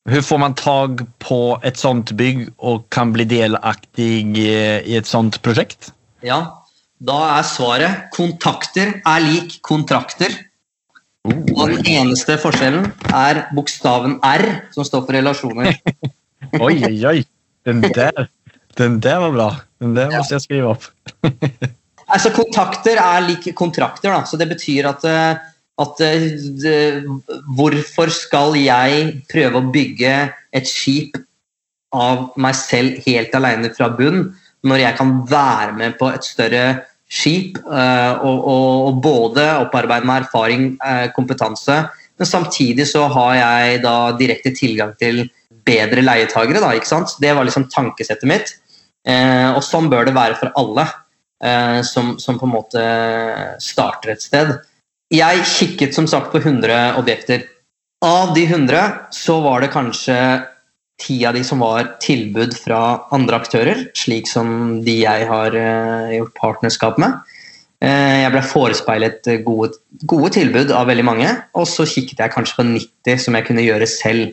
Hvordan 0.06 0.28
får 0.28 0.38
man 0.38 0.54
tag 0.54 1.02
på 1.24 1.40
et 1.66 1.80
sånt 1.82 2.12
bygg 2.14 2.46
og 2.62 2.86
kan 2.94 3.10
bli 3.16 3.26
delaktig 3.26 4.38
eh, 4.38 4.84
i 4.86 5.00
et 5.00 5.10
sånt 5.10 5.40
prosjekt? 5.46 5.90
Ja, 6.26 6.62
da 7.02 7.18
er 7.34 7.48
svaret 7.48 8.06
kontakter 8.14 9.00
er 9.02 9.26
lik 9.26 9.58
kontrakter. 9.66 10.32
Og 11.26 11.72
den 11.72 11.88
eneste 11.90 12.38
forskjellen 12.42 12.92
er 13.16 13.46
bokstaven 13.56 14.20
R, 14.26 14.46
som 14.76 14.86
står 14.86 15.06
for 15.08 15.18
relasjoner. 15.18 15.74
Oi, 16.62 16.76
oi, 16.86 16.98
oi. 17.10 17.20
Den 17.66 17.82
der, 17.82 18.28
den 18.78 19.00
der 19.02 19.18
var 19.24 19.32
bra. 19.34 19.48
Den 19.82 19.96
der 19.98 20.12
må 20.14 20.22
jeg 20.30 20.44
skrive 20.46 20.76
opp. 20.76 20.86
Altså, 22.06 22.30
kontakter 22.30 23.00
er 23.02 23.24
lik 23.26 23.48
kontrakter, 23.58 24.12
da. 24.14 24.20
Så 24.30 24.38
det 24.38 24.46
betyr 24.52 24.86
at, 24.92 25.06
eh, 25.10 25.40
at 25.82 26.02
eh, 26.06 26.26
det- 26.62 27.02
Hvorfor 27.58 28.12
skal 28.14 28.54
jeg 28.60 29.24
prøve 29.26 29.58
å 29.58 29.72
bygge 29.74 30.12
et 30.54 30.70
skip 30.70 31.18
av 31.92 32.30
meg 32.38 32.54
selv 32.54 33.02
helt 33.08 33.34
alene 33.34 33.74
fra 33.74 33.90
bunn, 33.90 34.36
når 34.62 34.84
jeg 34.84 34.98
kan 34.98 35.16
være 35.26 35.74
med 35.74 35.98
på 35.98 36.12
et 36.14 36.24
større 36.24 36.66
skip 37.16 37.60
eh, 37.64 38.14
og, 38.26 38.42
og, 38.44 38.90
og 38.90 39.00
både 39.04 39.46
opparbeide 39.64 40.08
meg 40.08 40.26
erfaring, 40.26 40.74
eh, 40.84 41.08
kompetanse, 41.16 41.86
Men 42.16 42.28
samtidig 42.28 42.86
så 42.88 43.10
har 43.12 43.34
jeg 43.36 43.82
da 43.84 44.12
direkte 44.16 44.54
tilgang 44.56 44.94
til 44.96 45.26
bedre 45.68 46.00
leietagere. 46.00 46.62
Da, 46.64 46.70
ikke 46.72 46.88
sant? 46.88 47.18
Det 47.20 47.34
var 47.36 47.44
liksom 47.44 47.68
tankesettet 47.68 48.24
mitt. 48.30 48.54
Eh, 49.04 49.52
og 49.52 49.60
sånn 49.64 49.90
bør 49.92 50.08
det 50.08 50.16
være 50.16 50.40
for 50.40 50.54
alle 50.56 50.88
som, 51.86 52.14
som, 52.18 52.38
på 52.40 52.48
en 52.48 52.54
måte 52.54 52.84
starter 53.62 54.14
et 54.14 54.24
sted. 54.24 54.54
Jeg 55.14 55.44
kikket 55.46 55.94
som 55.94 56.08
sagt 56.10 56.32
på 56.32 56.40
100 56.40 56.96
objekter. 56.98 57.44
Av 58.02 58.32
de 58.34 58.46
100 58.48 59.12
så 59.14 59.36
var 59.44 59.62
det 59.62 59.74
kanskje 59.76 60.16
ti 61.02 61.18
av 61.28 61.36
de 61.36 61.44
som 61.44 61.62
var 61.64 61.96
tilbud 62.04 62.56
fra 62.58 62.82
andre 63.16 63.40
aktører, 63.42 63.82
slik 63.98 64.30
som 64.32 64.80
de 64.86 65.00
jeg 65.02 65.28
har 65.30 65.58
eh, 65.60 66.16
gjort 66.18 66.36
partnerskap 66.40 67.00
med. 67.02 67.20
Eh, 67.84 68.24
jeg 68.24 68.32
ble 68.34 68.44
forespeilet 68.48 69.30
gode, 69.46 69.76
gode, 70.08 70.32
tilbud 70.38 70.72
av 70.76 70.88
veldig 70.90 71.06
mange, 71.08 71.34
og 71.58 71.68
så 71.70 71.88
kikket 71.90 72.24
jeg 72.24 72.34
kanskje 72.36 72.60
på 72.62 72.68
90 72.72 73.22
som 73.26 73.38
jeg 73.38 73.48
kunne 73.50 73.66
gjøre 73.66 73.90
selv. 73.92 74.32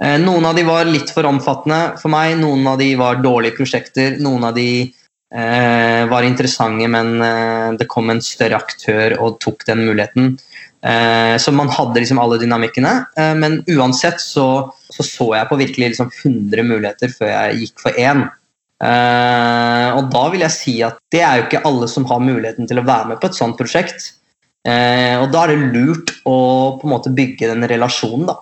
Eh, 0.00 0.16
noen 0.22 0.46
av 0.48 0.56
de 0.56 0.64
var 0.68 0.88
litt 0.88 1.10
for 1.12 1.28
omfattende 1.28 1.98
for 2.00 2.12
meg, 2.12 2.38
noen 2.40 2.70
av 2.70 2.78
de 2.80 2.92
var 3.00 3.20
dårlige 3.24 3.58
prosjekter. 3.58 4.18
Noen 4.22 4.50
av 4.50 4.56
de 4.58 4.70
var 5.30 6.24
interessante, 6.26 6.88
men 6.90 7.20
det 7.78 7.86
kom 7.86 8.08
en 8.10 8.18
større 8.18 8.58
aktør 8.58 9.12
og 9.22 9.36
tok 9.38 9.60
den 9.68 9.84
muligheten. 9.86 10.32
Eh, 10.80 11.36
så 11.36 11.52
man 11.52 11.68
hadde 11.72 12.00
liksom 12.00 12.20
alle 12.22 12.38
dynamikkene. 12.40 12.92
Eh, 13.16 13.32
men 13.38 13.58
uansett 13.68 14.20
så, 14.22 14.46
så, 14.88 15.06
så 15.06 15.30
jeg 15.36 15.50
på 15.50 15.58
virkelig 15.60 15.92
liksom 15.94 16.12
100 16.12 16.66
muligheter 16.68 17.12
før 17.12 17.32
jeg 17.32 17.64
gikk 17.64 17.82
for 17.86 18.00
én. 18.00 18.28
og 18.80 20.06
da 20.08 20.20
vil 20.32 20.40
jeg 20.40 20.52
si 20.54 20.74
at 20.80 20.96
det 21.12 21.20
er 21.20 21.36
jo 21.36 21.42
ikke 21.44 21.60
alle 21.68 21.84
som 21.92 22.06
har 22.08 22.22
muligheten 22.24 22.64
til 22.68 22.78
å 22.80 22.84
være 22.86 23.10
med 23.10 23.18
på 23.20 23.28
et 23.28 23.36
sånt 23.36 23.58
prosjekt. 23.58 24.14
og 24.64 25.26
da 25.34 25.42
er 25.42 25.52
det 25.52 25.74
lurt 25.74 26.14
å 26.24 26.36
på 26.80 26.88
en 26.88 26.94
måte 26.94 27.12
bygge 27.12 27.50
den 27.50 27.68
relasjonen, 27.68 28.30
da. 28.30 28.38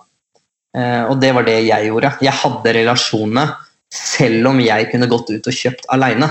Eh, 0.77 1.03
og 1.09 1.17
det 1.21 1.31
var 1.33 1.47
det 1.47 1.57
jeg 1.65 1.89
gjorde. 1.89 2.13
Jeg 2.21 2.35
hadde 2.43 2.75
relasjonene 2.77 3.45
selv 3.93 4.51
om 4.51 4.59
jeg 4.61 4.89
kunne 4.91 5.09
gått 5.09 5.31
ut 5.33 5.49
og 5.49 5.59
kjøpt 5.61 5.87
alene. 5.93 6.29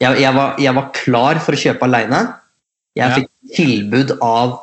Jeg, 0.00 0.20
jeg, 0.22 0.32
var, 0.36 0.56
jeg 0.60 0.76
var, 0.76 0.92
klar 0.96 1.40
for 1.44 1.56
å 1.56 1.60
kjøpe 1.60 1.88
alene. 1.88 2.22
Jeg 2.96 3.20
fikk 3.20 3.56
tilbud 3.56 4.14
av 4.24 4.56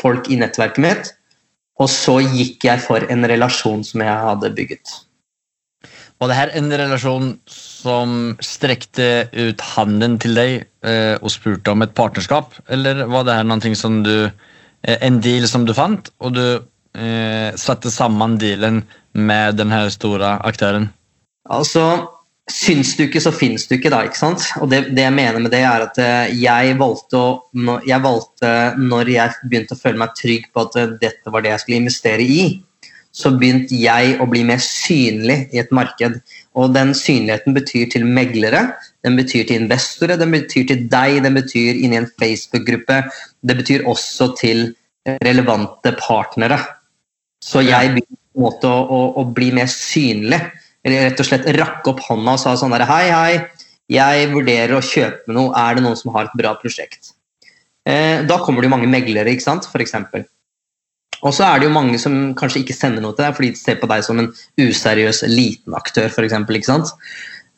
folk 0.00 0.30
i 0.30 0.38
nettverket 0.40 0.82
mitt, 0.82 1.12
og 1.80 1.88
så 1.90 2.18
gikk 2.22 2.66
jeg 2.68 2.82
for 2.84 3.04
en 3.10 3.26
relasjon 3.28 3.82
som 3.86 4.04
jeg 4.04 4.12
hadde 4.26 4.52
bygget. 4.56 4.92
Var 6.22 6.30
det 6.30 6.38
her 6.38 6.52
en 6.54 6.70
relasjon 6.78 7.30
som 7.50 8.10
strekte 8.44 9.26
ut 9.34 9.62
handen 9.72 10.20
til 10.22 10.36
deg 10.38 10.52
eh, 10.86 11.16
og 11.18 11.32
spurte 11.34 11.72
om 11.72 11.82
et 11.82 11.94
partnerskap, 11.98 12.54
eller 12.70 13.08
var 13.10 13.26
det 13.26 13.40
her 13.40 13.48
noe 13.48 13.72
som 13.78 14.02
du, 14.06 14.30
eh, 14.86 14.98
en 15.02 15.18
deal 15.24 15.48
som 15.50 15.66
du 15.66 15.74
fant, 15.74 16.12
og 16.22 16.36
du 16.36 16.44
eh, 16.94 17.50
satte 17.58 17.90
sammen 17.90 18.38
dealen 18.38 18.84
med 19.18 19.58
den 19.58 19.74
her 19.74 19.90
store 19.90 20.36
aktøren? 20.46 20.92
Altså, 21.50 22.06
Syns 22.50 22.96
du 22.98 23.04
ikke, 23.04 23.20
så 23.22 23.30
fins 23.30 23.68
du 23.70 23.76
ikke, 23.76 23.92
da. 23.92 24.00
ikke 24.06 24.18
sant? 24.18 24.48
Og 24.58 24.70
det, 24.72 24.82
det, 24.96 25.04
jeg 25.04 25.14
mener 25.14 25.38
med 25.38 25.52
det, 25.54 25.62
er 25.62 25.84
at 25.84 25.98
eh, 26.02 26.32
jeg 26.42 26.74
valgte, 26.80 27.20
å, 27.20 27.76
jeg 27.86 28.02
valgte, 28.02 28.50
når 28.82 29.12
jeg 29.12 29.36
begynte 29.46 29.76
å 29.76 29.82
føle 29.82 30.02
meg 30.02 30.16
trygg 30.18 30.48
på 30.50 30.66
at 30.66 30.78
eh, 30.80 30.94
dette 31.04 31.32
var 31.32 31.44
det 31.44 31.52
jeg 31.54 31.64
skulle 31.64 31.82
investere 31.84 32.26
i, 32.26 32.44
så 33.12 33.30
begynte 33.36 33.76
jeg 33.76 34.16
å 34.24 34.26
bli 34.28 34.42
mer 34.48 34.60
synlig 34.64 35.38
i 35.52 35.60
et 35.62 35.72
marked. 35.76 36.18
Og 36.58 36.72
den 36.74 36.94
synligheten 36.96 37.54
betyr 37.54 37.90
til 37.92 38.06
meglere, 38.08 38.64
den 39.04 39.18
betyr 39.20 39.46
til 39.48 39.62
investorer, 39.62 40.18
den 40.20 40.32
betyr 40.34 40.66
til 40.70 40.86
deg, 40.90 41.20
den 41.24 41.36
betyr 41.36 41.78
inni 41.78 42.00
en 42.00 42.08
Facebook-gruppe. 42.20 43.02
Det 43.44 43.58
betyr 43.60 43.86
også 43.90 44.32
til 44.40 44.70
relevante 45.24 45.94
partnere. 45.98 46.58
Så 47.42 47.62
jeg 47.66 47.96
begynte 47.96 48.70
å, 48.70 48.80
å, 48.80 49.00
å, 49.20 49.24
bli 49.34 49.50
mer 49.54 49.70
synlig. 49.70 50.40
Rett 50.82 51.20
og 51.22 51.28
slett 51.28 51.46
rakk 51.54 51.86
opp 51.92 52.00
hånda 52.08 52.34
og 52.34 52.42
sa 52.42 52.56
sånn 52.58 52.74
der 52.74 52.86
Hei, 52.88 53.06
hei, 53.14 53.34
jeg 53.92 54.30
vurderer 54.32 54.74
å 54.78 54.84
kjøpe 54.84 55.34
noe. 55.34 55.52
Er 55.58 55.78
det 55.78 55.84
noen 55.84 55.98
som 55.98 56.14
har 56.14 56.26
et 56.26 56.38
bra 56.38 56.56
prosjekt? 56.58 57.14
Eh, 57.86 58.22
da 58.26 58.38
kommer 58.42 58.62
det 58.62 58.70
jo 58.70 58.76
mange 58.76 58.90
meglere, 58.90 59.34
ikke 59.34 59.46
sant, 59.46 59.68
f.eks. 59.70 59.94
Og 61.22 61.34
så 61.34 61.46
er 61.46 61.60
det 61.60 61.68
jo 61.68 61.74
mange 61.74 61.98
som 62.02 62.32
kanskje 62.38 62.64
ikke 62.64 62.74
sender 62.74 63.02
noe 63.02 63.14
til 63.14 63.28
deg 63.28 63.36
fordi 63.36 63.52
de 63.54 63.60
ser 63.60 63.78
på 63.78 63.88
deg 63.90 64.02
som 64.06 64.18
en 64.18 64.32
useriøs 64.58 65.22
liten 65.30 65.76
aktør, 65.78 66.10
f.eks. 66.10 66.34
Ikke 66.42 66.70
sant? 66.70 66.90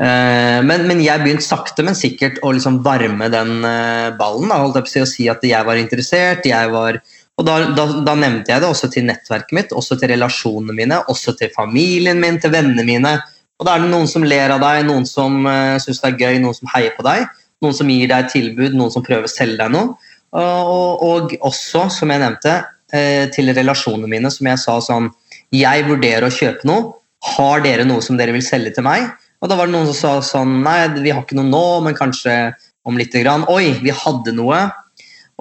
Eh, 0.02 0.60
men, 0.66 0.88
men, 0.88 1.00
jeg 1.04 1.22
begynte 1.22 1.46
sakte, 1.46 1.84
men 1.86 1.96
sikkert 1.96 2.40
å 2.44 2.52
liksom 2.52 2.80
varme 2.84 3.30
den 3.32 3.64
eh, 3.64 4.10
ballen. 4.18 4.50
Da, 4.50 4.60
holdt 4.60 4.80
jeg 4.80 4.88
på 4.88 5.04
å 5.04 5.12
si 5.14 5.28
at 5.32 5.44
jeg 5.48 5.68
var 5.68 5.80
interessert, 5.80 6.48
jeg 6.48 6.72
var 6.74 7.00
og 7.34 7.46
da, 7.46 7.54
da, 7.74 7.84
da, 8.06 8.14
nevnte 8.14 8.52
jeg 8.52 8.62
det 8.62 8.68
også 8.70 8.88
til 8.94 9.06
nettverket 9.08 9.54
mitt, 9.56 9.72
også 9.74 9.96
til 9.98 10.12
relasjonene 10.12 10.74
mine, 10.76 11.00
også 11.10 11.34
til 11.38 11.50
familien 11.54 12.20
min, 12.22 12.38
til 12.40 12.52
vennene 12.54 12.84
mine. 12.86 13.16
Og 13.58 13.66
da 13.66 13.74
er 13.74 13.82
det 13.82 13.90
noen 13.90 14.06
som 14.10 14.26
ler 14.26 14.54
av 14.54 14.62
deg, 14.62 14.84
noen 14.86 15.06
som 15.08 15.40
uh, 15.48 15.74
syns 15.82 15.98
det 16.02 16.12
er 16.12 16.20
gøy, 16.20 16.38
noen 16.42 16.54
som 16.54 16.70
heier 16.74 16.94
på 16.94 17.02
deg. 17.06 17.26
Noen 17.64 17.74
som 17.74 17.90
gir 17.90 18.06
deg 18.10 18.26
et 18.26 18.34
tilbud, 18.34 18.76
noen 18.78 18.92
som 18.94 19.02
prøver 19.06 19.26
å 19.26 19.32
selge 19.32 19.58
deg 19.58 19.74
noe. 19.74 19.96
Og, 20.34 21.02
og 21.06 21.34
også, 21.46 21.88
som 21.96 22.14
jeg 22.14 22.22
nevnte, 22.22 22.54
uh, 22.94 23.24
til 23.34 23.50
relasjonene 23.56 24.10
mine, 24.14 24.30
som 24.30 24.50
jeg 24.50 24.62
sa 24.62 24.78
sånn 24.82 25.10
Jeg 25.54 25.88
vurderer 25.90 26.28
å 26.28 26.34
kjøpe 26.34 26.70
noe. 26.70 26.92
Har 27.34 27.66
dere 27.66 27.88
noe 27.88 28.04
som 28.04 28.18
dere 28.20 28.34
vil 28.36 28.46
selge 28.46 28.76
til 28.76 28.86
meg? 28.86 29.10
Og 29.42 29.50
da 29.50 29.58
var 29.58 29.66
det 29.66 29.74
noen 29.74 29.90
som 29.90 29.98
sa 29.98 30.14
sånn 30.38 30.60
Nei, 30.62 30.78
vi 31.02 31.10
har 31.10 31.26
ikke 31.26 31.40
noe 31.40 31.50
nå, 31.50 31.66
men 31.82 31.98
kanskje 31.98 32.54
om 32.86 32.98
lite 33.00 33.24
grann. 33.24 33.46
Oi, 33.50 33.74
vi 33.82 33.90
hadde 33.90 34.36
noe 34.38 34.68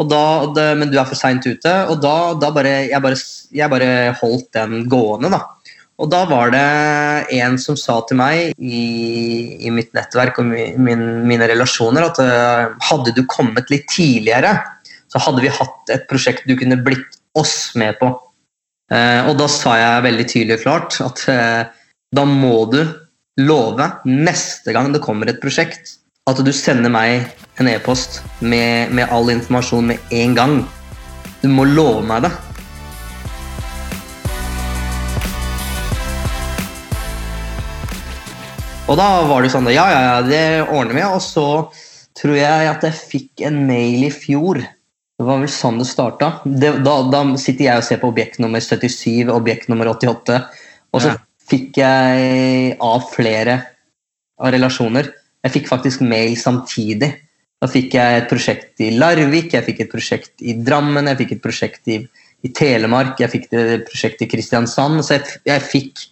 da, 0.10 0.24
det, 0.56 0.68
men 0.80 0.90
du 0.90 0.98
er 0.98 1.06
for 1.06 1.20
seint 1.20 1.46
ute. 1.46 1.74
Og 1.92 2.00
da, 2.02 2.34
da 2.42 2.50
bare, 2.56 2.74
jeg 2.90 3.02
bare, 3.04 3.20
jeg 3.54 3.74
bare 3.74 3.92
holdt 4.22 4.50
den 4.58 4.88
gående, 4.90 5.30
da. 5.34 5.44
Og 6.02 6.10
da 6.10 6.24
var 6.26 6.50
det 6.52 6.64
en 7.38 7.60
som 7.62 7.78
sa 7.78 8.00
til 8.10 8.18
meg 8.18 8.58
i, 8.58 8.84
i 9.62 9.72
mitt 9.72 9.94
nettverk 9.94 10.40
og 10.42 10.50
min, 10.50 11.04
mine 11.30 11.48
relasjoner 11.52 12.08
at 12.08 12.18
uh, 12.20 12.74
hadde 12.90 13.14
du 13.14 13.22
kommet 13.30 13.70
litt 13.70 13.86
tidligere, 13.94 14.56
så 15.14 15.22
hadde 15.22 15.46
vi 15.46 15.54
hatt 15.54 15.94
et 15.94 16.08
prosjekt 16.10 16.50
du 16.50 16.56
kunne 16.58 16.82
blitt 16.82 17.20
oss 17.38 17.76
med 17.78 18.00
på. 18.02 18.10
Eh, 18.94 19.22
og 19.30 19.38
da 19.40 19.48
sa 19.50 19.76
jeg 19.80 20.06
veldig 20.06 20.26
tydelig 20.30 20.58
og 20.60 20.64
klart 20.66 20.98
at 21.02 21.24
eh, 21.32 21.62
da 22.14 22.26
må 22.30 22.66
du 22.70 22.82
love 23.42 23.88
neste 24.06 24.74
gang 24.76 24.92
det 24.94 25.02
kommer 25.06 25.30
et 25.30 25.42
prosjekt, 25.42 25.96
at 26.24 26.40
du 26.40 26.54
sender 26.56 26.88
meg 26.88 27.26
en 27.60 27.68
e-post 27.68 28.22
med, 28.40 28.94
med, 28.96 29.10
all 29.12 29.28
informasjon 29.28 29.90
med 29.90 30.12
en 30.16 30.36
gang. 30.38 30.54
Du 31.42 31.50
må 31.52 31.66
love 31.68 32.00
meg 32.08 32.24
det. 32.24 32.30
Og 38.88 38.96
da 39.00 39.08
var 39.28 39.44
det 39.44 39.52
sånn 39.52 39.68
Ja, 39.74 39.84
ja, 39.92 40.00
ja, 40.06 40.14
det 40.24 40.46
ordner 40.70 40.96
vi. 40.96 41.04
Og 41.10 41.20
så 41.26 41.48
tror 42.16 42.38
jeg 42.40 42.70
at 42.70 42.86
jeg 42.88 43.02
fikk 43.02 43.44
en 43.50 43.58
mail 43.68 44.06
i 44.08 44.12
fjor. 44.16 44.62
Det 44.64 45.28
var 45.28 45.42
vel 45.42 45.52
sånn 45.52 45.82
det 45.82 45.90
starta. 45.90 46.38
da, 46.48 46.96
da, 47.12 47.24
sitter 47.36 47.66
jeg 47.66 47.82
og 47.82 47.88
ser 47.90 48.00
på 48.00 48.14
objekt 48.14 48.40
nummer 48.40 48.64
77, 48.64 49.28
objekt 49.34 49.68
nummer 49.68 49.92
88. 49.92 50.40
Og 50.96 51.04
så 51.04 51.12
ja. 51.12 51.20
fikk 51.52 51.82
jeg 51.84 52.80
av 52.80 53.12
flere 53.12 53.58
av 54.40 54.56
relasjoner 54.56 55.12
jeg 55.44 55.56
fikk 55.58 55.70
faktisk 55.70 56.04
mail 56.08 56.36
samtidig. 56.40 57.12
Da 57.64 57.70
fikk 57.72 57.96
jeg 57.96 58.20
et 58.20 58.30
prosjekt 58.32 58.82
i 58.84 58.90
Larvik, 59.00 59.54
jeg 59.56 59.66
fikk 59.68 59.86
et 59.86 59.92
prosjekt 59.92 60.44
i 60.44 60.56
Drammen, 60.68 61.08
jeg 61.12 61.22
fikk 61.22 61.38
et 61.38 61.44
prosjekt 61.44 61.92
i, 61.92 62.02
i 62.44 62.52
Telemark, 62.56 63.20
jeg 63.24 63.32
fikk 63.32 63.48
et 63.56 63.86
prosjekt 63.88 64.24
i 64.24 64.28
Kristiansand. 64.32 65.04
Så 65.04 65.18
jeg, 65.18 65.38
jeg, 65.48 65.64
fikk 65.72 66.04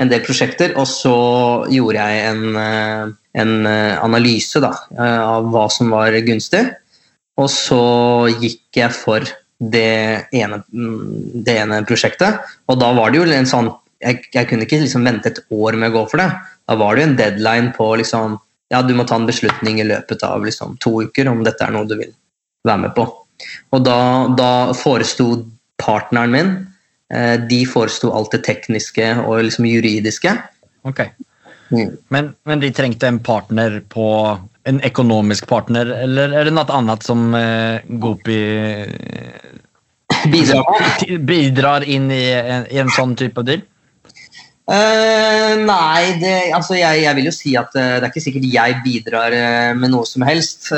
en 0.00 0.10
del 0.10 0.22
prosjekter, 0.24 0.76
og 0.78 0.86
så 0.90 1.16
gjorde 1.70 2.06
jeg 2.06 2.28
en, 2.30 2.44
eh, 2.62 3.10
en 3.42 3.54
eh, 3.68 3.96
analyse 3.98 4.62
da, 4.62 4.70
eh, 4.94 5.18
av 5.34 5.50
hva 5.50 5.66
som 5.74 5.90
var 5.94 6.14
gunstig. 6.26 6.62
Og 7.40 7.50
så 7.50 7.82
gikk 8.38 8.78
jeg 8.78 8.94
for 8.94 9.26
det 9.60 10.30
ene, 10.34 10.62
mm, 10.70 11.42
det 11.46 11.56
ene 11.62 11.82
prosjektet. 11.88 12.38
Og 12.70 12.78
da 12.80 12.92
var 12.96 13.10
det 13.10 13.20
jo 13.20 13.28
en 13.30 13.54
sånn 13.54 13.76
Jeg, 14.00 14.30
jeg 14.32 14.48
kunne 14.48 14.64
ikke 14.64 14.78
liksom 14.80 15.04
vente 15.04 15.28
et 15.28 15.42
år 15.52 15.76
med 15.76 15.90
å 15.90 15.98
gå 15.98 16.02
for 16.08 16.22
det. 16.22 16.30
Da 16.64 16.74
var 16.80 16.96
det 16.96 17.02
jo 17.02 17.08
en 17.10 17.18
deadline 17.18 17.66
på 17.76 17.84
liksom 18.00 18.38
ja, 18.70 18.82
du 18.86 18.94
må 18.94 19.04
ta 19.08 19.18
en 19.18 19.26
beslutning 19.28 19.80
i 19.82 19.86
løpet 19.88 20.22
av 20.26 20.44
liksom, 20.46 20.76
to 20.82 21.00
uker 21.06 21.28
om 21.30 21.42
dette 21.46 21.66
er 21.66 21.74
noe 21.74 21.88
du 21.90 21.96
vil 21.98 22.12
være 22.66 22.84
med 22.86 22.94
på. 22.96 23.06
Og 23.74 23.82
da, 23.82 24.00
da 24.36 24.50
foresto 24.76 25.30
partneren 25.80 26.34
min 26.34 26.50
eh, 27.08 27.38
De 27.48 27.62
foresto 27.64 28.10
alt 28.12 28.34
det 28.36 28.42
tekniske 28.44 29.06
og 29.24 29.46
liksom 29.46 29.66
juridiske. 29.70 30.34
Ok. 30.86 31.06
Mm. 31.70 31.96
Men, 32.12 32.32
men, 32.44 32.60
de 32.60 32.72
trengte 32.74 33.08
en 33.08 33.20
partner 33.22 33.78
på 33.88 34.06
En 34.68 34.80
økonomisk 34.84 35.46
partner, 35.48 35.88
eller 36.04 36.34
er 36.36 36.48
det 36.48 36.52
noe 36.52 36.74
annet 36.76 37.06
som 37.06 37.30
eh, 37.34 37.80
Gopi 38.02 38.40
bidrar, 40.28 41.16
bidrar 41.24 41.86
inn 41.88 42.10
i 42.12 42.24
en, 42.36 42.66
i 42.68 42.82
en 42.82 42.92
sånn 42.92 43.16
type 43.16 43.42
deal? 43.48 43.64
Uh, 44.70 45.56
nei, 45.66 46.14
det, 46.20 46.52
altså 46.54 46.76
jeg, 46.78 47.00
jeg, 47.02 47.16
vil 47.18 47.26
jo 47.26 47.32
si 47.34 47.56
at 47.58 47.72
uh, 47.74 47.96
det 47.98 48.04
er 48.04 48.12
ikke 48.12 48.22
sikkert 48.22 48.44
jeg 48.52 48.76
bidrar 48.84 49.34
uh, 49.34 49.72
med 49.74 49.90
noe 49.90 50.06
som 50.06 50.22
helst. 50.26 50.70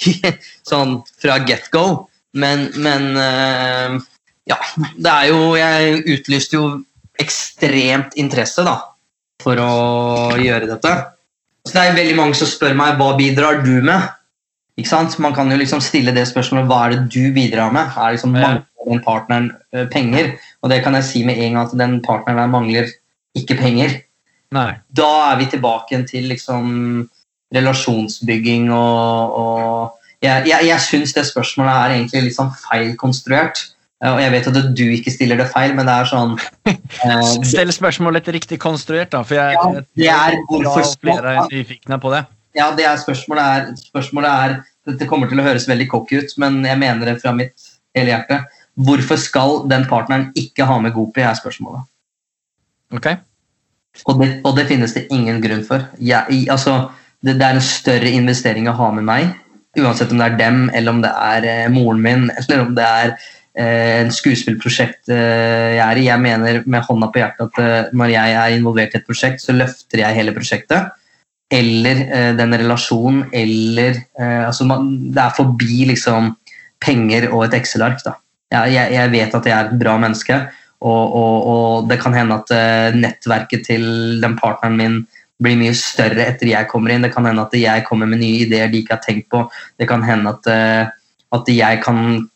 sånn 0.70 0.94
fra 1.20 1.40
get 1.48 1.66
go. 1.74 2.06
Men, 2.38 2.68
men 2.78 3.10
Ja, 4.46 4.56
det 4.94 5.10
er 5.10 5.24
jo 5.32 5.56
Jeg 5.58 5.96
utlyste 6.14 6.54
jo 6.54 6.68
ekstremt 7.18 8.14
interesse 8.22 8.62
da, 8.62 8.76
for 9.42 9.58
å 9.58 9.72
gjøre 10.38 10.70
dette. 10.70 10.94
Så 11.66 11.74
det 11.74 11.82
er 11.82 11.98
veldig 11.98 12.16
mange 12.16 12.38
som 12.38 12.48
spør 12.48 12.78
meg 12.78 12.96
hva 13.00 13.10
bidrar 13.18 13.60
du 13.66 13.80
med. 13.82 14.14
Ikke 14.80 14.90
sant? 14.90 15.18
Man 15.20 15.36
kan 15.36 15.50
jo 15.52 15.58
liksom 15.60 15.82
stille 15.84 16.14
det 16.16 16.24
spørsmålet 16.30 16.68
hva 16.70 16.80
er 16.86 16.94
det 16.94 17.06
du 17.12 17.32
bidrar 17.36 17.72
med. 17.74 17.92
Er 17.96 18.16
liksom 18.16 18.32
mangler 18.34 18.64
den 18.88 19.02
partneren 19.04 19.50
eh, 19.76 19.86
penger? 19.92 20.32
Og 20.64 20.72
det 20.72 20.80
kan 20.84 20.96
jeg 20.96 21.08
si 21.08 21.24
med 21.26 21.38
en 21.38 21.58
gang 21.58 21.66
at 21.66 21.76
den 21.76 21.98
partneren 22.04 22.40
der 22.40 22.52
mangler 22.52 22.92
ikke 23.38 23.58
penger. 23.60 23.98
Nei. 24.56 24.70
Da 24.96 25.10
er 25.30 25.38
vi 25.38 25.50
tilbake 25.52 26.00
til 26.08 26.30
liksom 26.32 26.70
relasjonsbygging 27.54 28.70
og, 28.72 29.38
og 29.42 29.96
Jeg, 30.20 30.44
jeg, 30.50 30.66
jeg 30.68 30.80
syns 30.84 31.14
det 31.16 31.22
spørsmålet 31.30 31.72
er 31.72 31.92
egentlig 31.94 32.20
litt 32.26 32.34
sånn 32.36 32.50
feilkonstruert. 32.52 33.62
Eh, 34.04 34.10
Og 34.12 34.20
jeg 34.20 34.32
vet 34.34 34.48
at 34.50 34.58
du 34.76 34.82
ikke 34.92 35.12
stiller 35.12 35.40
det 35.40 35.46
feil, 35.52 35.72
men 35.76 35.88
det 35.88 35.94
er 35.94 36.10
sånn 36.10 36.34
uh, 36.36 37.30
Still 37.52 37.72
spørsmålet 37.72 38.28
riktig 38.28 38.58
konstruert, 38.60 39.12
da. 39.14 39.22
For 39.24 39.38
jeg, 39.38 39.56
Ja, 39.56 39.80
det 39.96 40.10
er 40.12 40.36
hvorfor 40.50 40.84
flere 41.00 41.34
er 41.38 41.48
nyfikne 41.48 42.00
på 42.00 42.12
det. 42.12 42.24
Ja, 42.56 42.70
det 42.76 42.84
er 42.88 42.96
spørsmålet 42.98 43.44
er, 43.44 43.66
spørsmålet 43.90 44.30
er 44.30 44.56
Dette 44.90 45.06
kommer 45.06 45.28
til 45.30 45.38
å 45.38 45.44
høres 45.44 45.66
veldig 45.68 45.86
cocky 45.92 46.18
ut, 46.22 46.32
men 46.40 46.62
jeg 46.66 46.78
mener 46.80 47.06
det 47.10 47.18
fra 47.22 47.34
mitt 47.36 47.66
hele 47.94 48.10
hjerte. 48.14 48.38
Hvorfor 48.80 49.18
skal 49.20 49.58
den 49.70 49.84
partneren 49.90 50.30
ikke 50.40 50.64
ha 50.66 50.78
med 50.80 50.94
Gopi, 50.96 51.20
er 51.20 51.36
spørsmålet. 51.36 51.84
Ok? 52.96 53.10
Og 54.08 54.22
det, 54.22 54.28
og 54.48 54.56
det 54.56 54.64
finnes 54.70 54.94
det 54.96 55.02
ingen 55.12 55.38
grunn 55.44 55.62
for. 55.66 55.84
Jeg, 56.00 56.24
i- 56.32 56.48
altså, 56.50 56.88
det, 57.22 57.36
det 57.38 57.44
er 57.46 57.58
en 57.58 57.66
større 57.66 58.08
investering 58.16 58.70
å 58.72 58.74
ha 58.78 58.88
med 58.96 59.04
meg, 59.06 59.34
uansett 59.78 60.10
om 60.14 60.18
det 60.22 60.30
er 60.30 60.38
dem, 60.40 60.62
eller 60.74 60.96
om 60.96 61.02
det 61.04 61.10
er 61.12 61.46
eh, 61.52 61.68
moren 61.70 62.00
min, 62.02 62.24
eller 62.40 62.64
om 62.64 62.72
det 62.78 62.86
er 62.88 63.12
eh, 63.12 64.00
en 64.00 64.10
skuespillprosjekt 64.16 65.12
eh, 65.12 65.76
jeg 65.76 65.84
er 65.84 66.00
i. 66.00 66.06
Jeg 66.08 66.24
mener 66.24 66.62
med 66.66 66.88
hånda 66.88 67.10
på 67.12 67.20
hjertet 67.20 67.46
at 67.50 67.60
eh, 67.62 67.92
når 67.92 68.14
jeg 68.16 68.38
er 68.46 68.56
involvert 68.56 68.96
i 68.96 69.02
et 69.02 69.06
prosjekt, 69.06 69.44
så 69.44 69.54
løfter 69.54 70.02
jeg 70.06 70.18
hele 70.22 70.34
prosjektet. 70.34 70.96
Eller 71.50 72.02
eh, 72.06 72.32
den 72.38 72.54
relasjonen, 72.54 73.24
eller 73.34 73.96
eh, 73.98 74.46
altså 74.46 74.66
man, 74.68 74.90
Det 75.10 75.22
er 75.22 75.36
forbi 75.36 75.84
liksom 75.90 76.34
penger 76.80 77.28
og 77.32 77.48
et 77.48 77.56
Excel-ark. 77.58 78.04
Jeg, 78.50 78.74
jeg, 78.74 78.92
jeg 78.94 79.12
vet 79.12 79.34
at 79.34 79.46
jeg 79.46 79.56
er 79.56 79.70
et 79.70 79.80
bra 79.80 79.96
menneske, 80.00 80.36
og, 80.80 81.16
og, 81.20 81.48
og 81.52 81.88
det 81.90 81.98
kan 82.00 82.14
hende 82.16 82.38
at 82.40 82.52
eh, 82.56 82.96
nettverket 82.96 83.66
til 83.66 83.84
den 84.22 84.38
partneren 84.38 84.78
min 84.78 85.00
blir 85.40 85.58
mye 85.60 85.74
større 85.76 86.26
etter 86.28 86.50
jeg 86.52 86.68
kommer 86.70 86.94
inn. 86.94 87.04
Det 87.04 87.12
kan 87.14 87.26
hende 87.28 87.44
at 87.46 87.56
jeg 87.56 87.84
kommer 87.88 88.08
med 88.08 88.20
nye 88.22 88.46
ideer 88.46 88.70
de 88.70 88.82
ikke 88.82 88.96
har 88.96 89.04
tenkt 89.04 89.28
på. 89.32 89.44
Det 89.80 89.88
kan 89.90 90.04
hende 90.06 90.34
at, 90.34 90.50
eh, 90.52 90.90
at 91.36 91.50
jeg 91.52 91.82
kan, 91.84 92.28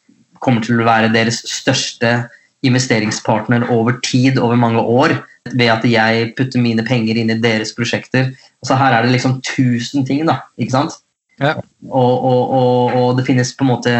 kommer 0.44 0.64
til 0.64 0.80
å 0.80 0.88
være 0.88 1.12
deres 1.12 1.42
største 1.48 2.16
investeringspartner 2.64 3.68
over 3.72 3.98
tid, 4.04 4.38
over 4.38 4.56
mange 4.56 4.80
år, 4.80 5.16
ved 5.52 5.70
at 5.72 5.84
jeg 5.88 6.32
putter 6.38 6.62
mine 6.62 6.84
penger 6.86 7.20
inn 7.20 7.32
i 7.32 7.38
deres 7.40 7.74
prosjekter. 7.76 8.32
Altså 8.64 8.78
Her 8.80 8.96
er 8.96 9.04
det 9.04 9.12
liksom 9.12 9.40
tusen 9.44 10.06
ting, 10.08 10.24
da. 10.28 10.40
ikke 10.58 10.76
sant? 10.76 10.96
Ja. 11.42 11.56
Og, 11.90 12.24
og, 12.24 12.42
og, 12.54 12.94
og 12.94 13.16
det 13.18 13.26
finnes 13.26 13.50
på 13.58 13.64
en 13.66 13.72
måte 13.72 13.92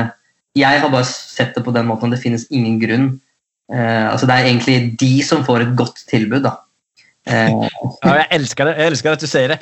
Jeg 0.54 0.78
har 0.80 0.90
bare 0.92 1.06
sett 1.08 1.56
det 1.56 1.64
på 1.66 1.72
den 1.74 1.88
måten. 1.88 2.12
Det 2.14 2.22
finnes 2.22 2.46
ingen 2.50 2.78
grunn. 2.78 3.08
Eh, 3.72 4.06
altså 4.12 4.26
Det 4.26 4.34
er 4.36 4.46
egentlig 4.46 4.76
de 5.00 5.14
som 5.26 5.42
får 5.44 5.64
et 5.64 5.76
godt 5.76 6.04
tilbud, 6.10 6.44
da. 6.46 6.52
Eh, 7.26 7.50
Ja, 8.04 8.14
jeg 8.20 8.28
elsker 8.38 8.70
det. 8.70 8.76
Jeg 8.78 8.92
elsker 8.92 9.16
at 9.16 9.24
du 9.24 9.26
sier 9.26 9.54
det. 9.54 9.58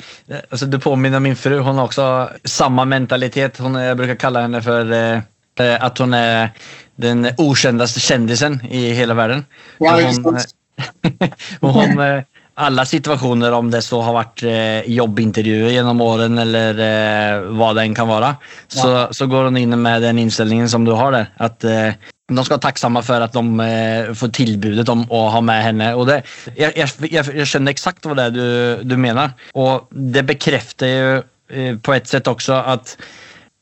Altså, 0.51 0.67
du 0.69 0.77
påminner 0.77 1.19
min 1.23 1.35
fru. 1.35 1.57
Hun 1.63 1.79
har 1.81 1.89
også 1.89 2.07
samme 2.45 2.85
mentalitet. 2.85 3.57
Hun, 3.57 3.79
jeg 3.81 3.97
bruker 3.97 4.19
kalle 4.21 4.45
henne 4.45 4.61
for 4.61 4.93
eh, 4.93 5.25
eh, 5.61 5.75
at 5.77 6.01
hun 6.01 6.15
er 6.17 6.53
den 7.01 7.27
okjenteste 7.41 8.01
kjendisen 8.03 8.59
i 8.69 8.91
hele 8.97 9.17
verden. 9.17 9.45
ja, 9.81 9.97
sant? 10.13 10.55
og 11.63 11.75
hun, 11.75 11.99
eh, 12.01 12.23
alle 12.53 12.85
situasjoner, 12.85 13.53
om 13.53 13.69
det 13.73 13.81
så 13.81 13.99
har 14.05 14.13
vært 14.13 14.43
eh, 14.45 14.89
jobbintervjuer 14.93 15.73
gjennom 15.73 16.01
årene 16.05 16.43
eller 16.45 16.81
eh, 16.85 17.45
hva 17.57 17.71
det 17.73 17.87
enn 17.87 17.95
kan 17.97 18.09
være, 18.09 18.35
så, 18.69 18.91
så 19.13 19.27
går 19.29 19.49
hun 19.49 19.57
inn 19.57 19.73
med 19.81 20.05
den 20.05 20.21
innstillingen 20.21 20.69
som 20.69 20.85
du 20.85 20.93
har 20.97 21.15
der. 21.15 21.31
At 21.41 21.65
eh, 21.65 21.97
de 22.29 22.45
skal 22.45 22.55
være 22.55 22.65
takksomme 22.67 23.01
for 23.05 23.25
at 23.25 23.33
de 23.33 23.65
eh, 23.65 24.13
får 24.17 24.33
tilbudet 24.37 24.85
om 24.93 25.01
å 25.09 25.25
ha 25.33 25.41
med 25.45 25.65
henne. 25.65 25.89
Og 25.97 26.07
det, 26.11 26.21
jeg, 26.53 26.75
jeg, 26.77 26.93
jeg, 27.09 27.49
skjønner 27.49 27.73
eksakt 27.73 28.05
hva 28.05 28.17
det 28.19 28.29
er 28.29 28.37
du, 28.37 28.45
du 28.93 28.97
mener. 29.01 29.33
Og 29.57 29.89
det 29.91 30.25
bekrefter 30.29 30.93
jo 30.93 31.11
eh, 31.49 31.73
på 31.81 31.97
et 31.97 32.09
sett 32.09 32.29
også 32.29 32.61
at 32.75 32.95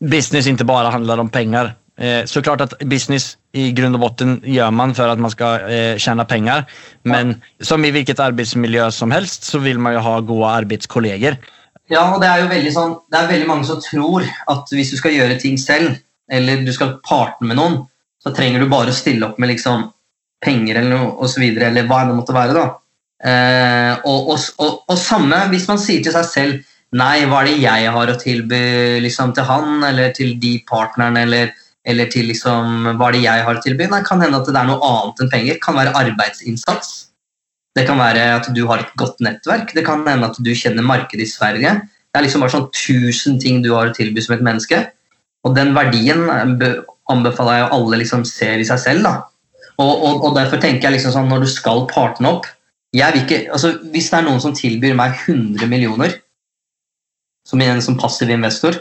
business 0.01 0.49
ikke 0.49 0.67
bare 0.67 0.91
handler 0.91 1.23
om 1.23 1.31
penger. 1.31 1.73
Eh, 1.99 2.23
så 2.25 2.41
klart 2.41 2.63
at 2.63 2.75
business 2.89 3.35
i 3.53 3.69
grunn 3.75 3.97
og 3.97 4.03
botten 4.05 4.37
gjør 4.47 4.71
man 4.73 4.93
for 4.95 5.11
at 5.11 5.19
man 5.21 5.33
skal 5.33 5.67
eh, 5.67 5.95
tjene 6.01 6.25
penger. 6.29 6.63
Men 7.03 7.35
som 7.61 7.83
i 7.83 7.91
hvilket 7.93 8.21
arbeidsmiljø 8.23 8.87
som 8.95 9.11
helst, 9.11 9.49
så 9.49 9.59
vil 9.63 9.81
man 9.81 9.97
jo 9.97 10.05
ha 10.05 10.15
gode 10.25 10.53
arbeidskolleger. 10.63 11.37
Ja, 11.91 12.05
og 12.13 12.21
det 12.23 12.29
er 12.29 12.43
jo 12.43 12.51
veldig 12.51 12.71
sånn 12.71 12.91
Det 13.11 13.17
er 13.19 13.27
veldig 13.27 13.47
mange 13.49 13.67
som 13.67 13.81
tror 13.83 14.23
at 14.23 14.69
hvis 14.71 14.93
du 14.93 14.99
skal 15.01 15.15
gjøre 15.17 15.39
ting 15.41 15.57
selv, 15.59 15.97
eller 16.31 16.63
du 16.63 16.71
skal 16.71 16.99
partne 17.03 17.49
med 17.49 17.59
noen, 17.59 17.81
så 18.21 18.31
trenger 18.35 18.61
du 18.61 18.71
bare 18.71 18.93
å 18.93 18.95
stille 18.95 19.27
opp 19.27 19.41
med 19.41 19.51
liksom 19.51 19.89
penger 20.41 20.79
eller 20.79 21.09
og 21.11 21.27
så 21.29 21.41
videre, 21.41 21.69
eller 21.69 21.85
enn 21.85 22.13
det 22.13 22.17
måtte 22.17 22.35
være. 22.37 22.55
da. 22.55 22.67
Eh, 23.21 23.93
og, 24.07 24.31
og, 24.33 24.45
og, 24.63 24.77
og 24.89 24.97
samme 24.97 25.43
hvis 25.51 25.67
man 25.69 25.81
sier 25.81 26.01
til 26.01 26.15
seg 26.15 26.29
selv 26.29 26.67
Nei, 26.97 27.21
hva 27.29 27.39
er 27.39 27.47
det 27.47 27.59
jeg 27.61 27.91
har 27.95 28.09
å 28.11 28.17
tilby 28.19 28.57
liksom, 28.99 29.29
til 29.31 29.45
han 29.47 29.83
eller 29.87 30.09
til 30.11 30.33
de 30.41 30.57
partnerne, 30.67 31.21
eller, 31.23 31.53
eller 31.87 32.09
til 32.13 32.27
liksom, 32.29 32.91
hva 32.99 33.07
er 33.09 33.15
det 33.15 33.23
jeg 33.23 33.45
har 33.47 33.57
å 33.57 33.63
tilby? 33.63 33.87
Nei, 33.89 34.03
kan 34.05 34.21
hende 34.21 34.37
at 34.41 34.49
det 34.49 34.59
er 34.59 34.67
noe 34.69 34.85
annet 34.85 35.23
enn 35.23 35.31
penger. 35.31 35.57
Kan 35.63 35.79
være 35.79 35.95
arbeidsinnsats. 35.97 36.91
Det 37.77 37.87
kan 37.87 37.97
være 38.01 38.27
at 38.35 38.49
du 38.53 38.61
har 38.69 38.83
et 38.83 38.93
godt 38.99 39.23
nettverk. 39.23 39.73
Det 39.73 39.85
kan 39.87 40.03
hende 40.05 40.29
at 40.29 40.37
du 40.37 40.51
kjenner 40.57 40.85
markedet 40.85 41.25
i 41.25 41.31
Sverige. 41.31 41.73
Det 42.11 42.19
er 42.19 42.25
liksom 42.27 42.43
bare 42.43 42.53
sånn 42.53 42.69
tusen 42.75 43.39
ting 43.41 43.61
du 43.63 43.71
har 43.73 43.89
å 43.89 43.95
tilby 43.95 44.21
som 44.23 44.35
et 44.35 44.45
menneske. 44.45 44.83
Og 45.47 45.55
den 45.57 45.73
verdien 45.73 46.25
anbefaler 47.09 47.61
jeg 47.63 47.69
alle 47.77 48.01
liksom 48.03 48.25
ser 48.27 48.61
i 48.61 48.67
seg 48.67 48.81
selv. 48.83 49.07
da. 49.07 49.15
Og, 49.81 49.91
og, 49.91 50.25
og 50.27 50.35
derfor 50.37 50.61
tenker 50.61 50.89
jeg 50.89 50.99
liksom 50.99 51.15
sånn, 51.15 51.31
når 51.31 51.45
du 51.47 51.49
skal 51.49 51.87
partne 51.89 52.35
opp 52.35 52.49
ikke, 52.91 53.47
altså 53.47 53.77
Hvis 53.87 54.09
det 54.11 54.17
er 54.17 54.25
noen 54.25 54.41
som 54.43 54.51
tilbyr 54.51 54.93
meg 54.99 55.15
100 55.25 55.63
millioner 55.71 56.17
som 57.47 57.61
en 57.63 57.81
som 57.81 57.95
passiv 57.97 58.29
investor, 58.29 58.75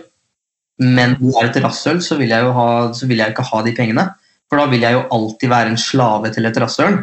men 0.80 1.16
du 1.20 1.28
er 1.36 1.50
et 1.50 1.58
rasshøl, 1.62 2.00
så, 2.02 2.16
vil 2.18 2.32
jeg 2.32 2.42
jo 2.46 2.52
ha, 2.56 2.68
så 2.96 3.06
vil 3.06 3.20
jeg 3.20 3.34
ikke 3.34 3.44
ha 3.50 3.62
de 3.66 3.74
pengene. 3.76 4.06
For 4.50 4.58
da 4.58 4.66
vil 4.70 4.80
jeg 4.82 4.96
jo 4.96 5.02
alltid 5.14 5.50
være 5.52 5.70
en 5.74 5.78
slave 5.78 6.30
til 6.34 6.46
et 6.48 6.56
rasshøl. 6.58 6.96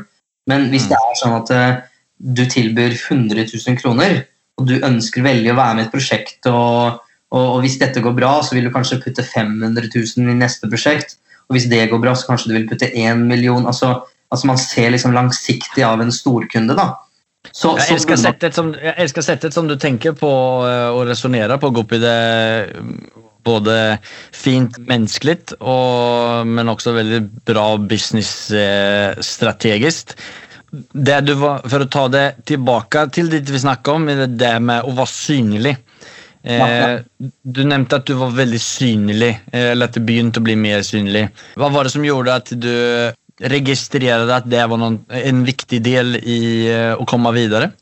Men 0.48 0.70
hvis 0.72 0.88
Mm. 0.88 0.90
det 0.90 0.98
er 0.98 1.20
sånn 1.22 1.36
at 1.42 1.52
eh, 1.52 1.78
du 2.20 2.46
tilbyr 2.46 2.96
100 2.98 3.46
000 3.54 3.78
kroner, 3.78 4.24
og 4.58 4.68
du 4.68 4.80
ønsker 4.80 5.22
veldig 5.22 5.52
å 5.54 5.56
være 5.60 5.76
med 5.76 5.84
i 5.84 5.88
et 5.88 5.94
prosjekt, 5.94 6.46
og, 6.50 6.98
og, 7.32 7.46
og 7.56 7.62
hvis 7.62 7.78
dette 7.80 8.02
går 8.02 8.16
bra, 8.18 8.42
så 8.42 8.56
vil 8.56 8.64
du 8.66 8.72
kanskje 8.74 9.02
putte 9.04 9.24
500 9.24 9.90
000 9.94 10.32
i 10.34 10.38
neste 10.40 10.68
prosjekt, 10.72 11.18
og 11.48 11.56
hvis 11.56 11.70
det 11.70 11.90
går 11.92 12.02
bra, 12.02 12.16
så 12.18 12.28
kanskje 12.32 12.50
du 12.50 12.56
vil 12.58 12.68
putte 12.68 12.90
1 12.90 13.22
million. 13.30 13.68
Altså, 13.70 14.02
altså 14.32 14.48
Man 14.48 14.58
ser 14.58 14.90
liksom 14.92 15.14
langsiktig 15.14 15.84
av 15.86 16.02
en 16.02 16.12
storkunde. 16.12 16.76
da. 16.76 16.96
Så, 17.54 17.78
Jeg 17.78 17.86
så- 17.88 17.94
elsker 17.94 18.16
settet 19.22 19.54
som, 19.54 19.62
som 19.64 19.68
du 19.68 19.76
tenker 19.78 20.12
på 20.18 20.28
eh, 20.68 20.90
og 20.92 21.08
resonnerer 21.08 21.58
på, 21.62 21.70
Gopi. 21.72 22.00
Det 22.00 22.76
både 23.48 23.76
fint 24.36 24.78
menneskelig, 24.90 25.38
og, 25.62 26.48
men 26.48 26.70
også 26.74 26.92
veldig 26.98 27.22
bra 27.48 27.78
businessstrategisk. 27.80 30.06
Det 30.68 31.36
for 31.40 31.80
å 31.80 31.92
ta 31.92 32.08
det 32.12 32.36
tilbake 32.50 33.08
til 33.16 33.30
det 33.32 33.48
vi 33.48 33.60
snakket 33.64 33.94
om, 33.94 34.10
er 34.12 34.28
det 34.28 34.62
med 34.62 34.84
å 34.84 34.92
være 34.98 35.14
synlig. 35.14 35.76
Eh, 36.48 37.00
du 37.44 37.64
nevnte 37.68 38.00
at 38.00 38.08
du 38.08 38.16
var 38.20 38.36
veldig 38.36 38.60
synlig, 38.62 39.34
eh, 39.52 39.72
eller 39.74 39.90
at 39.90 39.98
det 39.98 40.06
begynte 40.08 40.40
å 40.40 40.46
bli 40.46 40.56
mer 40.60 40.84
synlig. 40.86 41.28
Hva 41.60 41.70
var 41.74 41.88
det 41.88 41.96
som 41.96 42.06
gjorde 42.08 42.38
at 42.40 42.54
du 42.56 42.72
registrerte 43.52 44.34
at 44.34 44.48
det 44.50 44.64
var 44.70 44.80
noen, 44.82 45.02
en 45.12 45.44
viktig 45.48 45.82
del 45.84 46.16
i 46.22 46.40
eh, 46.72 46.94
å 46.96 47.08
komme 47.10 47.34
videre? 47.36 47.74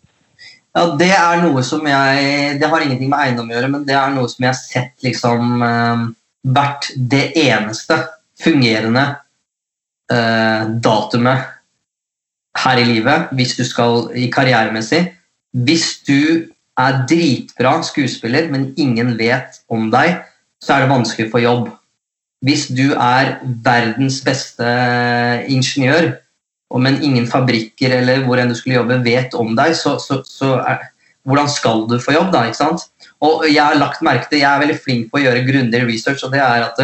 Ja, 0.75 0.89
Det 0.99 1.11
er 1.15 1.41
noe 1.43 1.63
som 1.63 1.85
jeg 1.87 2.59
Det 2.59 2.69
har 2.69 2.83
ingenting 2.83 3.09
med 3.11 3.21
eiendom 3.21 3.49
å 3.49 3.55
gjøre, 3.55 3.71
men 3.71 3.85
det 3.87 3.95
er 3.95 4.11
noe 4.13 4.27
som 4.31 4.43
jeg 4.43 4.51
har 4.51 4.59
sett 4.59 5.05
liksom 5.05 5.63
eh, 5.63 6.07
vært 6.55 6.89
det 6.95 7.29
eneste 7.45 8.01
fungerende 8.41 9.05
eh, 10.11 10.65
datumet 10.83 11.53
her 12.59 12.79
i 12.79 12.87
livet 12.87 13.31
hvis 13.35 13.55
du 13.57 13.63
skal 13.67 14.09
i 14.15 14.27
karrieremessig. 14.31 15.05
Hvis 15.55 16.03
du 16.07 16.51
er 16.75 17.01
dritbra 17.07 17.77
skuespiller, 17.87 18.49
men 18.51 18.73
ingen 18.75 19.15
vet 19.19 19.61
om 19.71 19.87
deg, 19.93 20.19
så 20.59 20.75
er 20.75 20.83
det 20.83 20.91
vanskelig 20.91 21.29
å 21.29 21.31
få 21.31 21.43
jobb. 21.43 21.69
Hvis 22.45 22.67
du 22.75 22.91
er 22.91 23.37
verdens 23.63 24.19
beste 24.25 24.67
ingeniør, 25.47 26.11
og 26.73 26.81
men 26.81 26.97
ingen 27.05 27.27
fabrikker 27.29 27.93
eller 27.99 28.23
hvor 28.25 28.41
enn 28.41 28.51
du 28.51 28.57
skulle 28.57 28.79
jobbe, 28.79 29.03
vet 29.05 29.35
om 29.37 29.53
deg, 29.57 29.75
så, 29.77 29.95
så, 30.01 30.19
så 30.27 30.55
er, 30.65 30.87
hvordan 31.25 31.49
skal 31.49 31.85
du 31.89 31.97
få 32.01 32.15
jobb 32.15 32.31
da? 32.33 32.45
ikke 32.49 32.61
sant? 32.61 32.87
Og 33.25 33.45
Jeg 33.47 33.61
har 33.61 33.77
lagt 33.79 34.03
merke 34.05 34.29
til, 34.29 34.41
jeg 34.41 34.49
er 34.49 34.63
veldig 34.63 34.77
flink 34.81 35.11
på 35.11 35.19
å 35.19 35.25
gjøre 35.25 35.45
grundig 35.47 35.83
research, 35.87 36.23
og 36.25 36.33
det 36.33 36.41
er 36.43 36.65
at 36.67 36.81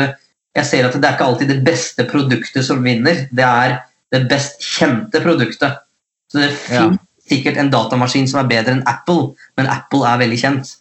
jeg 0.56 0.67
ser 0.67 0.88
at 0.88 0.98
det 0.98 1.08
er 1.08 1.15
ikke 1.15 1.30
alltid 1.30 1.52
det 1.54 1.62
beste 1.63 2.06
produktet 2.10 2.65
som 2.67 2.82
vinner. 2.84 3.26
Det 3.32 3.46
er 3.46 3.78
det 4.12 4.26
best 4.32 4.60
kjente 4.65 5.22
produktet. 5.24 5.80
Så 6.32 6.41
det 6.41 6.52
Ja. 6.52 6.82
finnes 6.89 7.00
sikkert 7.30 7.58
en 7.58 7.72
datamaskin 7.72 8.28
som 8.28 8.41
er 8.41 8.50
bedre 8.50 8.74
enn 8.76 8.88
Apple, 8.88 9.36
men 9.58 9.67
Apple 9.72 10.04
er 10.08 10.17
veldig 10.20 10.39
kjent. 10.41 10.74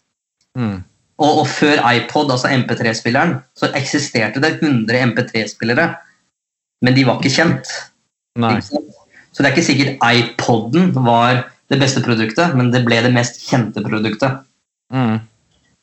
Mm. 0.58 0.82
Og, 1.20 1.38
og 1.42 1.46
før 1.46 1.78
iPod, 1.92 2.30
altså 2.32 2.48
MP3-spilleren, 2.48 3.36
så 3.54 3.70
eksisterte 3.76 4.40
det 4.42 4.56
100 4.62 5.12
MP3-spillere, 5.12 5.94
men 6.82 6.96
de 6.96 7.04
var 7.06 7.20
ikke 7.20 7.34
kjent. 7.36 7.70
Så 9.30 9.42
det 9.42 9.48
er 9.48 9.54
ikke 9.54 9.66
sikkert 9.66 10.04
iPoden 10.04 10.90
var 10.96 11.44
det 11.70 11.78
beste 11.78 12.02
produktet, 12.02 12.54
men 12.58 12.72
det 12.74 12.82
ble 12.86 12.98
det 13.04 13.12
mest 13.14 13.38
kjente 13.46 13.82
produktet. 13.84 14.40
Mm. 14.90 15.20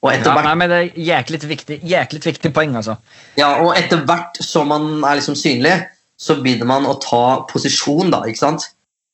Ja, 0.08 0.34
nei, 0.46 0.56
men 0.60 0.70
det 0.70 0.78
er 0.78 1.00
jæklig 1.02 1.40
viktig, 1.50 1.80
jæklig 1.88 2.22
viktig 2.28 2.52
poeng, 2.54 2.76
altså. 2.78 2.98
Ja, 3.40 3.56
og 3.64 3.74
etter 3.80 4.04
hvert 4.06 4.38
som 4.46 4.70
man 4.70 5.00
er 5.02 5.18
liksom 5.18 5.36
synlig, 5.40 5.74
så 6.18 6.38
begynner 6.42 6.70
man 6.70 6.86
å 6.90 6.98
ta 7.02 7.24
posisjon, 7.50 8.12
da, 8.14 8.22
ikke 8.30 8.44
sant? 8.44 8.68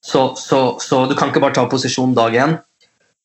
Så, 0.03 0.33
så, 0.39 0.59
så 0.83 1.05
du 1.07 1.15
kan 1.15 1.31
ikke 1.31 1.41
bare 1.43 1.55
ta 1.55 1.63
posisjon 1.71 2.15
dag 2.17 2.35
én. 2.35 2.57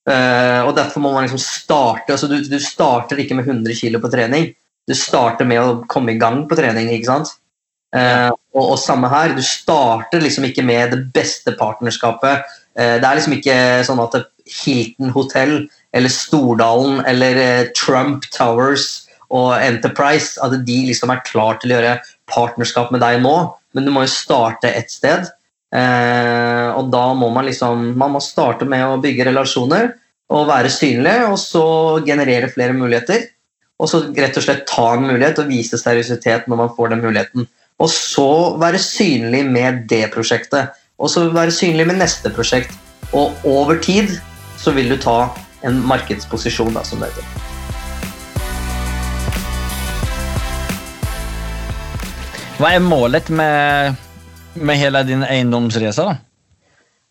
Uh, 0.08 0.62
og 0.68 0.72
derfor 0.78 1.02
må 1.04 1.10
man 1.12 1.26
liksom 1.26 1.40
starte 1.42 2.14
altså 2.14 2.30
du, 2.30 2.38
du 2.48 2.56
starter 2.62 3.18
ikke 3.20 3.36
med 3.36 3.44
100 3.50 3.74
kg 3.76 3.98
på 4.00 4.10
trening. 4.12 4.46
Du 4.88 4.94
starter 4.96 5.44
med 5.48 5.60
å 5.60 5.74
komme 5.90 6.14
i 6.14 6.20
gang 6.20 6.46
på 6.48 6.56
trening, 6.56 6.88
ikke 6.94 7.10
sant? 7.10 7.34
Eh, 7.96 8.30
og, 8.52 8.64
og 8.74 8.78
samme 8.80 9.08
her, 9.08 9.32
du 9.36 9.42
starter 9.44 10.20
liksom 10.20 10.48
ikke 10.48 10.64
med 10.66 10.92
det 10.92 11.00
beste 11.14 11.54
partnerskapet. 11.58 12.44
Eh, 12.76 12.96
det 13.00 13.04
er 13.04 13.18
liksom 13.18 13.36
ikke 13.38 13.58
sånn 13.88 14.02
at 14.04 14.18
Hilton 14.48 15.12
hotell 15.14 15.54
eller 15.96 16.12
Stordalen 16.12 17.02
eller 17.08 17.40
eh, 17.42 17.70
Trump 17.76 18.28
Towers 18.34 19.06
og 19.28 19.54
Enterprise 19.60 20.40
at 20.44 20.54
de 20.64 20.78
liksom 20.88 21.12
er 21.12 21.24
klar 21.26 21.58
til 21.60 21.72
å 21.72 21.78
gjøre 21.78 21.96
partnerskap 22.32 22.92
med 22.92 23.02
deg 23.04 23.20
nå, 23.24 23.34
men 23.76 23.84
du 23.84 23.92
må 23.92 24.04
jo 24.04 24.12
starte 24.12 24.70
et 24.72 24.92
sted. 24.92 25.28
Eh, 25.76 26.68
og 26.72 26.88
da 26.92 27.10
må 27.16 27.28
man 27.32 27.48
liksom 27.48 27.90
man 28.00 28.14
må 28.14 28.22
starte 28.24 28.68
med 28.68 28.84
å 28.86 29.00
bygge 29.02 29.28
relasjoner 29.28 29.92
og 30.32 30.48
være 30.48 30.72
synlig, 30.72 31.16
og 31.28 31.38
så 31.40 31.64
generere 32.04 32.50
flere 32.52 32.76
muligheter. 32.76 33.30
Og 33.78 33.88
så 33.88 34.02
rett 34.10 34.36
og 34.36 34.44
slett 34.44 34.66
ta 34.68 34.90
en 34.94 35.06
mulighet 35.06 35.38
og 35.40 35.48
vise 35.48 35.78
seriøsitet 35.80 36.48
når 36.50 36.60
man 36.64 36.74
får 36.76 36.92
den 36.92 37.04
muligheten. 37.04 37.46
Og 37.78 37.90
så 37.94 38.56
være 38.58 38.78
synlig 38.82 39.44
med 39.46 39.84
det 39.90 40.08
prosjektet. 40.10 40.72
Og 40.98 41.10
så 41.10 41.28
være 41.30 41.54
synlig 41.54 41.84
med 41.86 42.00
neste 42.00 42.30
prosjekt. 42.34 42.72
Og 43.14 43.36
over 43.46 43.78
tid 43.78 44.16
så 44.58 44.72
vil 44.74 44.90
du 44.90 44.96
ta 44.98 45.28
en 45.62 45.78
markedsposisjon, 45.86 46.74
da, 46.74 46.82
som 46.82 46.98
det 46.98 47.12
heter. 47.12 47.36
Hva 52.58 52.72
er 52.74 52.82
målet 52.82 53.30
med, 53.30 53.94
med 54.58 54.80
hele 54.80 55.04
din 55.06 55.22
eiendomsreise? 55.22 56.02
da? 56.02 56.16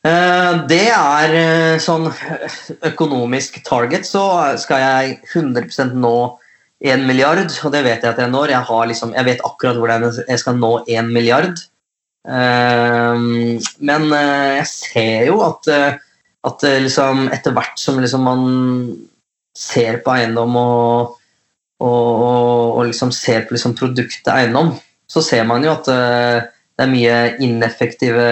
Eh, 0.03 0.65
Det 0.67 0.89
er 0.91 1.37
eh, 1.39 1.79
sånn 1.79 2.09
økonomisk 2.91 3.63
target, 3.63 4.03
så 4.03 4.57
skal 4.59 4.83
jeg 4.83 5.15
100% 5.31 5.95
nå 5.95 6.17
1 6.83 7.07
milliard, 7.09 7.49
og 7.65 7.73
det 7.73 7.81
vet 7.85 8.03
jeg 8.05 8.11
at 8.11 8.19
jeg 8.21 8.29
når. 8.29 8.53
Jeg, 8.53 8.89
liksom, 8.91 9.13
jeg 9.17 9.25
vet 9.25 9.45
akkurat 9.45 9.79
hvordan 9.81 10.07
jeg 10.13 10.41
skal 10.41 10.59
nå 10.59 10.73
1 10.85 11.09
milliard. 11.09 11.63
Eh, 12.27 13.23
Men 13.89 14.09
eh, 14.13 14.57
jeg 14.59 14.67
ser 14.69 15.29
jo 15.31 15.39
at, 15.45 15.69
eh, 15.71 15.95
at 16.47 16.65
eh, 16.67 16.81
liksom 16.83 17.27
etter 17.33 17.55
hvert 17.55 17.79
som 17.81 18.01
liksom 18.03 18.27
man 18.27 18.43
ser 19.57 20.03
på 20.05 20.13
eiendom 20.13 20.53
og, 20.59 21.15
og, 21.81 22.11
og, 22.77 22.83
liksom 22.91 23.09
ser 23.15 23.47
på 23.47 23.55
liksom 23.55 23.73
produktet 23.77 24.29
eiendom, 24.29 24.75
så 25.09 25.23
ser 25.25 25.47
man 25.49 25.65
jo 25.65 25.73
at 25.73 25.87
det 25.87 26.83
er 26.83 26.91
mye 26.91 27.15
ineffektive 27.41 28.27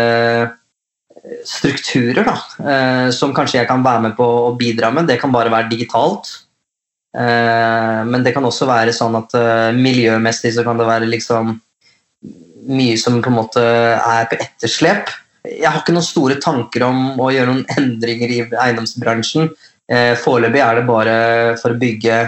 strukturer 1.50 2.28
da, 2.28 2.36
som 3.10 3.34
kanskje 3.34 3.58
jeg 3.58 3.70
kan 3.72 3.82
være 3.82 4.04
med 4.04 4.14
på 4.20 4.28
å 4.52 4.52
bidra 4.60 4.92
med. 4.94 5.08
Det 5.10 5.18
kan 5.18 5.34
bare 5.34 5.50
være 5.50 5.72
digitalt. 5.72 6.30
Eh, 7.16 8.00
men 8.06 8.24
det 8.26 8.34
kan 8.36 8.44
også 8.44 8.68
være 8.68 8.94
sånn 8.96 9.16
at 9.16 9.36
eh, 9.40 9.78
miljømessig 9.78 10.52
så 10.56 10.66
kan 10.68 10.80
det 10.80 10.88
være 10.88 11.08
liksom 11.08 11.54
mye 12.66 12.98
som 13.00 13.22
på 13.24 13.32
en 13.32 13.38
måte 13.38 13.64
er 13.64 14.28
på 14.28 14.40
etterslep. 14.42 15.14
Jeg 15.46 15.70
har 15.70 15.80
ikke 15.80 15.94
noen 15.96 16.08
store 16.08 16.40
tanker 16.42 16.84
om 16.88 17.22
å 17.22 17.30
gjøre 17.32 17.54
noen 17.54 17.66
endringer 17.78 18.34
i 18.34 18.42
eiendomsbransjen. 18.50 19.52
Eh, 19.88 20.14
Foreløpig 20.20 20.64
er 20.66 20.80
det 20.82 20.88
bare 20.90 21.18
for 21.62 21.76
å 21.76 21.80
bygge 21.80 22.24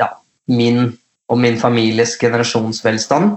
ja, 0.00 0.06
min 0.48 0.86
og 1.28 1.36
min 1.42 1.58
families 1.60 2.14
generasjonsvelstand. 2.16 3.34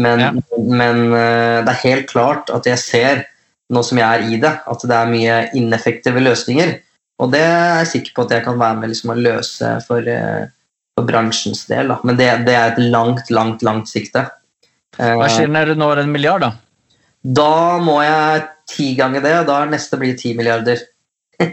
Men, 0.00 0.22
Ja. 0.22 0.30
men 0.56 1.02
det 1.12 1.68
er 1.74 1.82
helt 1.82 2.06
klart 2.08 2.48
at 2.54 2.64
jeg 2.64 2.80
ser, 2.80 3.20
nå 3.68 3.82
som 3.84 4.00
jeg 4.00 4.06
er 4.08 4.24
i 4.32 4.38
det, 4.40 4.54
at 4.64 4.86
det 4.88 4.96
er 4.96 5.12
mye 5.12 5.36
ineffektive 5.60 6.22
løsninger. 6.24 6.78
Og 7.22 7.30
det 7.30 7.42
er 7.46 7.80
jeg 7.84 7.90
sikker 7.92 8.14
på 8.16 8.24
at 8.26 8.32
jeg 8.34 8.44
kan 8.46 8.58
være 8.58 8.80
med 8.80 8.90
liksom, 8.90 9.12
å 9.14 9.18
løse 9.20 9.70
for, 9.86 10.08
eh, 10.10 10.48
for 10.98 11.06
bransjens 11.06 11.62
del. 11.70 11.92
Da. 11.92 12.00
Men 12.06 12.18
det, 12.18 12.30
det 12.48 12.56
er 12.58 12.72
et 12.72 12.80
langt, 12.90 13.30
langt, 13.34 13.62
langt 13.66 13.90
sikte. 13.90 14.26
Eh, 14.98 15.14
Hva 15.20 15.28
skjer 15.30 15.52
når 15.52 15.72
du 15.72 15.78
når 15.78 16.02
en 16.02 16.14
milliard? 16.14 16.42
da? 16.42 16.50
Da 17.24 17.78
må 17.80 18.00
jeg 18.04 18.42
ti 18.70 18.90
ganger 18.98 19.22
det, 19.24 19.36
og 19.42 19.46
da 19.48 19.60
er 19.62 19.70
neste 19.72 19.98
blir 20.00 20.18
ti 20.18 20.34
milliarder. 20.36 20.82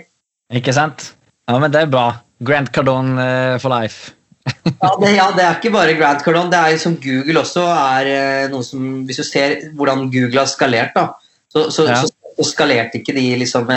Ikke 0.58 0.74
sant? 0.76 1.12
Ja, 1.48 1.60
men 1.62 1.72
det 1.74 1.86
er 1.86 1.94
bra. 1.94 2.08
Grant 2.42 2.74
Cardone 2.74 3.22
eh, 3.22 3.56
for 3.62 3.74
life. 3.74 4.16
Ja 4.82 4.96
det, 4.98 5.12
ja, 5.14 5.28
det 5.38 5.44
er 5.46 5.58
ikke 5.60 5.70
bare 5.76 5.94
Grant 6.00 6.24
Cardone. 6.26 6.50
Det 6.50 6.58
er 6.58 6.74
liksom 6.74 6.96
Google 7.04 7.44
også 7.44 7.68
er 7.70 8.48
noe 8.50 8.66
som 8.66 9.04
Hvis 9.06 9.20
du 9.22 9.26
ser 9.28 9.60
hvordan 9.78 10.08
Google 10.10 10.42
har 10.42 10.50
skalert, 10.50 10.96
da, 10.98 11.12
så, 11.54 11.68
så, 11.70 11.86
Ja. 11.86 12.00
så, 12.02 12.10
så 12.40 12.48
skalerte 12.50 12.98
ikke 12.98 13.14
de 13.14 13.28
liksom 13.44 13.70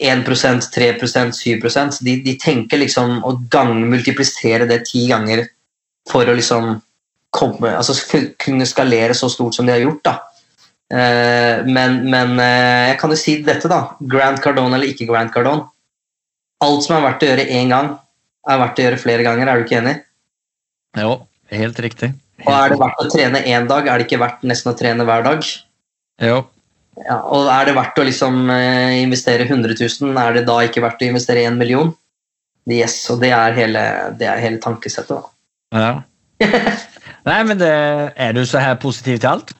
1% 0.00 0.68
3% 0.74 1.36
7 1.36 2.04
de, 2.04 2.16
de 2.24 2.34
tenker 2.40 2.80
liksom 2.80 3.20
å 3.24 3.34
gang, 3.50 3.74
multiplisere 3.90 4.66
det 4.68 4.84
ti 4.88 5.06
ganger 5.10 5.44
for 6.08 6.26
å 6.26 6.36
liksom 6.36 6.76
komme, 7.32 7.72
altså 7.76 7.94
kunne 8.40 8.68
skalere 8.68 9.14
så 9.16 9.28
stort 9.32 9.56
som 9.56 9.66
de 9.66 9.74
har 9.74 9.82
gjort. 9.84 10.04
da. 10.04 10.14
Eh, 10.92 11.64
men, 11.64 12.02
men 12.12 12.36
eh, 12.42 12.92
jeg 12.92 12.98
kan 13.00 13.12
jo 13.14 13.18
si 13.20 13.38
dette, 13.44 13.70
da. 13.70 13.82
Grant 14.00 14.42
Cardone 14.44 14.76
eller 14.76 14.92
ikke 14.92 15.08
Grant 15.08 15.32
Cardone. 15.34 15.68
Alt 16.62 16.86
som 16.86 16.98
er 16.98 17.06
verdt 17.06 17.24
å 17.24 17.30
gjøre 17.30 17.48
én 17.58 17.72
gang, 17.72 17.94
er 18.48 18.60
verdt 18.60 18.80
å 18.80 18.86
gjøre 18.86 19.00
flere 19.00 19.26
ganger. 19.26 19.48
Er 19.48 19.58
du 19.58 19.66
ikke 19.66 19.80
enig? 19.80 19.96
Jo, 21.00 21.14
helt 21.52 21.80
riktig. 21.82 22.12
Og 22.42 22.52
er 22.52 22.72
det 22.72 22.80
verdt 22.80 23.00
å 23.00 23.08
trene 23.10 23.44
én 23.48 23.68
dag, 23.70 23.86
er 23.86 24.00
det 24.00 24.08
ikke 24.08 24.20
verdt 24.22 24.44
nesten 24.46 24.72
å 24.72 24.76
trene 24.78 25.06
hver 25.08 25.24
dag. 25.26 25.46
Jo. 26.22 26.42
Ja, 27.00 27.16
og 27.24 27.48
er 27.48 27.70
det 27.70 27.74
verdt 27.78 27.98
å 27.98 28.04
liksom 28.04 28.50
eh, 28.52 29.00
investere 29.00 29.46
100 29.48 29.74
000, 29.80 30.12
er 30.20 30.36
det 30.36 30.44
da 30.48 30.58
ikke 30.66 30.82
verdt 30.84 31.02
å 31.02 31.08
investere 31.08 31.46
1 31.48 31.56
million? 31.60 31.94
Yes, 32.68 32.98
og 33.10 33.22
det 33.24 33.32
er 33.34 33.56
hele, 33.56 33.82
det 34.20 34.28
er 34.28 34.42
hele 34.42 34.60
tankesettet. 34.62 35.16
da. 35.16 35.30
Ja. 35.72 35.92
Nei, 37.28 37.40
men 37.46 37.58
det, 37.58 37.70
Er 38.16 38.32
du 38.36 38.44
så 38.46 38.60
her 38.62 38.74
positiv 38.82 39.18
til 39.22 39.30
alt? 39.30 39.54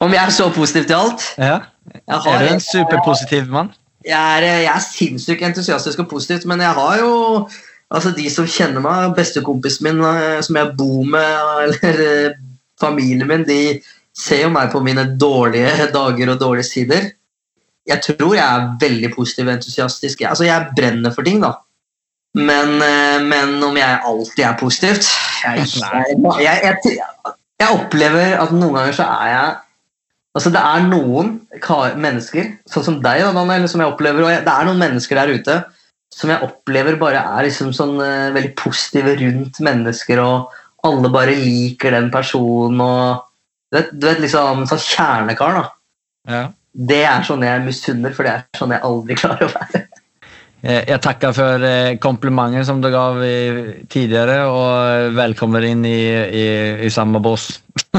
Om 0.00 0.12
jeg 0.14 0.22
er 0.24 0.34
så 0.34 0.48
positiv 0.54 0.86
til 0.88 0.96
alt? 0.98 1.24
Ja. 1.38 1.58
Har, 2.08 2.28
Er 2.34 2.48
du 2.48 2.54
en 2.54 2.60
superpositiv 2.64 3.48
mann? 3.52 3.72
jeg, 4.06 4.38
er, 4.38 4.44
jeg 4.62 4.72
er 4.72 4.84
sinnssykt 4.84 5.42
entusiastisk 5.42 5.98
og 6.04 6.08
positivt, 6.10 6.46
men 6.46 6.60
jeg 6.60 6.74
har 6.76 6.98
jo 7.02 7.48
altså 7.90 8.10
De 8.12 8.26
som 8.30 8.44
kjenner 8.44 8.82
meg, 8.84 9.14
bestekompisen 9.16 9.86
min 9.86 10.02
eh, 10.04 10.42
som 10.44 10.56
jeg 10.60 10.74
bor 10.76 11.06
med, 11.08 11.36
eller 11.64 12.02
eh, 12.04 12.34
familien 12.80 13.28
min, 13.30 13.46
de 13.48 13.78
ser 14.18 14.44
jo 14.46 14.50
meg 14.54 14.72
på 14.72 14.82
mine 14.84 15.06
dårlige 15.20 15.88
dager 15.94 16.34
og 16.34 16.40
dårlige 16.40 16.68
sider. 16.68 17.08
Jeg 17.88 18.04
tror 18.04 18.34
jeg 18.36 18.44
er 18.44 18.68
veldig 18.80 19.12
positiv 19.14 19.46
og 19.48 19.54
entusiastisk. 19.54 20.24
Altså, 20.28 20.44
jeg 20.48 20.72
brenner 20.76 21.14
for 21.14 21.26
ting, 21.26 21.40
da. 21.44 21.54
Men, 22.36 22.76
eh, 22.84 23.22
men 23.24 23.56
om 23.64 23.76
jeg 23.78 24.00
alltid 24.04 24.42
er 24.44 24.58
positivt 24.60 25.06
jeg, 25.40 25.64
jeg, 26.44 26.58
jeg, 26.60 26.98
jeg, 27.56 27.68
opplever 27.72 28.34
at 28.36 28.52
noen 28.52 28.76
ganger 28.76 28.98
så 28.98 29.06
er 29.08 29.30
jeg 29.32 29.54
Altså 30.36 30.52
Det 30.52 30.60
er 30.60 30.84
noen 30.86 31.30
mennesker, 31.98 32.50
sånn 32.68 32.84
som 32.84 32.98
deg, 33.02 33.24
da, 33.24 33.32
Daniel, 33.34 33.64
som 33.66 33.80
jeg 33.82 33.90
opplever, 33.90 34.22
og 34.22 34.44
det 34.44 34.52
er 34.52 34.68
noen 34.68 34.82
mennesker 34.84 35.18
der 35.18 35.32
ute 35.34 35.56
som 36.14 36.30
jeg 36.32 36.44
opplever 36.44 36.98
bare 37.00 37.22
er 37.22 37.46
liksom 37.46 37.72
sånn 37.76 37.96
uh, 38.00 38.30
veldig 38.34 38.52
positive 38.58 39.16
rundt 39.20 39.58
mennesker, 39.64 40.20
og 40.22 40.52
alle 40.86 41.10
bare 41.14 41.34
liker 41.38 41.96
den 41.96 42.10
personen. 42.14 42.80
og 42.80 43.27
Du 43.68 43.76
vet, 43.78 43.90
du 43.92 44.06
vet 44.08 44.20
liksom 44.24 44.64
sånn 44.70 44.80
kjernekar, 44.80 45.58
da. 45.58 45.64
Ja. 46.28 46.42
Det 46.88 47.02
er 47.04 47.24
sånn 47.26 47.44
jeg 47.44 47.64
misunner, 47.66 48.14
for 48.16 48.24
det 48.28 48.34
er 48.34 48.44
sånn 48.58 48.72
jeg 48.74 48.84
aldri 48.86 49.16
klarer 49.18 49.48
å 49.48 49.52
være. 49.54 49.84
Eh, 50.62 50.82
Jeg 50.88 51.00
takker 51.04 51.34
for 51.36 51.64
eh, 51.68 51.96
komplimenten 52.02 52.64
som 52.66 52.80
du 52.82 52.88
gav 52.90 53.20
tidligere, 53.92 54.40
og 54.50 55.14
velkommen 55.18 55.66
inn 55.68 55.84
i, 55.86 56.00
i, 56.42 56.46
i 56.86 56.90
samme 56.90 57.20
bås. 57.24 57.50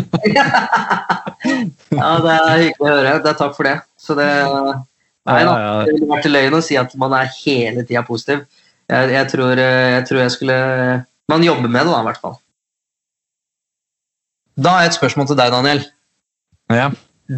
Ja, 1.40 2.20
Det 2.20 2.34
er 2.36 2.62
hyggelig 2.66 2.84
å 2.84 2.90
høre. 2.92 3.12
Det 3.24 3.30
er 3.32 3.38
takk 3.40 3.54
for 3.56 3.68
det. 3.68 3.78
Så 4.00 4.16
det 4.18 4.28
Nei 5.30 5.44
da. 5.46 5.54
Det 5.86 5.94
ville 5.94 6.10
vært 6.10 6.28
løgn 6.32 6.58
å 6.58 6.62
si 6.66 6.78
at 6.80 6.94
man 7.00 7.14
er 7.18 7.30
hele 7.44 7.84
tida 7.88 8.04
positiv. 8.08 8.44
Jeg, 8.90 9.12
jeg, 9.14 9.30
tror, 9.32 9.60
eh, 9.62 9.90
jeg 10.00 10.06
tror 10.10 10.22
jeg 10.24 10.34
skulle 10.34 10.60
Man 11.30 11.44
jobber 11.46 11.70
med 11.70 11.86
det, 11.86 11.92
da, 11.94 12.00
i 12.02 12.08
hvert 12.10 12.22
fall. 12.24 12.40
Da 14.60 14.76
har 14.76 14.86
jeg 14.86 14.94
et 14.94 15.00
spørsmål 15.00 15.30
til 15.30 15.40
deg, 15.40 15.54
Daniel. 15.56 15.82
Ja. 16.74 16.90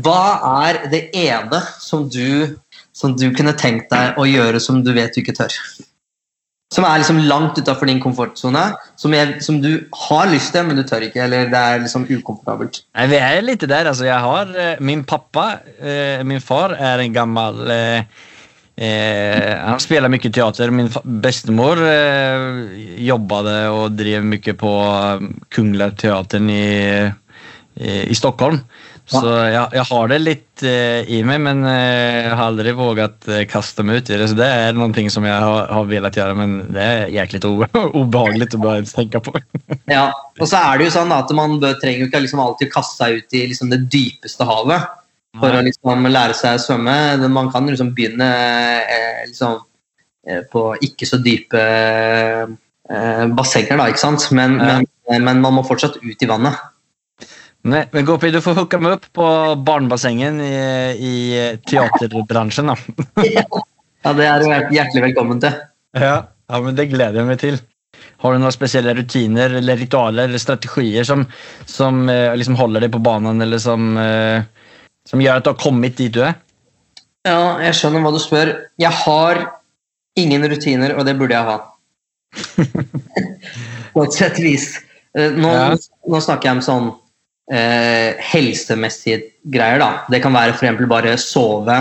Hva 0.03 0.25
er 0.65 0.81
det 0.91 1.01
ene 1.17 1.61
som 1.83 2.07
du, 2.09 2.57
som 2.95 3.15
du 3.19 3.29
kunne 3.35 3.53
tenkt 3.59 3.91
deg 3.91 4.19
å 4.19 4.27
gjøre 4.27 4.61
som 4.63 4.79
du 4.85 4.93
vet 4.95 5.13
du 5.13 5.21
ikke 5.21 5.35
tør? 5.37 5.55
Som 6.71 6.85
er 6.87 7.01
liksom 7.01 7.19
langt 7.27 7.57
utafor 7.59 7.89
din 7.89 7.99
komfortsone, 7.99 8.61
som, 8.95 9.15
som 9.43 9.57
du 9.59 9.71
har 10.05 10.29
lyst 10.31 10.53
til, 10.55 10.63
men 10.63 10.79
du 10.79 10.85
tør 10.87 11.03
ikke. 11.03 11.25
Eller 11.25 11.51
det 11.51 11.59
er 11.59 11.83
liksom 11.83 12.07
ukomfortabelt. 12.07 12.85
Nei, 12.95 13.07
vi 13.11 13.19
er 13.19 13.43
litt 13.43 13.65
der. 13.67 13.89
Altså, 13.91 14.07
jeg 14.07 14.23
har, 14.23 14.53
eh, 14.55 14.79
min 14.79 15.03
pappa, 15.03 15.47
eh, 15.77 16.23
min 16.23 16.39
far, 16.39 16.77
er 16.79 17.03
en 17.03 17.17
gammel 17.17 17.75
Eh, 17.75 18.21
eh, 18.81 19.57
han 19.57 19.79
spelar 19.79 20.09
mycket 20.09 20.33
teater. 20.33 20.69
Min 20.69 20.89
bestemor 21.03 21.77
eh, 21.87 22.41
jobbade 22.97 23.69
och 23.69 23.91
drev 23.91 24.25
mycket 24.25 24.57
på 24.57 24.71
eh, 24.77 25.27
Kungliga 25.49 25.91
Teatern 25.91 26.49
i, 26.49 27.11
i, 27.75 27.91
i 28.01 28.15
Stockholm. 28.15 28.59
Så 29.11 29.21
jeg, 29.27 29.63
jeg, 29.75 29.83
har 29.89 30.07
det 30.07 30.17
litt 30.21 30.63
eh, 30.63 31.09
i 31.11 31.19
meg, 31.27 31.41
men 31.43 31.65
eh, 31.67 32.27
jeg 32.29 32.35
har 32.37 32.43
aldri 32.45 32.71
våget 32.77 33.27
eh, 33.27 33.43
kaste 33.49 33.83
meg 33.83 33.99
ut 33.99 34.11
i 34.11 34.19
det. 34.21 34.29
Så 34.31 34.37
det 34.39 34.47
er 34.47 34.77
noen 34.77 34.93
ting 34.95 35.09
som 35.11 35.25
jeg 35.27 35.35
har, 35.35 35.67
har 35.67 35.89
villet 35.89 36.19
gjøre, 36.21 36.37
men 36.37 36.53
det 36.71 36.85
er 36.85 37.11
jæklig 37.17 37.41
ubehagelig 37.43 38.47
å 38.57 38.61
bare 38.63 38.85
tenke 38.87 39.19
på. 39.25 39.35
Ja, 39.91 40.07
og 40.39 40.45
så 40.47 40.61
er 40.61 40.79
det 40.79 40.87
jo 40.87 40.95
sånn 40.95 41.11
at 41.15 41.31
Man 41.35 41.57
trenger 41.59 42.07
ikke 42.07 42.23
liksom 42.23 42.43
alltid 42.43 42.71
kaste 42.71 43.01
seg 43.01 43.19
ut 43.19 43.35
i 43.35 43.43
liksom 43.51 43.73
det 43.73 43.83
dypeste 43.91 44.47
havet 44.47 44.87
for 45.39 45.55
å 45.55 45.61
liksom 45.63 46.07
lære 46.11 46.35
seg 46.35 46.57
å 46.57 46.63
svømme. 46.65 46.95
Man 47.31 47.51
kan 47.53 47.67
liksom 47.69 47.93
begynne 47.95 48.27
eh, 48.83 49.21
liksom, 49.29 49.61
eh, 50.27 50.41
på 50.51 50.65
ikke 50.83 51.07
så 51.07 51.19
dype 51.23 51.61
eh, 51.61 53.25
bassenger, 53.37 53.77
da, 53.79 53.87
ikke 53.91 54.03
sant? 54.03 54.27
Men, 54.35 54.57
Ja. 54.59 54.81
men, 55.09 55.23
men 55.29 55.41
man 55.45 55.55
må 55.59 55.63
fortsatt 55.67 55.97
ut 56.03 56.23
i 56.25 56.29
vannet. 56.29 56.57
Men 57.63 57.85
Gopi, 58.07 58.31
du 58.33 58.39
får 58.41 58.55
hooka 58.57 58.79
meg 58.81 58.95
opp 58.97 59.03
på 59.13 59.25
barnebassengen 59.61 60.39
i, 60.41 60.53
i 60.97 61.13
teaterbransjen, 61.69 62.71
da. 62.73 62.77
Ja, 64.01 64.13
Det 64.17 64.25
er 64.25 64.39
du 64.41 64.47
hjert- 64.49 64.71
hjertelig 64.73 65.03
velkommen 65.11 65.41
til. 65.43 65.53
Ja. 65.93 66.15
ja, 66.49 66.59
men 66.65 66.73
det 66.73 66.87
gleder 66.89 67.19
jeg 67.21 67.27
meg 67.27 67.37
til. 67.43 67.59
Har 68.23 68.33
du 68.33 68.39
noen 68.41 68.53
spesielle 68.55 68.95
rutiner 68.97 69.53
eller 69.59 69.77
ritualer 69.77 70.25
eller 70.25 70.41
strategier 70.41 71.05
som, 71.05 71.27
som 71.69 72.07
eh, 72.09 72.31
liksom 72.33 72.57
holder 72.57 72.81
deg 72.87 72.95
på 72.95 73.01
banen, 73.05 73.37
eller 73.45 73.61
som, 73.61 73.91
eh, 74.01 74.41
som 75.07 75.21
gjør 75.23 75.39
at 75.41 75.43
du 75.47 75.49
har 75.53 75.59
kommet 75.61 75.97
dit 75.97 76.11
du 76.13 76.21
er? 76.25 76.35
Ja, 77.27 77.57
jeg 77.61 77.75
skjønner 77.77 78.01
hva 78.01 78.11
du 78.15 78.19
spør. 78.21 78.51
Jeg 78.81 78.91
har 79.03 79.41
ingen 80.17 80.43
rutiner, 80.49 80.95
og 80.97 81.05
det 81.05 81.17
burde 81.19 81.35
jeg 81.37 81.45
ha. 81.45 81.57
På 83.93 84.05
et 84.05 84.15
sett 84.15 84.39
vis. 84.41 84.73
Eh, 85.17 85.31
Nå, 85.35 85.51
Ja. 85.51 85.75
nå 86.07 86.21
snakker 86.23 86.49
jeg 86.49 86.57
om 86.57 86.63
sånn 86.65 86.87
eh, 87.51 88.15
helsemessige 88.31 89.21
greier. 89.51 89.79
da. 89.81 89.89
Det 90.09 90.21
kan 90.23 90.33
være 90.33 90.53
f.eks. 90.55 90.85
bare 90.87 91.17
sove, 91.19 91.77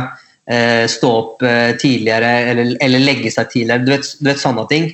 eh, 0.51 0.87
stå 0.91 1.11
opp 1.21 1.43
eh, 1.47 1.77
tidligere 1.79 2.33
eller, 2.51 2.73
eller 2.83 2.99
legge 3.05 3.31
seg 3.31 3.51
tidligere. 3.53 3.85
Du 3.87 3.93
vet, 3.95 4.09
du 4.21 4.29
vet 4.33 4.43
sånne 4.43 4.66
ting. 4.68 4.91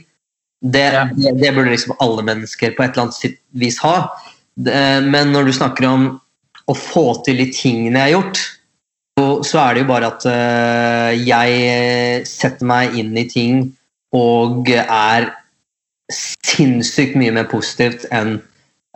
Det, 0.62 0.84
Ja. 0.92 1.04
det, 1.12 1.32
det 1.40 1.54
burde 1.54 1.70
liksom 1.72 1.96
alle 2.00 2.22
mennesker 2.22 2.74
på 2.76 2.84
et 2.84 2.92
eller 2.96 3.08
annet 3.08 3.38
vis 3.52 3.78
ha. 3.80 4.10
Det- 4.56 5.02
Men 5.04 5.32
når 5.32 5.44
du 5.46 5.52
snakker 5.52 5.86
om 5.88 6.20
å 6.66 6.74
få 6.76 7.06
til 7.24 7.38
de 7.40 7.46
tingene 7.54 8.00
jeg 8.02 8.08
har 8.08 8.14
gjort, 8.20 8.40
så- 9.18 9.42
så 9.44 9.58
er 9.62 9.74
det 9.74 9.82
jo 9.84 9.88
bare 9.92 10.06
at 10.12 10.26
eh, 10.26 11.24
jeg 11.24 12.26
setter 12.26 12.66
meg 12.66 12.94
inn 12.98 13.16
i 13.16 13.24
ting 13.28 13.72
og 14.12 14.68
er 14.70 15.30
sinnssykt 16.12 17.16
mye 17.18 17.32
mer 17.32 17.48
positivt 17.50 18.06
enn 18.14 18.38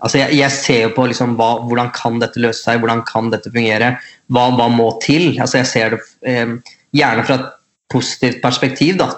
Altså 0.01 0.17
jeg, 0.17 0.33
jeg 0.39 0.51
ser 0.51 0.79
jo 0.87 0.91
på 0.97 1.05
liksom 1.11 1.35
hva, 1.37 1.61
hvordan 1.69 1.91
kan 1.93 2.15
dette 2.23 2.41
løse 2.41 2.63
seg, 2.65 2.79
hvordan 2.81 3.03
kan 3.05 3.27
dette 3.29 3.51
fungere, 3.53 3.91
hva, 4.33 4.47
hva 4.57 4.69
må 4.73 4.87
til? 5.05 5.35
Altså 5.37 5.59
jeg 5.59 5.69
ser 5.69 5.91
det 5.91 5.99
eh, 6.25 6.55
gjerne 6.97 7.25
fra 7.29 7.35
et 7.37 7.51
positivt 7.93 8.41
perspektiv, 8.41 8.97
da. 8.97 9.11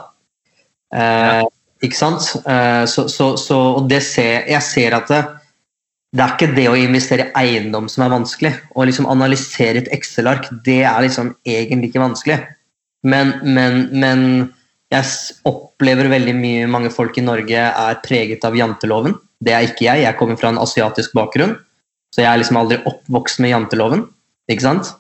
Eh, 0.91 1.45
Ikke 1.87 1.95
sant? 2.01 2.27
Eh, 2.43 2.83
så, 2.91 3.05
så, 3.07 3.29
så, 3.39 3.61
og 3.79 3.87
det 3.93 4.03
ser, 4.03 4.43
jeg 4.51 4.63
ser 4.67 4.99
at 4.99 5.07
det, 5.15 5.23
det 6.13 6.25
er 6.25 6.33
ikke 6.35 6.55
det 6.57 6.65
å 6.69 6.77
investere 6.77 7.31
i 7.31 7.33
eiendom 7.41 7.87
som 7.89 8.05
er 8.05 8.13
vanskelig. 8.13 8.53
Å 8.77 8.85
liksom 8.85 9.09
analysere 9.09 9.81
et 9.81 9.93
Excel-ark, 9.97 10.51
det 10.67 10.83
er 10.85 10.99
liksom 11.07 11.33
egentlig 11.49 11.89
ikke 11.89 12.03
vanskelig. 12.03 12.37
Men, 13.09 13.33
men, 13.43 13.87
men 13.97 14.27
jeg 14.93 15.09
opplever 15.49 16.11
veldig 16.13 16.35
mye 16.37 16.69
mange 16.71 16.93
folk 16.93 17.17
i 17.17 17.25
Norge 17.25 17.65
er 17.65 18.01
preget 18.05 18.45
av 18.45 18.59
janteloven. 18.59 19.17
Det 19.43 19.55
er 19.57 19.71
ikke 19.71 19.87
jeg. 19.89 20.05
Jeg 20.05 20.19
kommer 20.19 20.37
fra 20.39 20.53
en 20.53 20.61
asiatisk 20.61 21.17
bakgrunn. 21.17 21.57
Så 22.13 22.21
jeg 22.21 22.29
er 22.29 22.43
liksom 22.43 22.61
aldri 22.61 22.79
oppvokst 22.89 23.41
med 23.41 23.55
janteloven. 23.55 24.05
Ikke 24.53 24.67
sant? 24.67 24.93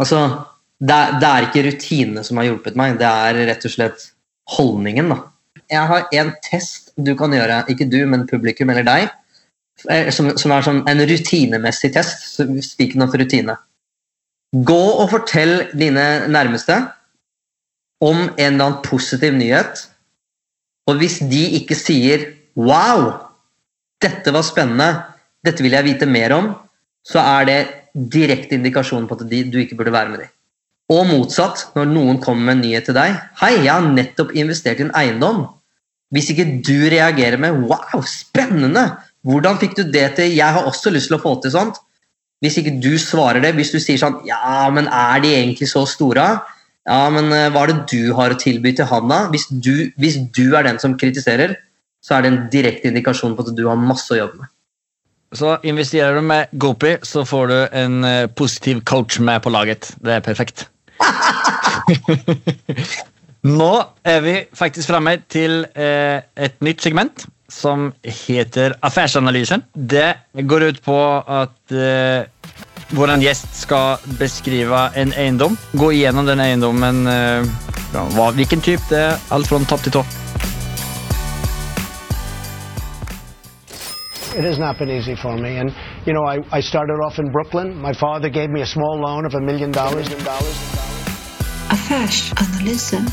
Altså, 0.00 0.22
det 0.80 0.94
er, 0.94 1.18
det 1.20 1.28
er 1.28 1.46
ikke 1.46 1.66
rutinene 1.68 2.24
som 2.24 2.40
har 2.40 2.48
hjulpet 2.48 2.78
meg, 2.80 2.96
det 3.00 3.08
er 3.08 3.44
rett 3.50 3.68
og 3.68 3.74
slett 3.76 4.08
holdningen. 4.56 5.12
da. 5.12 5.20
Jeg 5.70 5.90
har 5.90 6.08
en 6.20 6.32
test 6.44 6.94
du 6.96 7.12
kan 7.18 7.32
gjøre, 7.36 7.62
ikke 7.72 7.86
du, 7.92 8.00
men 8.08 8.26
publikum 8.30 8.72
eller 8.72 8.88
deg, 8.88 9.12
som, 9.84 10.32
som 10.40 10.52
er 10.54 10.66
sånn 10.66 10.82
en 10.90 11.04
rutinemessig 11.08 11.92
test. 11.94 12.40
Speaking 12.64 13.04
of 13.04 13.14
rutine. 13.14 13.56
Gå 14.54 14.82
og 15.02 15.10
fortell 15.10 15.64
dine 15.74 16.26
nærmeste 16.30 16.76
om 18.04 18.20
en 18.26 18.30
eller 18.38 18.66
annen 18.68 18.82
positiv 18.84 19.34
nyhet, 19.34 19.86
og 20.90 21.00
hvis 21.00 21.18
de 21.30 21.42
ikke 21.58 21.76
sier 21.78 22.26
'wow', 22.54 23.14
dette 24.02 24.32
var 24.32 24.44
spennende, 24.44 25.04
dette 25.44 25.62
vil 25.64 25.72
jeg 25.72 25.84
vite 25.84 26.06
mer 26.06 26.32
om, 26.36 26.52
så 27.04 27.18
er 27.20 27.44
det 27.48 27.60
direkte 27.94 28.58
indikasjon 28.58 29.08
på 29.08 29.16
at 29.16 29.28
du 29.28 29.58
ikke 29.58 29.76
burde 29.76 29.92
være 29.92 30.10
med 30.10 30.18
dem. 30.24 30.30
Og 30.92 31.06
motsatt, 31.08 31.70
når 31.74 31.88
noen 31.88 32.20
kommer 32.20 32.44
med 32.44 32.56
en 32.56 32.64
nyhet 32.68 32.84
til 32.84 32.94
deg 32.94 33.16
'Hei, 33.40 33.64
jeg 33.64 33.72
har 33.72 33.88
nettopp 33.88 34.34
investert 34.34 34.80
i 34.80 34.82
en 34.82 34.94
eiendom'. 34.94 35.48
Hvis 36.12 36.30
ikke 36.30 36.60
du 36.60 36.90
reagerer 36.92 37.38
med 37.38 37.50
'wow, 37.64 38.02
spennende', 38.04 38.92
hvordan 39.24 39.58
fikk 39.60 39.76
du 39.78 39.84
det 39.88 40.06
til, 40.18 40.34
jeg 40.36 40.56
har 40.56 40.68
også 40.68 40.92
lyst 40.92 41.10
til 41.10 41.18
å 41.18 41.22
få 41.22 41.36
til 41.42 41.54
sånt. 41.54 41.80
Hvis 42.44 42.58
ikke 42.60 42.74
du 42.82 42.92
svarer 43.00 43.40
det, 43.40 43.54
hvis 43.56 43.72
du 43.72 43.78
sier 43.80 44.00
sånn 44.00 44.20
'ja, 44.26 44.68
men 44.70 44.88
er 44.88 45.20
de 45.24 45.32
egentlig 45.32 45.68
så 45.70 45.86
store'? 45.88 46.42
Ja, 46.84 47.08
men 47.08 47.32
eh, 47.32 47.48
hva 47.48 47.64
er 47.64 47.72
det 47.72 47.86
du 47.88 48.12
har 48.12 48.34
å 48.34 48.36
tilby 48.36 48.74
til 48.76 48.84
han, 48.84 49.08
da? 49.08 49.22
Hvis 49.32 49.48
du, 49.48 49.88
hvis 49.96 50.18
du 50.36 50.52
er 50.52 50.66
den 50.66 50.78
som 50.78 50.98
kritiserer, 51.00 51.56
så 52.04 52.18
er 52.18 52.22
det 52.22 52.32
en 52.32 52.42
direkte 52.52 52.90
indikasjon 52.90 53.36
på 53.36 53.46
at 53.46 53.54
du 53.56 53.64
har 53.68 53.80
masse 53.80 54.12
å 54.12 54.18
jobbe 54.18 54.42
med. 54.42 54.50
Så 55.34 55.56
investerer 55.66 56.14
du 56.14 56.22
med 56.22 56.52
Gopi 56.60 56.98
så 57.02 57.24
får 57.26 57.48
du 57.48 57.56
en 57.72 58.04
eh, 58.04 58.26
positiv 58.28 58.84
coach 58.84 59.18
med 59.18 59.40
på 59.42 59.50
laget. 59.50 59.94
Det 60.04 60.18
er 60.18 60.20
perfekt. 60.20 60.68
Nå 63.44 63.72
er 64.04 64.20
vi 64.24 64.36
faktisk 64.56 64.92
framme 64.92 65.16
til 65.32 65.64
eh, 65.74 66.20
et 66.36 66.60
nytt 66.64 66.84
segment 66.84 67.26
som 67.48 67.92
heter 68.02 68.74
Affärsanalysen. 68.80 69.62
Det 69.72 70.14
går 70.32 70.62
ut 70.62 70.82
på 70.84 71.24
at 71.26 71.72
eh, 71.72 72.26
vår 72.90 73.16
gjest 73.22 73.54
skal 73.56 73.96
beskrive 74.18 74.90
en 74.94 75.12
eiendom. 75.12 75.56
Gå 75.72 75.92
igjennom 75.92 76.26
den 76.26 76.40
eiendommen. 76.40 77.06
Eh, 77.06 77.46
hva, 77.92 78.30
hvilken 78.34 78.60
type 78.60 78.82
det 78.90 79.00
er. 79.00 79.18
Alt 79.30 79.48
fra 79.48 79.58
topp 79.64 79.82
til 79.82 79.92
topp. 80.00 80.20
It 84.36 84.44
has 84.44 84.58
not 84.58 84.78
been 84.78 84.90
easy 84.90 85.14
for 85.14 85.36
me. 85.36 85.58
And, 85.58 85.70
you 86.06 86.12
know, 86.12 86.24
I, 86.26 86.58
I 86.58 86.60
started 86.60 86.98
off 87.06 87.18
in 87.18 87.30
Brooklyn. 87.30 87.80
My 87.80 87.92
father 87.92 88.28
gave 88.28 88.50
me 88.50 88.62
a 88.62 88.66
small 88.66 88.98
loan 88.98 89.26
of 89.26 89.34
a 89.34 89.40
million 89.40 89.70
dollars. 89.70 90.08
Affärsanalysen. 91.68 93.06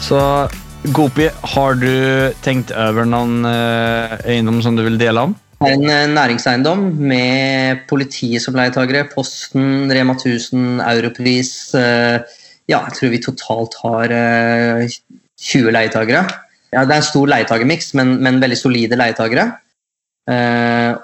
Så 0.00 0.48
Gopi, 0.88 1.26
har 1.28 1.74
du 1.76 1.92
tenkt 2.40 2.70
over 2.72 3.04
noen 3.04 3.44
eh, 3.44 4.14
eiendom 4.32 4.62
som 4.64 4.78
du 4.78 4.80
vil 4.86 4.96
dele 5.00 5.26
om? 5.28 5.34
En 5.60 5.82
eh, 5.84 6.06
næringseiendom 6.08 6.86
med 6.96 7.82
politiet 7.90 8.40
som 8.40 8.56
leietagere, 8.56 9.04
Posten, 9.12 9.90
Rema 9.92 10.14
1000, 10.16 10.80
Europris. 10.80 11.74
eh, 11.76 12.24
Ja, 12.70 12.80
jeg 12.86 12.96
tror 12.96 13.12
vi 13.12 13.20
totalt 13.20 13.76
har 13.82 14.14
eh, 14.14 14.96
20 15.36 15.76
leietagere. 15.76 16.24
Ja, 16.72 16.86
det 16.86 16.94
er 16.94 17.02
en 17.02 17.10
stor 17.10 17.28
leietagermiks, 17.28 17.92
men, 17.98 18.16
men 18.24 18.40
veldig 18.40 18.56
solide 18.56 18.96
leietagere. 18.96 19.50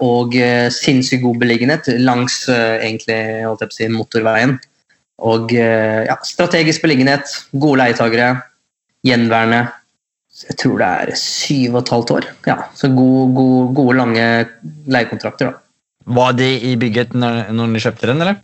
Og 0.06 0.36
sinnssykt 0.70 1.24
god 1.24 1.40
beliggenhet 1.40 1.88
langs 1.98 2.44
egentlig, 2.46 3.16
si, 3.74 3.88
motorveien. 3.90 4.52
Og 5.26 5.50
ja, 5.50 6.14
strategisk 6.22 6.84
beliggenhet, 6.84 7.32
gode 7.50 7.80
leietagere, 7.80 8.28
gjenværende. 9.06 9.62
Jeg 10.36 10.58
tror 10.60 10.82
det 10.82 10.88
er 10.88 11.12
syv 11.20 11.78
og 11.78 11.80
et 11.80 11.92
halvt 11.94 12.12
år. 12.16 12.26
Ja, 12.48 12.56
så 12.76 12.90
gode, 12.92 13.30
gode, 13.36 13.62
gode 13.78 13.96
lange 13.96 14.26
leiekontrakter. 14.92 15.52
da. 15.52 15.62
Var 16.18 16.36
de 16.38 16.50
i 16.70 16.76
bygget 16.78 17.16
når, 17.16 17.46
når 17.56 17.72
du 17.72 17.82
kjøpte 17.86 18.10
den, 18.12 18.22
eller? 18.22 18.38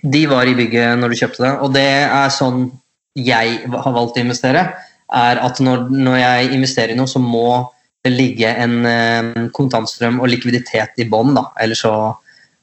De 0.00 0.22
var 0.30 0.46
i 0.46 0.54
bygget 0.54 1.00
når 1.00 1.12
du 1.12 1.18
kjøpte 1.18 1.44
den. 1.46 1.58
og 1.64 1.74
det 1.74 1.88
er 2.06 2.30
sånn 2.34 2.70
jeg 3.18 3.58
har 3.66 3.92
valgt 3.96 4.18
å 4.18 4.22
investere. 4.22 4.68
er 5.10 5.40
at 5.42 5.58
når, 5.58 5.88
når 5.90 6.16
jeg 6.20 6.52
investerer 6.54 6.92
i 6.94 6.98
noe, 6.98 7.10
så 7.10 7.18
må 7.18 7.66
det 8.04 8.12
ligge 8.14 8.46
en 8.46 8.86
eh, 8.86 9.48
kontantstrøm 9.52 10.20
og 10.20 10.30
likviditet 10.30 11.00
i 11.02 11.08
bånn. 11.10 11.34
da. 11.34 11.50
Eller 11.60 11.74
så 11.74 11.92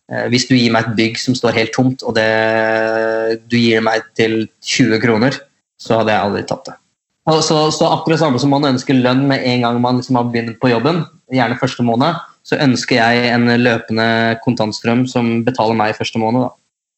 Eh, 0.08 0.28
Hvis 0.32 0.48
du 0.48 0.56
gir 0.56 0.72
meg 0.72 0.88
et 0.88 0.98
bygg 0.98 1.20
som 1.20 1.36
står 1.36 1.58
helt 1.58 1.74
tomt, 1.76 2.04
og 2.08 2.16
det, 2.16 2.28
du 3.52 3.58
gir 3.60 3.84
meg 3.84 4.06
til 4.18 4.45
20 4.64 5.02
kroner, 5.04 5.39
så 5.78 6.00
hadde 6.00 6.14
jeg 6.16 6.28
aldri 6.28 6.43
tatt 6.48 6.70
det. 6.70 6.76
Så, 7.28 7.57
så 7.75 7.89
akkurat 7.91 8.21
samme 8.21 8.39
som 8.39 8.53
man 8.55 8.69
ønsker 8.69 8.95
lønn 8.95 9.25
med 9.28 9.43
en 9.43 9.65
gang 9.65 9.82
man 9.84 9.97
liksom 9.99 10.15
har 10.15 10.30
begynt 10.32 10.61
på 10.61 10.71
jobben, 10.71 11.01
gjerne 11.36 11.57
første 11.59 11.84
måned, 11.84 12.21
så 12.47 12.59
ønsker 12.63 13.01
jeg 13.01 13.32
en 13.34 13.49
løpende 13.59 14.38
kontantstrøm 14.45 15.03
som 15.11 15.41
betaler 15.43 15.75
meg 15.75 15.97
første 15.97 16.21
måned. 16.21 16.45
Da. 16.47 16.53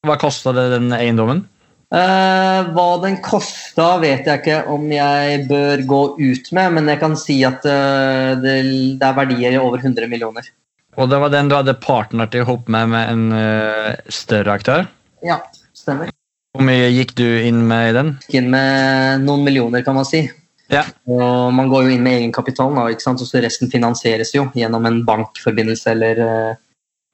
Hva 0.05 0.19
kosta 0.21 0.53
det 0.53 0.67
den 0.75 0.93
eiendommen? 0.93 1.47
Eh, 1.89 2.59
hva 2.75 2.85
den 3.01 3.17
kosta, 3.25 3.95
vet 4.03 4.27
jeg 4.29 4.43
ikke 4.43 4.59
om 4.69 4.85
jeg 4.93 5.47
bør 5.49 5.81
gå 5.89 6.01
ut 6.19 6.51
med, 6.53 6.75
men 6.77 6.93
jeg 6.93 7.01
kan 7.01 7.17
si 7.17 7.39
at 7.47 7.65
uh, 7.65 8.37
det, 8.37 8.55
det 9.01 9.07
er 9.07 9.17
verdier 9.17 9.57
i 9.57 9.61
over 9.61 9.81
100 9.81 10.05
millioner. 10.11 10.51
Og 10.99 11.09
det 11.09 11.17
var 11.23 11.33
den 11.33 11.49
du 11.49 11.57
hadde 11.57 11.73
partnert 11.81 12.37
ihop 12.37 12.69
med 12.69 12.93
med 12.93 13.09
en 13.15 13.25
uh, 13.33 13.97
større 14.13 14.59
aktør? 14.61 14.85
Ja, 15.25 15.41
stemmer. 15.73 16.13
Hvor 16.55 16.65
mye 16.65 16.89
gikk 16.89 17.13
du 17.19 17.25
inn 17.45 17.61
med 17.69 17.91
i 17.91 17.95
den? 17.95 18.13
Gikk 18.25 18.39
inn 18.41 18.49
med 18.53 19.25
noen 19.25 19.43
millioner, 19.45 19.83
kan 19.85 19.97
man 19.97 20.07
si. 20.07 20.23
Ja. 20.69 20.83
Og 21.09 21.53
man 21.53 21.69
går 21.69 21.85
jo 21.85 21.93
inn 21.93 22.05
med 22.05 22.19
egenkapital, 22.19 22.73
da, 22.77 22.87
ikke 22.93 23.05
sant? 23.05 23.21
og 23.21 23.29
så 23.29 23.41
resten 23.43 23.69
finansieres 23.71 24.33
jo 24.35 24.47
gjennom 24.57 24.85
en 24.89 24.99
bankforbindelse 25.05 25.93
eller, 25.93 26.21
eh, 26.25 26.59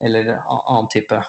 eller 0.07 0.31
annen 0.39 0.89
type. 0.91 1.19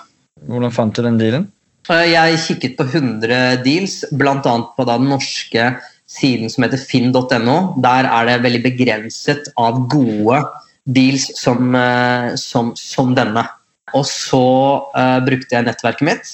Hvordan 0.46 0.74
fant 0.74 0.94
du 0.94 1.02
den 1.06 1.18
dealen? 1.18 1.50
Eh, 1.88 2.12
Jeg 2.12 2.38
kikket 2.46 2.76
på 2.78 2.86
100 2.86 3.62
deals, 3.64 4.04
bl.a. 4.12 4.56
på 4.76 4.86
den 4.86 5.10
norske 5.10 5.68
siden 6.06 6.50
som 6.50 6.66
heter 6.66 6.78
finn.no. 6.78 7.58
Der 7.82 8.06
er 8.06 8.26
det 8.26 8.42
veldig 8.46 8.62
begrenset 8.70 9.50
av 9.58 9.86
gode 9.90 10.42
deals 10.86 11.30
som, 11.38 11.74
eh, 11.74 12.34
som, 12.38 12.74
som 12.78 13.14
denne. 13.14 13.46
Og 13.94 14.02
så 14.06 14.46
uh, 14.98 15.20
brukte 15.22 15.54
jeg 15.54 15.66
nettverket 15.66 16.06
mitt, 16.06 16.30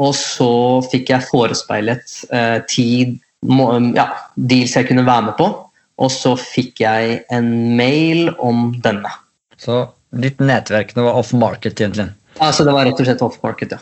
og 0.00 0.14
så 0.16 0.50
fikk 0.88 1.12
jeg 1.12 1.26
forespeilet 1.28 2.14
eh, 2.32 2.58
ti 2.70 2.86
må- 3.46 3.72
ja, 3.96 4.06
deals 4.36 4.76
jeg 4.76 4.88
kunne 4.88 5.04
være 5.06 5.26
med 5.30 5.36
på. 5.38 5.48
Og 6.00 6.08
så 6.12 6.32
fikk 6.40 6.80
jeg 6.80 7.18
en 7.30 7.50
mail 7.76 8.30
om 8.40 8.70
denne. 8.80 9.10
Så 9.60 9.82
ditt 10.16 10.40
nettverk 10.40 10.94
nå 10.96 11.04
var 11.04 11.18
off 11.20 11.34
market, 11.36 11.76
egentlig. 11.76 12.08
Altså 12.40 12.64
Det 12.64 12.72
var 12.72 12.86
rett 12.88 13.00
og 13.02 13.06
slett 13.08 13.24
off-market, 13.26 13.74
ja. 13.76 13.80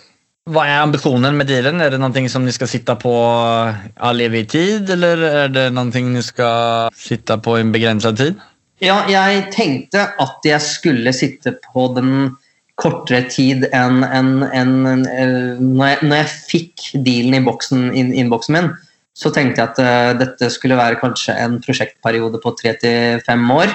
Hva 0.49 0.65
er 0.65 0.81
ambisjonen 0.81 1.37
med 1.37 1.47
dealen? 1.47 1.81
Er 1.85 1.93
det 1.93 2.01
noe 2.01 2.29
som 2.33 2.45
ni 2.47 2.51
skal 2.57 2.71
sitte 2.71 2.95
på 2.99 3.13
all 3.15 4.23
evig 4.25 4.47
tid, 4.51 4.89
eller 4.91 5.23
er 5.45 5.49
det 5.53 5.67
noe 5.77 6.03
ni 6.09 6.23
skal 6.25 6.89
sitte 6.97 7.37
på 7.45 7.59
i 7.59 7.63
en 7.67 7.73
begrenset 7.75 8.17
tid? 8.19 8.41
Ja, 8.81 9.03
jeg 9.11 9.49
tenkte 9.55 10.07
at 10.19 10.47
jeg 10.47 10.63
skulle 10.65 11.13
sitte 11.13 11.57
på 11.67 11.89
den 11.95 12.37
kortere 12.79 13.27
tid 13.31 13.67
enn 13.75 14.05
en, 14.07 14.45
en, 14.55 14.75
eh, 15.11 15.59
når, 15.59 15.85
jeg, 15.91 15.99
når 16.07 16.21
jeg 16.21 16.31
fikk 16.53 16.85
dealen 17.07 17.41
i 17.41 17.45
boksen, 17.47 17.89
inn, 17.91 18.13
innboksen 18.15 18.55
min, 18.55 18.71
så 19.19 19.33
tenkte 19.35 19.65
jeg 19.65 19.73
at 19.73 19.81
uh, 19.83 20.13
dette 20.15 20.47
skulle 20.55 20.79
være 20.79 21.01
kanskje 21.01 21.35
en 21.43 21.57
prosjektperiode 21.59 22.39
på 22.39 22.53
tre 22.55 22.77
til 22.79 23.19
fem 23.27 23.43
år. 23.51 23.73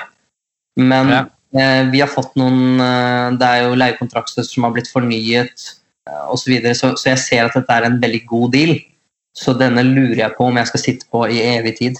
Men 0.79 1.11
Ja. 1.11 1.25
uh, 1.27 1.91
vi 1.91 1.99
har 1.99 2.07
fått 2.07 2.31
noen 2.39 2.79
uh, 2.79 3.35
Det 3.35 3.49
er 3.49 3.65
jo 3.65 3.75
leiekontrakter 3.75 4.47
som 4.47 4.63
har 4.63 4.71
blitt 4.71 4.87
fornyet 4.87 5.67
uh, 6.07 6.31
osv., 6.31 6.45
så, 6.45 6.53
videre, 6.53 6.73
så 6.79 6.93
så 6.95 7.11
jeg 7.11 7.23
ser 7.25 7.43
at 7.49 7.59
dette 7.59 7.75
er 7.75 7.89
en 7.89 7.99
veldig 7.99 8.23
god 8.31 8.55
deal. 8.55 8.73
Så 9.35 9.51
denne 9.59 9.83
lurer 9.83 10.23
jeg 10.23 10.37
på 10.37 10.47
om 10.47 10.61
jeg 10.61 10.71
skal 10.71 10.83
sitte 10.85 11.11
på 11.11 11.25
i 11.27 11.43
evig 11.43 11.75
tid. 11.81 11.99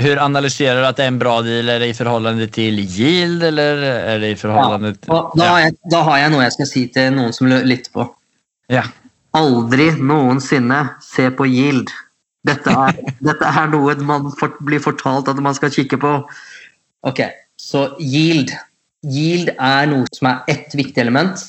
Hur 0.00 0.20
analyserer 0.22 0.78
du 0.80 0.86
at 0.86 0.96
det 0.96 1.04
er 1.04 1.12
en 1.12 1.18
bra 1.20 1.40
deal? 1.44 1.68
Er 1.68 1.82
det 1.82 1.90
i 1.90 1.96
forhold 1.96 2.40
til 2.54 2.78
yield, 2.80 3.42
eller 3.44 3.82
er 3.82 4.22
det 4.22 4.32
i 4.32 4.38
forhold 4.38 4.86
til 4.86 5.10
Ja, 5.10 5.20
da, 5.34 5.48
har 5.50 5.60
jeg, 5.64 5.74
da 5.92 6.02
har 6.06 6.20
jeg 6.22 6.32
noe 6.32 6.44
jeg 6.46 6.54
skal 6.56 6.70
si 6.70 6.84
til 6.94 7.10
noen 7.16 7.34
som 7.36 7.50
lytter 7.50 7.92
på. 7.96 8.06
Ja. 8.72 8.86
Aldri 9.36 9.90
noensinne 9.98 10.80
se 11.04 11.28
på 11.34 11.48
yield. 11.50 11.92
Dette 12.46 12.72
er, 12.72 13.02
dette 13.28 13.50
er 13.50 13.70
noe 13.74 13.98
man 14.06 14.30
fort, 14.40 14.56
blir 14.64 14.82
fortalt 14.82 15.28
at 15.28 15.42
man 15.42 15.58
skal 15.58 15.74
kikke 15.74 16.00
på. 16.00 16.14
Ok, 17.06 17.24
så 17.60 17.90
yield. 17.98 18.54
Yield 19.04 19.52
er 19.56 19.90
noe 19.90 20.08
som 20.14 20.30
er 20.30 20.54
ett 20.54 20.74
viktig 20.76 21.02
element, 21.02 21.42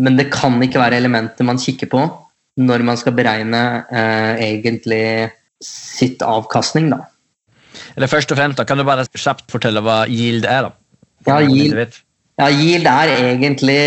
men 0.00 0.18
det 0.18 0.30
kan 0.34 0.56
ikke 0.62 0.82
være 0.82 0.98
elementet 0.98 1.46
man 1.46 1.60
kikker 1.60 1.90
på 1.90 2.02
når 2.54 2.84
man 2.86 2.98
skal 2.98 3.14
beregne 3.16 3.60
eh, 3.90 4.42
egentlig 4.46 5.30
sitt 5.64 6.22
avkastning. 6.22 6.90
da. 6.92 7.02
Eller 7.96 8.10
først 8.10 8.32
og 8.32 8.38
fremst, 8.38 8.58
da, 8.58 8.64
kan 8.68 8.78
du 8.78 8.84
bare 8.86 9.06
kjapt 9.10 9.50
fortelle 9.52 9.82
hva 9.84 10.04
yield 10.10 10.44
er? 10.46 10.68
da? 10.68 10.72
Ja, 11.26 11.40
yield- 11.40 12.00
Ja, 12.38 12.48
yield 12.50 12.86
er 12.90 13.10
egentlig 13.14 13.78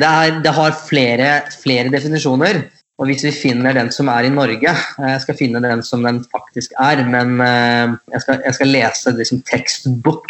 Det, 0.00 0.08
er, 0.08 0.40
det 0.42 0.52
har 0.52 0.72
flere, 0.72 1.42
flere 1.62 1.90
definisjoner. 1.92 2.64
Og 2.98 3.06
hvis 3.06 3.24
vi 3.26 3.30
finner 3.34 3.74
den 3.74 3.90
som 3.90 4.06
er 4.08 4.26
i 4.26 4.30
Norge 4.30 4.70
eh, 4.70 5.08
Jeg 5.08 5.20
skal 5.24 5.34
finne 5.38 5.62
den 5.62 5.82
som 5.82 6.02
den 6.06 6.24
faktisk 6.30 6.74
er, 6.78 7.02
men 7.06 7.40
eh, 7.40 7.94
jeg 8.12 8.20
skal, 8.22 8.40
jeg 8.44 8.54
skal 8.54 8.68
lese 8.70 9.14
liksom 9.16 9.40
som 9.40 9.42
tekstbok. 9.50 10.26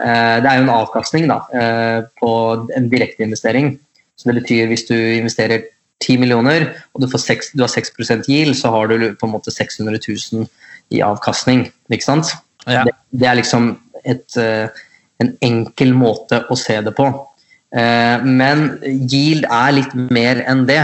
Det 0.00 0.48
er 0.48 0.56
jo 0.56 0.62
en 0.64 0.70
avkastning 0.72 1.26
da, 1.28 1.40
eh, 1.52 1.98
på 2.20 2.30
en 2.76 2.86
direkteinvestering. 2.88 3.74
Så 4.16 4.30
det 4.30 4.42
betyr 4.42 4.66
hvis 4.70 4.86
du 4.88 4.94
investerer 4.96 5.66
10 6.00 6.20
millioner 6.22 6.68
og 6.94 7.02
du, 7.02 7.08
får 7.12 7.22
6, 7.26 7.50
du 7.56 7.64
har 7.64 7.72
6% 7.72 8.28
yield, 8.30 8.56
så 8.56 8.72
har 8.72 8.90
du 8.90 9.10
på 9.18 9.28
en 9.28 9.34
måte 9.34 9.52
600 9.52 10.00
000 10.00 10.46
i 10.90 11.02
avkastning. 11.04 11.66
Ikke 11.92 12.06
sant? 12.06 12.32
Ja. 12.66 12.84
Det, 12.88 12.94
det 13.20 13.28
er 13.28 13.38
liksom 13.38 13.74
et, 14.04 14.26
eh, 14.40 14.68
en 15.20 15.34
enkel 15.44 15.92
måte 15.96 16.42
å 16.48 16.56
se 16.58 16.78
det 16.84 16.94
på. 16.96 17.08
Eh, 17.76 18.24
Men 18.24 18.80
yield 18.82 19.46
er 19.46 19.76
litt 19.76 19.94
mer 19.94 20.42
enn 20.48 20.66
det. 20.70 20.82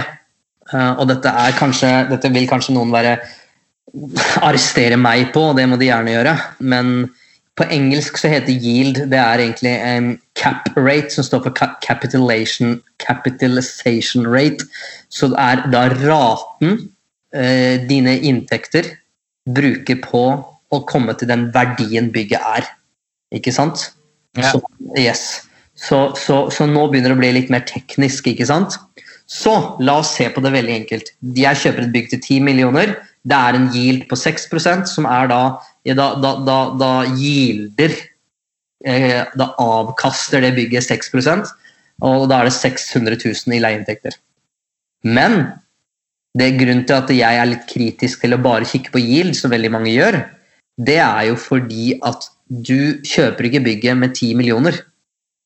Eh, 0.72 0.92
Og 1.00 1.08
dette, 1.10 1.32
kanskje, 1.58 1.92
dette 2.10 2.32
vil 2.34 2.48
kanskje 2.50 2.76
noen 2.76 2.92
være 2.94 3.18
arrestere 4.44 4.98
meg 5.00 5.30
på, 5.32 5.50
og 5.50 5.56
det 5.56 5.66
må 5.70 5.78
de 5.80 5.88
gjerne 5.88 6.12
gjøre. 6.12 6.34
Men 6.60 7.10
på 7.56 7.64
engelsk 7.72 8.18
så 8.20 8.28
heter 8.28 8.52
yield 8.52 8.98
det 9.10 9.18
er 9.20 9.40
egentlig 9.40 9.72
um, 9.80 10.10
cap 10.36 10.68
rate, 10.76 11.10
som 11.14 11.24
står 11.24 11.46
for 11.46 11.76
capitalization, 11.84 12.76
capitalization 13.00 14.26
rate. 14.28 14.66
Så 15.08 15.30
det 15.32 15.40
er 15.40 15.64
da 15.72 15.86
raten 16.02 16.76
uh, 17.36 17.76
dine 17.88 18.18
inntekter 18.20 18.92
bruker 19.48 20.02
på 20.04 20.24
å 20.74 20.82
komme 20.90 21.14
til 21.16 21.30
den 21.30 21.48
verdien 21.54 22.10
bygget 22.12 22.44
er. 22.58 22.68
Ikke 23.34 23.54
sant? 23.54 23.90
Ja. 24.36 24.50
Så, 24.52 24.60
yes. 24.98 25.24
så, 25.78 26.10
så, 26.18 26.46
så 26.52 26.66
nå 26.68 26.88
begynner 26.90 27.14
det 27.14 27.16
å 27.16 27.22
bli 27.22 27.32
litt 27.38 27.52
mer 27.52 27.64
teknisk, 27.68 28.28
ikke 28.28 28.48
sant? 28.48 28.76
Så 29.26 29.54
la 29.82 29.98
oss 30.02 30.12
se 30.14 30.28
på 30.30 30.42
det 30.44 30.52
veldig 30.54 30.74
enkelt. 30.82 31.14
Jeg 31.34 31.62
kjøper 31.62 31.86
et 31.86 31.94
bygg 31.94 32.10
til 32.12 32.20
10 32.20 32.44
millioner. 32.46 32.94
Det 33.26 33.36
er 33.36 33.58
en 33.58 33.70
yield 33.74 34.06
på 34.10 34.18
6% 34.18 34.90
som 34.90 35.08
er 35.10 35.32
da 35.32 35.40
Da, 35.86 36.06
da, 36.18 36.30
da, 36.42 36.56
da 36.74 36.90
yielder 37.14 37.92
eh, 38.84 39.22
Da 39.38 39.46
avkaster 39.62 40.42
det 40.42 40.56
bygget 40.56 40.86
6% 40.86 41.52
og 42.04 42.26
da 42.28 42.40
er 42.40 42.50
det 42.50 42.56
600 42.56 43.16
000 43.24 43.56
i 43.56 43.60
leieinntekter. 43.62 44.16
Men 45.06 45.38
det 46.36 46.50
er 46.50 46.58
grunnen 46.60 46.84
til 46.84 46.98
at 46.98 47.12
jeg 47.14 47.40
er 47.40 47.48
litt 47.48 47.64
kritisk 47.70 48.24
til 48.24 48.36
å 48.36 48.42
bare 48.42 48.68
kikke 48.68 48.92
på 48.92 49.00
yield, 49.00 49.36
som 49.38 49.52
veldig 49.52 49.70
mange 49.72 49.94
gjør, 49.94 50.20
det 50.76 50.98
er 51.00 51.30
jo 51.30 51.38
fordi 51.40 51.96
at 52.04 52.28
du 52.46 53.00
kjøper 53.06 53.48
ikke 53.48 53.64
bygget 53.64 53.96
med 53.96 54.12
10 54.12 54.36
millioner. 54.36 54.76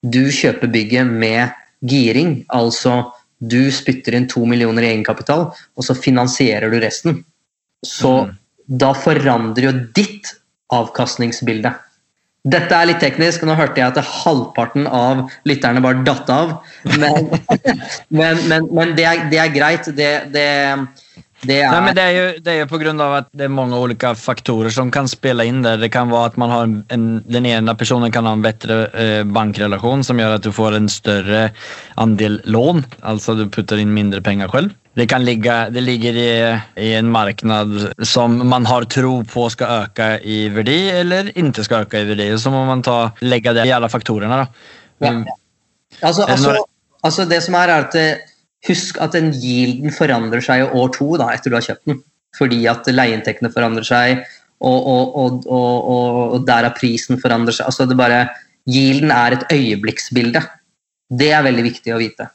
Du 0.02 0.26
kjøper 0.34 0.72
bygget 0.72 1.06
med 1.06 1.54
giring, 1.86 2.40
altså 2.50 3.12
du 3.38 3.70
spytter 3.72 4.16
inn 4.18 4.26
2 4.28 4.42
millioner 4.50 4.84
i 4.84 4.90
egenkapital, 4.90 5.46
og 5.54 5.86
så 5.86 5.94
finansierer 5.96 6.72
du 6.72 6.80
resten. 6.82 7.22
Så 7.86 8.24
Mm. 8.26 8.34
da 8.80 8.92
forandrer 8.94 9.64
jo 9.64 9.72
ditt 9.94 10.34
avkastningsbilde. 10.70 11.72
Dette 12.44 12.72
er 12.72 12.86
litt 12.88 13.00
teknisk, 13.02 13.42
nå 13.44 13.52
hørte 13.58 13.82
jeg 13.82 13.92
at 13.92 13.98
halvparten 14.24 14.86
av 14.86 15.26
lytterne 15.44 15.82
bare 15.84 16.04
datt 16.04 16.30
av. 16.32 16.54
Men, 16.96 17.28
men, 18.20 18.40
men, 18.48 18.68
men 18.72 18.94
det, 18.96 19.04
er, 19.04 19.26
det 19.32 19.40
er 19.42 19.52
greit. 19.52 19.90
Det, 19.96 20.10
det, 20.32 20.46
det 21.48 21.56
er 21.64 21.70
Nei, 21.72 21.80
men 21.86 21.96
det, 21.96 22.02
er, 22.04 22.16
jo, 22.16 22.24
det 22.44 22.52
er 22.52 22.58
jo 22.60 22.68
på 22.68 22.78
grunn 22.82 22.98
av 23.00 23.14
at 23.22 23.28
det 23.36 23.46
er 23.46 23.52
mange 23.52 23.78
ulike 23.80 24.10
faktorer 24.18 24.72
som 24.74 24.90
kan 24.92 25.08
spela 25.08 25.46
inn 25.48 25.62
der. 25.64 25.78
Det 25.80 25.88
kan 25.94 26.10
være 26.12 26.32
at 26.32 26.36
man 26.40 26.52
har 26.52 26.66
en, 26.66 26.74
en, 26.92 27.06
den 27.24 27.48
ene 27.48 27.74
personen 27.80 28.12
kan 28.12 28.28
ha 28.28 28.34
en 28.36 28.44
bedre 28.44 28.82
eh, 28.92 29.22
bankrelasjon 29.24 30.04
som 30.04 30.20
gjør 30.20 30.36
at 30.36 30.44
du 30.44 30.50
får 30.52 30.76
en 30.76 30.90
større 30.92 31.46
andel 32.00 32.40
lån, 32.44 32.84
Altså 33.08 33.38
du 33.38 33.46
putter 33.48 33.80
inn 33.80 33.94
mindre 33.96 34.20
penger 34.24 34.52
selv. 34.52 34.76
Det 34.98 35.06
kan 35.08 35.24
ligge, 35.24 35.54
det 35.72 35.80
ligger 35.86 36.16
i, 36.18 36.30
i 36.82 36.92
en 36.98 37.08
marknad 37.14 37.72
som 38.04 38.36
man 38.50 38.66
har 38.68 38.84
tro 38.92 39.20
på 39.24 39.46
skal 39.54 39.86
øke 39.86 40.08
i 40.26 40.42
verdi, 40.52 40.80
eller 40.92 41.30
ikke 41.32 41.64
skal 41.64 41.86
øke 41.86 42.02
i 42.02 42.08
verdi. 42.10 42.26
Så 42.42 42.52
må 42.52 42.66
man 42.68 42.84
ta, 42.84 43.14
legge 43.24 43.54
det 43.56 43.68
i 43.70 43.72
alle 43.72 43.88
faktorene. 43.88 44.42
Da. 44.42 44.74
Ja. 45.06 45.14
Altså, 46.02 46.26
det 46.26 46.36
altså, 46.36 46.56
altså 47.06 47.28
det 47.30 47.40
som 47.46 47.56
er, 47.56 47.72
er 47.72 47.86
at 47.86 47.96
det, 47.96 48.08
Husk 48.68 48.98
at 49.00 49.16
den 49.16 49.30
yielden 49.32 49.94
forandrer 49.94 50.44
seg 50.44 50.64
i 50.64 50.68
år 50.76 50.92
to 50.96 51.14
da, 51.20 51.30
etter 51.32 51.52
du 51.52 51.56
har 51.56 51.64
kjøpt 51.64 51.88
den. 51.88 52.02
Fordi 52.36 52.60
at 52.70 52.86
leieinntektene 52.92 53.50
forandrer 53.52 53.86
seg, 53.86 54.20
og, 54.60 54.86
og, 54.86 55.46
og, 55.48 55.48
og, 55.48 56.34
derav 56.46 56.76
prisen 56.76 57.18
forandrer 57.20 57.56
seg. 57.56 57.70
Altså 57.70 57.88
det 57.88 57.96
bare, 57.98 58.26
Yielden 58.68 59.10
er 59.14 59.34
et 59.34 59.46
øyeblikksbilde. 59.54 60.42
Det 61.10 61.30
er 61.32 61.46
veldig 61.46 61.64
viktig 61.64 61.94
å 61.94 61.98
vite. 62.00 62.28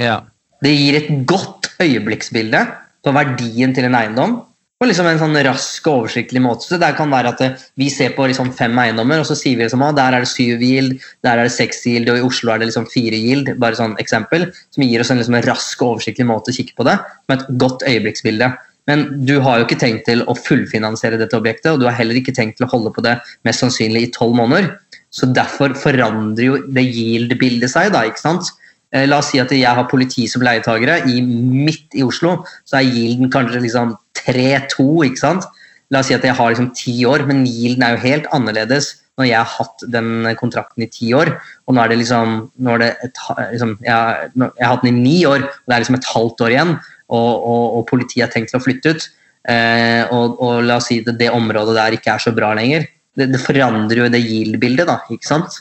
Ja. 0.00 0.18
Det 0.62 0.72
gir 0.74 0.98
et 0.98 1.10
godt 1.28 1.70
øyeblikksbilde 1.80 2.64
på 3.06 3.14
verdien 3.14 3.74
til 3.74 3.86
en 3.86 3.96
eiendom. 3.96 4.34
På 4.78 4.86
liksom 4.86 5.08
en 5.10 5.18
sånn 5.18 5.34
rask 5.42 5.86
og 5.90 6.04
oversiktlig 6.04 6.38
måte. 6.44 6.68
Så 6.68 6.76
det 6.78 6.92
kan 6.94 7.10
være 7.10 7.32
at 7.32 7.40
det, 7.42 7.48
Vi 7.74 7.88
ser 7.90 8.12
på 8.14 8.28
liksom 8.30 8.52
fem 8.54 8.76
eiendommer, 8.78 9.18
og 9.18 9.26
så 9.26 9.34
sier 9.34 9.56
vi 9.58 9.64
liksom, 9.64 9.82
at 9.82 9.96
der 9.98 10.14
er 10.14 10.22
det 10.22 10.30
syv 10.30 10.62
yield, 10.62 11.00
der 11.26 11.38
er 11.38 11.48
det 11.48 11.54
seks 11.56 11.82
yield, 11.86 12.08
og 12.12 12.18
i 12.20 12.22
Oslo 12.22 12.52
er 12.52 12.62
det 12.62 12.70
liksom 12.70 12.86
fire 12.86 13.18
yield. 13.18 13.58
bare 13.58 13.74
sånn 13.74 13.96
eksempel, 13.98 14.52
Som 14.70 14.84
gir 14.84 15.00
oss 15.00 15.10
en 15.10 15.18
liksom 15.18 15.42
rask 15.42 15.82
og 15.82 15.96
oversiktlig 15.96 16.26
måte 16.26 16.52
å 16.52 16.56
kikke 16.56 16.76
på 16.76 16.84
det. 16.84 16.98
Med 17.28 17.40
et 17.40 17.58
godt 17.58 17.82
øyeblikksbilde. 17.82 18.56
Men 18.86 19.26
du 19.26 19.40
har 19.40 19.58
jo 19.58 19.66
ikke 19.66 19.80
tenkt 19.80 20.06
til 20.06 20.22
å 20.24 20.36
fullfinansiere 20.38 21.18
dette 21.18 21.36
objektet, 21.36 21.72
og 21.72 21.80
du 21.80 21.86
har 21.86 21.98
heller 21.98 22.14
ikke 22.14 22.32
tenkt 22.32 22.56
til 22.56 22.66
å 22.66 22.70
holde 22.70 22.94
på 22.94 23.02
det 23.04 23.18
mest 23.44 23.60
sannsynlig 23.60 24.06
i 24.06 24.12
tolv 24.14 24.38
måneder. 24.38 24.78
Så 25.10 25.26
derfor 25.26 25.74
forandrer 25.74 26.44
jo 26.44 26.56
det 26.72 26.86
yield-bildet 26.86 27.68
seg. 27.68 27.92
da, 27.92 28.06
ikke 28.06 28.22
sant? 28.22 28.48
Eh, 28.92 29.04
La 29.06 29.18
oss 29.18 29.32
si 29.32 29.40
at 29.42 29.52
jeg 29.52 29.68
har 29.68 29.90
politi 29.90 30.26
som 30.30 30.40
leietagere 30.40 31.02
i, 31.10 31.20
midt 31.20 31.92
i 31.98 32.04
Oslo. 32.06 32.44
Så 32.64 32.78
er 32.78 32.88
yielden 32.88 33.32
kanskje 33.32 33.60
liksom 33.66 33.96
3-2. 34.28 34.86
ikke 35.08 35.22
sant? 35.24 35.48
La 35.90 36.02
oss 36.02 36.10
si 36.10 36.14
at 36.16 36.24
jeg 36.26 36.36
har 36.36 36.50
liksom 36.52 36.72
ti 36.76 36.94
år, 37.08 37.24
men 37.28 37.46
yielden 37.48 37.84
er 37.86 37.96
jo 37.96 38.02
helt 38.04 38.26
annerledes 38.36 38.94
når 39.18 39.26
jeg 39.26 39.38
har 39.40 39.50
hatt 39.50 39.82
den 39.90 40.10
kontrakten 40.38 40.84
i 40.84 40.90
ti 40.94 41.08
år. 41.16 41.32
Og 41.66 41.74
nå 41.74 41.82
er 41.82 41.90
det 41.90 41.96
liksom, 42.04 42.34
er 42.70 42.82
det 42.84 42.90
et, 43.08 43.16
liksom 43.50 43.72
jeg, 43.82 43.90
har- 43.90 44.28
jeg 44.36 44.62
har 44.62 44.74
hatt 44.76 44.84
den 44.86 45.00
i 45.00 45.06
ni 45.08 45.16
år, 45.26 45.42
og 45.48 45.64
det 45.66 45.74
er 45.74 45.82
liksom 45.82 45.98
et 45.98 46.10
halvt 46.12 46.44
år 46.46 46.54
igjen. 46.54 46.74
Og, 47.08 47.32
og, 47.48 47.64
og 47.80 47.86
politiet 47.88 48.26
har 48.26 48.30
tenkt 48.34 48.52
til 48.52 48.60
å 48.60 48.62
flytte 48.62 48.92
ut. 48.94 49.08
Eh, 49.48 50.04
og, 50.12 50.36
og 50.44 50.60
la 50.68 50.76
oss 50.76 50.90
si 50.92 51.00
at 51.00 51.08
det 51.18 51.30
området 51.32 51.74
der 51.78 51.96
ikke 51.96 52.12
er 52.14 52.22
så 52.22 52.34
bra 52.36 52.52
lenger. 52.54 52.84
Det, 53.18 53.30
det 53.32 53.40
forandrer 53.42 54.04
jo 54.04 54.10
det 54.12 54.20
yield-bildet, 54.22 54.86
da. 54.86 55.00
ikke 55.10 55.26
sant? 55.26 55.56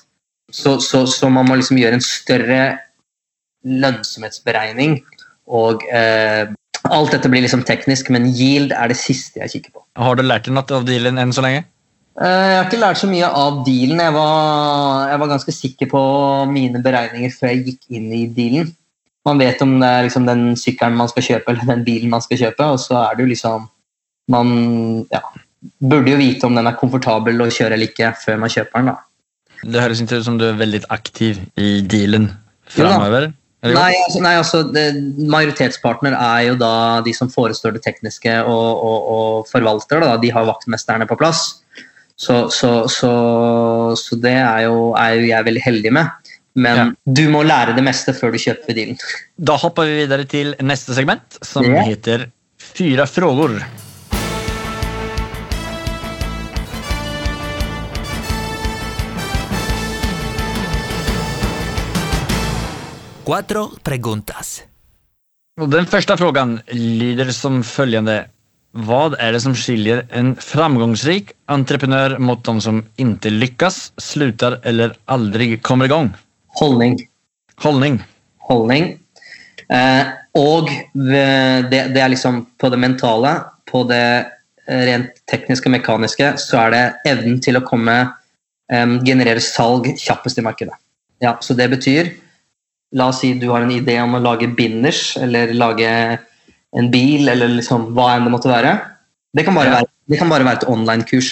Så, 0.53 0.76
så, 0.84 1.05
så 1.09 1.30
man 1.32 1.47
må 1.47 1.57
liksom 1.57 1.80
gjøre 1.80 1.97
en 1.97 2.03
større 2.05 2.61
lønnsomhetsberegning. 3.65 4.99
Og 5.47 5.84
eh, 5.89 6.45
alt 6.86 7.13
dette 7.15 7.30
blir 7.32 7.43
liksom 7.43 7.63
teknisk, 7.67 8.11
men 8.13 8.30
yield 8.36 8.73
er 8.75 8.91
det 8.91 8.99
siste 8.99 9.41
jeg 9.41 9.53
kikker 9.53 9.73
på. 9.78 9.84
Har 9.99 10.17
du 10.17 10.23
lært 10.25 10.47
deg 10.47 10.55
noe 10.55 10.78
av 10.78 10.86
dealen 10.88 11.19
enn 11.21 11.34
så 11.36 11.43
lenge? 11.45 11.65
Eh, 12.17 12.47
jeg 12.49 12.57
har 12.57 12.67
ikke 12.67 12.82
lært 12.82 13.01
så 13.01 13.09
mye 13.09 13.30
av 13.30 13.61
dealen. 13.67 14.01
Jeg 14.01 14.13
var, 14.15 15.07
jeg 15.11 15.21
var 15.21 15.32
ganske 15.34 15.53
sikker 15.53 15.89
på 15.91 16.03
mine 16.51 16.82
beregninger 16.84 17.34
før 17.34 17.53
jeg 17.53 17.65
gikk 17.71 17.97
inn 17.99 18.11
i 18.13 18.25
dealen. 18.34 18.71
Man 19.28 19.41
vet 19.43 19.61
om 19.61 19.75
det 19.82 19.89
er 19.91 20.05
liksom 20.07 20.28
den 20.28 20.45
sykkelen 20.59 20.97
man 20.97 21.09
skal 21.11 21.25
kjøpe, 21.25 21.51
eller 21.51 21.67
den 21.67 21.84
bilen 21.88 22.13
man 22.13 22.23
skal 22.23 22.39
kjøpe, 22.45 22.69
og 22.73 22.80
så 22.80 23.01
er 23.03 23.17
det 23.17 23.25
jo 23.25 23.34
liksom 23.34 23.67
Man 24.28 24.49
ja, 25.07 25.21
burde 25.80 26.11
jo 26.11 26.17
vite 26.19 26.43
om 26.43 26.57
den 26.57 26.67
er 26.67 26.75
komfortabel 26.75 27.39
å 27.39 27.45
kjøre 27.47 27.78
eller 27.78 27.88
ikke 27.88 28.09
før 28.19 28.41
man 28.41 28.51
kjøper 28.51 28.82
den. 28.82 28.89
da. 28.91 28.97
Det 29.63 29.80
høres 29.82 30.01
ut 30.01 30.11
som 30.25 30.36
du 30.36 30.49
er 30.49 30.57
veldig 30.59 30.82
aktiv 30.91 31.39
i 31.55 31.80
dealen 31.80 32.28
Jo 32.75 32.89
da. 32.89 33.21
Nei, 33.65 33.93
altså, 34.05 34.19
nei, 34.21 34.33
altså 34.37 34.59
det, 34.69 34.83
Majoritetspartner 35.33 36.13
er 36.13 36.43
jo 36.51 36.57
da 36.61 37.01
de 37.03 37.13
som 37.17 37.29
forestår 37.33 37.73
det 37.73 37.81
tekniske 37.87 38.35
og, 38.45 38.83
og, 38.85 39.07
og 39.15 39.47
forvalter. 39.49 40.03
Da. 40.05 40.11
De 40.21 40.29
har 40.35 40.45
vaktmesterne 40.45 41.07
på 41.09 41.17
plass. 41.17 41.63
Så, 42.17 42.47
så, 42.53 42.85
så, 42.89 43.09
så 43.97 44.17
det 44.21 44.35
er 44.37 44.67
jo, 44.67 44.93
er 44.97 45.17
jo 45.17 45.25
jeg 45.31 45.45
veldig 45.49 45.63
heldig 45.65 45.93
med. 45.97 46.31
Men 46.57 46.77
Ja. 46.77 46.85
du 47.19 47.23
må 47.29 47.43
lære 47.45 47.75
det 47.77 47.83
meste 47.85 48.13
før 48.17 48.31
du 48.33 48.39
kjøper 48.41 48.73
dealen. 48.77 48.97
Da 49.37 49.57
hopper 49.61 49.85
vi 49.89 49.99
videre 50.03 50.25
til 50.29 50.55
neste 50.65 50.95
segment, 50.97 51.37
som 51.45 51.65
Ja. 51.65 51.83
heter 51.85 52.29
Fyra 52.77 53.05
frågor. 53.09 53.59
Cuatro 63.28 63.69
preguntas. 63.84 64.63
Den 65.67 65.86
första 65.86 66.17
frågan 66.17 66.59
lyder 66.67 67.32
som 67.32 67.63
följande. 67.63 68.25
Vad 68.71 69.13
är 69.19 69.32
det 69.32 69.41
som 69.41 69.55
skiljer 69.55 70.07
en 70.09 70.36
framgångsrik 70.36 71.32
entreprenör 71.45 72.17
mot 72.17 72.43
de 72.43 72.61
som 72.61 72.86
inte 72.95 73.30
lyckas, 73.30 73.93
slutar 73.97 74.59
eller 74.63 74.95
aldrig 75.05 75.63
kommer 75.63 75.86
igång? 75.86 76.13
Holdning. 76.47 76.97
Hållning. 77.55 78.03
Holdning. 78.38 78.99
Eh, 79.69 80.07
og 80.34 80.69
det, 80.93 81.69
det 81.71 81.99
er 81.99 82.09
liksom 82.09 82.45
på 82.57 82.69
det 82.69 82.80
mentale, 82.80 83.34
på 83.71 83.84
det 83.84 84.25
eh, 84.67 84.86
rent 84.88 85.09
tekniske, 85.32 85.69
mekaniske, 85.69 86.30
så 86.38 86.61
er 86.61 86.71
det 86.71 87.11
evnen 87.11 87.41
til 87.43 87.59
å 87.59 87.65
komme 87.67 87.97
eh, 88.71 88.95
generere 89.03 89.43
salg 89.43 89.91
kjappest 89.97 90.39
i 90.39 90.45
markedet. 90.47 90.80
Ja, 91.19 91.36
så 91.41 91.53
det 91.53 91.67
betyr 91.75 92.13
La 92.95 93.09
oss 93.11 93.19
si 93.23 93.33
du 93.35 93.49
har 93.51 93.65
en 93.65 93.73
idé 93.73 93.97
om 93.99 94.15
å 94.15 94.23
lage 94.23 94.47
binders, 94.55 95.17
eller 95.19 95.51
lage 95.57 95.89
en 96.77 96.91
bil, 96.91 97.27
eller 97.27 97.57
liksom 97.57 97.91
hva 97.97 98.13
enn 98.15 98.27
det 98.27 98.33
måtte 98.33 98.51
være. 98.51 98.75
Det 99.35 99.43
kan 99.47 99.57
bare 99.57 99.73
være, 99.73 99.89
det 100.07 100.19
kan 100.19 100.31
bare 100.31 100.47
være 100.47 100.61
et 100.61 100.69
online-kurs. 100.71 101.31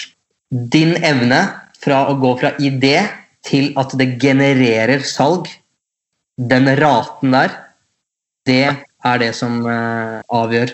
Din 0.51 0.95
evne 1.03 1.41
fra 1.82 2.06
å 2.12 2.18
gå 2.20 2.34
fra 2.41 2.51
idé 2.60 2.97
til 3.45 3.72
at 3.80 3.93
det 3.99 4.16
genererer 4.22 5.06
salg, 5.06 5.47
den 6.36 6.68
raten 6.80 7.36
der, 7.36 7.53
det 8.45 8.66
er 9.06 9.22
det 9.22 9.32
som 9.38 9.62
uh, 9.64 10.20
avgjør. 10.34 10.74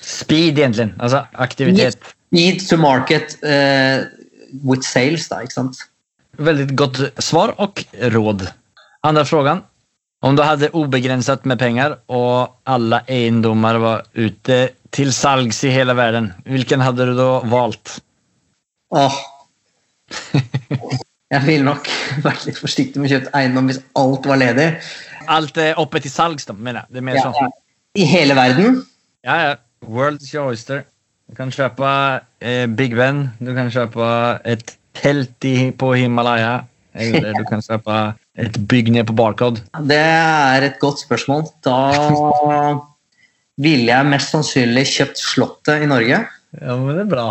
Speed 0.00 0.58
egentlig. 0.58 0.90
Altså 0.98 1.22
aktivitet. 1.38 2.00
Speed 2.30 2.64
to 2.66 2.78
market 2.80 3.36
uh, 3.44 4.08
with 4.64 4.82
sales, 4.86 5.28
da, 5.30 5.42
ikke 5.44 5.58
sant? 5.58 5.84
Veldig 6.40 6.66
godt 6.78 7.02
svar 7.22 7.52
og 7.60 7.82
råd. 8.14 8.48
Andra 9.06 9.24
frågan. 9.28 9.62
Om 10.20 10.36
du 10.36 10.42
hadde 10.44 10.68
ubegrenset 10.76 11.46
med 11.48 11.56
penger 11.60 11.94
og 12.12 12.50
alle 12.68 13.00
eiendommer 13.08 13.78
var 13.80 14.02
ute 14.12 14.58
til 14.92 15.12
salgs 15.16 15.62
i 15.64 15.70
hele 15.72 15.94
verden, 15.96 16.28
hvilken 16.44 16.82
hadde 16.84 17.06
du 17.08 17.14
da 17.16 17.28
valgt? 17.48 18.00
Åh. 18.92 19.16
Jeg 21.30 21.46
ville 21.46 21.64
nok 21.64 21.88
vært 22.26 22.44
litt 22.48 22.60
forsiktig 22.60 23.00
med 23.00 23.08
å 23.08 23.14
kjøpe 23.14 23.32
eiendom 23.38 23.70
hvis 23.70 23.80
alt 23.96 24.28
var 24.28 24.42
ledig. 24.42 24.68
Alt 25.30 25.60
er 25.62 25.80
oppe 25.80 26.02
til 26.04 26.12
salgs 26.12 26.48
da, 26.48 26.56
mener 26.56 26.82
jeg. 26.82 26.92
Det 26.92 27.00
er 27.00 27.06
mer. 27.08 27.20
Ja, 27.22 27.50
I 27.96 28.08
hele 28.10 28.36
verden. 28.36 28.80
Ja, 29.24 29.40
ja. 29.46 29.58
World's 29.88 30.34
your 30.34 30.50
oyster. 30.52 30.84
Du 31.30 31.36
kan 31.38 31.52
kjøpe 31.54 31.88
eh, 32.42 32.66
Big 32.66 32.92
Ben, 32.98 33.30
du 33.40 33.54
kan 33.56 33.70
kjøpe 33.72 34.04
et 34.44 34.74
telt 34.98 35.46
på 35.80 35.92
Himalaya, 35.94 36.66
eller 36.92 37.38
du 37.38 37.44
kan 37.48 37.62
köpa 37.64 38.00
ett 38.40 38.56
bygg 38.70 38.90
ned 38.94 39.06
på 39.08 39.16
Barcode. 39.16 39.62
Det 39.88 39.98
er 40.00 40.66
et 40.66 40.78
godt 40.82 41.02
spørsmål. 41.04 41.46
Da 41.64 41.80
ville 43.60 43.90
jeg 43.90 44.08
mest 44.08 44.32
sannsynlig 44.34 44.86
kjøpt 44.88 45.20
Slottet 45.20 45.84
i 45.84 45.88
Norge. 45.90 46.22
Ja, 46.60 46.76
men 46.76 46.96
det 46.96 47.04
er 47.04 47.10
bra. 47.10 47.28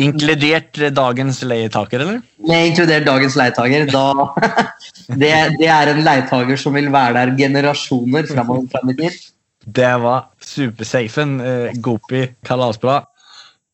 Inkludert 0.00 0.80
eh, 0.80 0.92
dagens 0.94 1.42
leietaker, 1.44 2.00
eller? 2.00 2.22
Med 2.48 2.70
inkludert 2.70 3.06
dagens 3.06 3.36
leietaker. 3.38 3.86
Da, 3.92 4.06
det, 5.22 5.34
det 5.60 5.68
er 5.70 5.92
en 5.92 6.02
leietaker 6.06 6.58
som 6.60 6.76
vil 6.78 6.90
være 6.94 7.18
der 7.20 7.36
generasjoner 7.38 8.26
framover 8.30 8.66
Frem 8.72 8.94
i 8.94 8.98
tid. 9.02 9.20
Det 9.64 9.92
var 10.00 10.26
supersafen. 10.44 11.38
Eh, 11.44 11.78
Gopi, 11.84 12.26
kalasbra. 12.46 13.02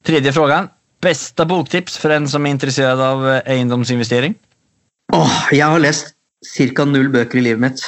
Tredje 0.06 0.34
spørsmål. 0.34 0.70
Beste 1.00 1.46
boktips 1.48 1.94
for 1.96 2.12
en 2.12 2.26
som 2.28 2.44
er 2.44 2.52
interessert 2.52 3.00
av 3.00 3.22
eiendomsinvestering? 3.24 4.34
egendomsinvestering? 4.34 4.34
Åh, 5.16 5.38
jeg 5.56 5.66
har 5.66 5.80
lest 5.82 6.12
ca. 6.46 6.84
null 6.88 7.10
bøker 7.12 7.40
i 7.40 7.44
livet 7.48 7.62
mitt. 7.62 7.84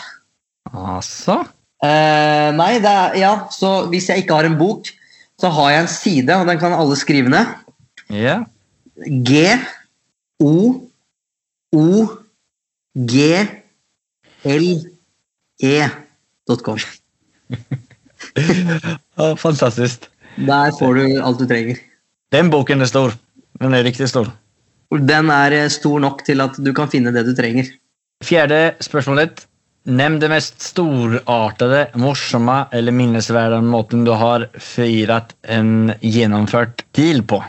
Altså? 0.73 1.43
Eh, 1.83 2.49
nei, 2.55 2.73
det 2.83 2.91
er, 2.91 3.17
ja, 3.19 3.33
så 3.51 3.87
hvis 3.93 4.09
jeg 4.11 4.23
ikke 4.23 4.39
har 4.39 4.49
en 4.49 4.59
bok, 4.61 4.91
så 5.41 5.51
har 5.51 5.73
jeg 5.73 5.83
en 5.83 5.91
side, 5.91 6.37
og 6.39 6.47
den 6.47 6.61
kan 6.61 6.77
alle 6.77 6.97
skrive 7.01 7.33
ned. 7.33 7.47
Ja. 8.13 8.43
G 9.03 9.47
O 10.43 10.55
O 11.73 12.07
G 12.95 13.41
L 14.45 14.69
E.com. 15.63 16.79
Fantastisk. 19.17 19.43
Fantastiskt. 19.43 20.09
Der 20.37 20.73
får 20.79 20.95
du 20.97 21.05
alt 21.21 21.41
du 21.41 21.47
trenger. 21.49 21.81
Den 22.33 22.51
boken 22.53 22.81
er 22.81 22.89
stor. 22.89 23.13
Den 23.61 23.75
er 23.77 23.85
riktig 23.85 24.09
stor. 24.09 24.31
Den 24.93 25.31
er 25.33 25.53
eh, 25.57 25.71
stor 25.73 26.01
nok 26.01 26.25
til 26.27 26.41
at 26.45 26.57
du 26.61 26.73
kan 26.77 26.91
finne 26.93 27.13
det 27.15 27.25
du 27.29 27.35
trenger. 27.37 27.69
Fjärde 28.23 28.75
spørsmålet. 28.83 29.47
Nevn 29.83 30.21
det 30.23 30.29
mest 30.31 30.63
storartede, 30.63 31.89
morsomme 31.99 32.69
eller 32.71 32.95
minnesverdige 32.95 33.65
måten 33.67 34.05
du 34.07 34.13
har 34.15 34.45
feiret 34.63 35.35
en 35.51 35.91
gjennomført 35.99 36.85
deal 36.95 37.25
på. 37.27 37.41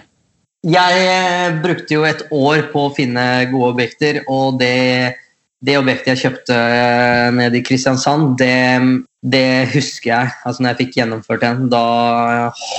Jeg 0.66 1.04
eh, 1.04 1.60
brukte 1.62 1.94
jo 1.94 2.06
et 2.08 2.24
år 2.34 2.72
på 2.72 2.88
å 2.88 2.94
finne 2.96 3.26
gode 3.52 3.74
objekter, 3.76 4.22
og 4.32 4.58
det, 4.62 5.20
det 5.62 5.76
objektet 5.78 6.14
jeg 6.14 6.22
kjøpte 6.24 6.58
eh, 6.58 7.30
nede 7.38 7.60
i 7.60 7.64
Kristiansand, 7.68 8.34
det, 8.40 9.04
det 9.22 9.70
husker 9.76 10.14
jeg. 10.16 10.34
Altså 10.42 10.64
når 10.64 10.74
jeg 10.74 10.82
fikk 10.82 11.00
gjennomført 11.02 11.46
den, 11.46 11.68
da 11.70 11.86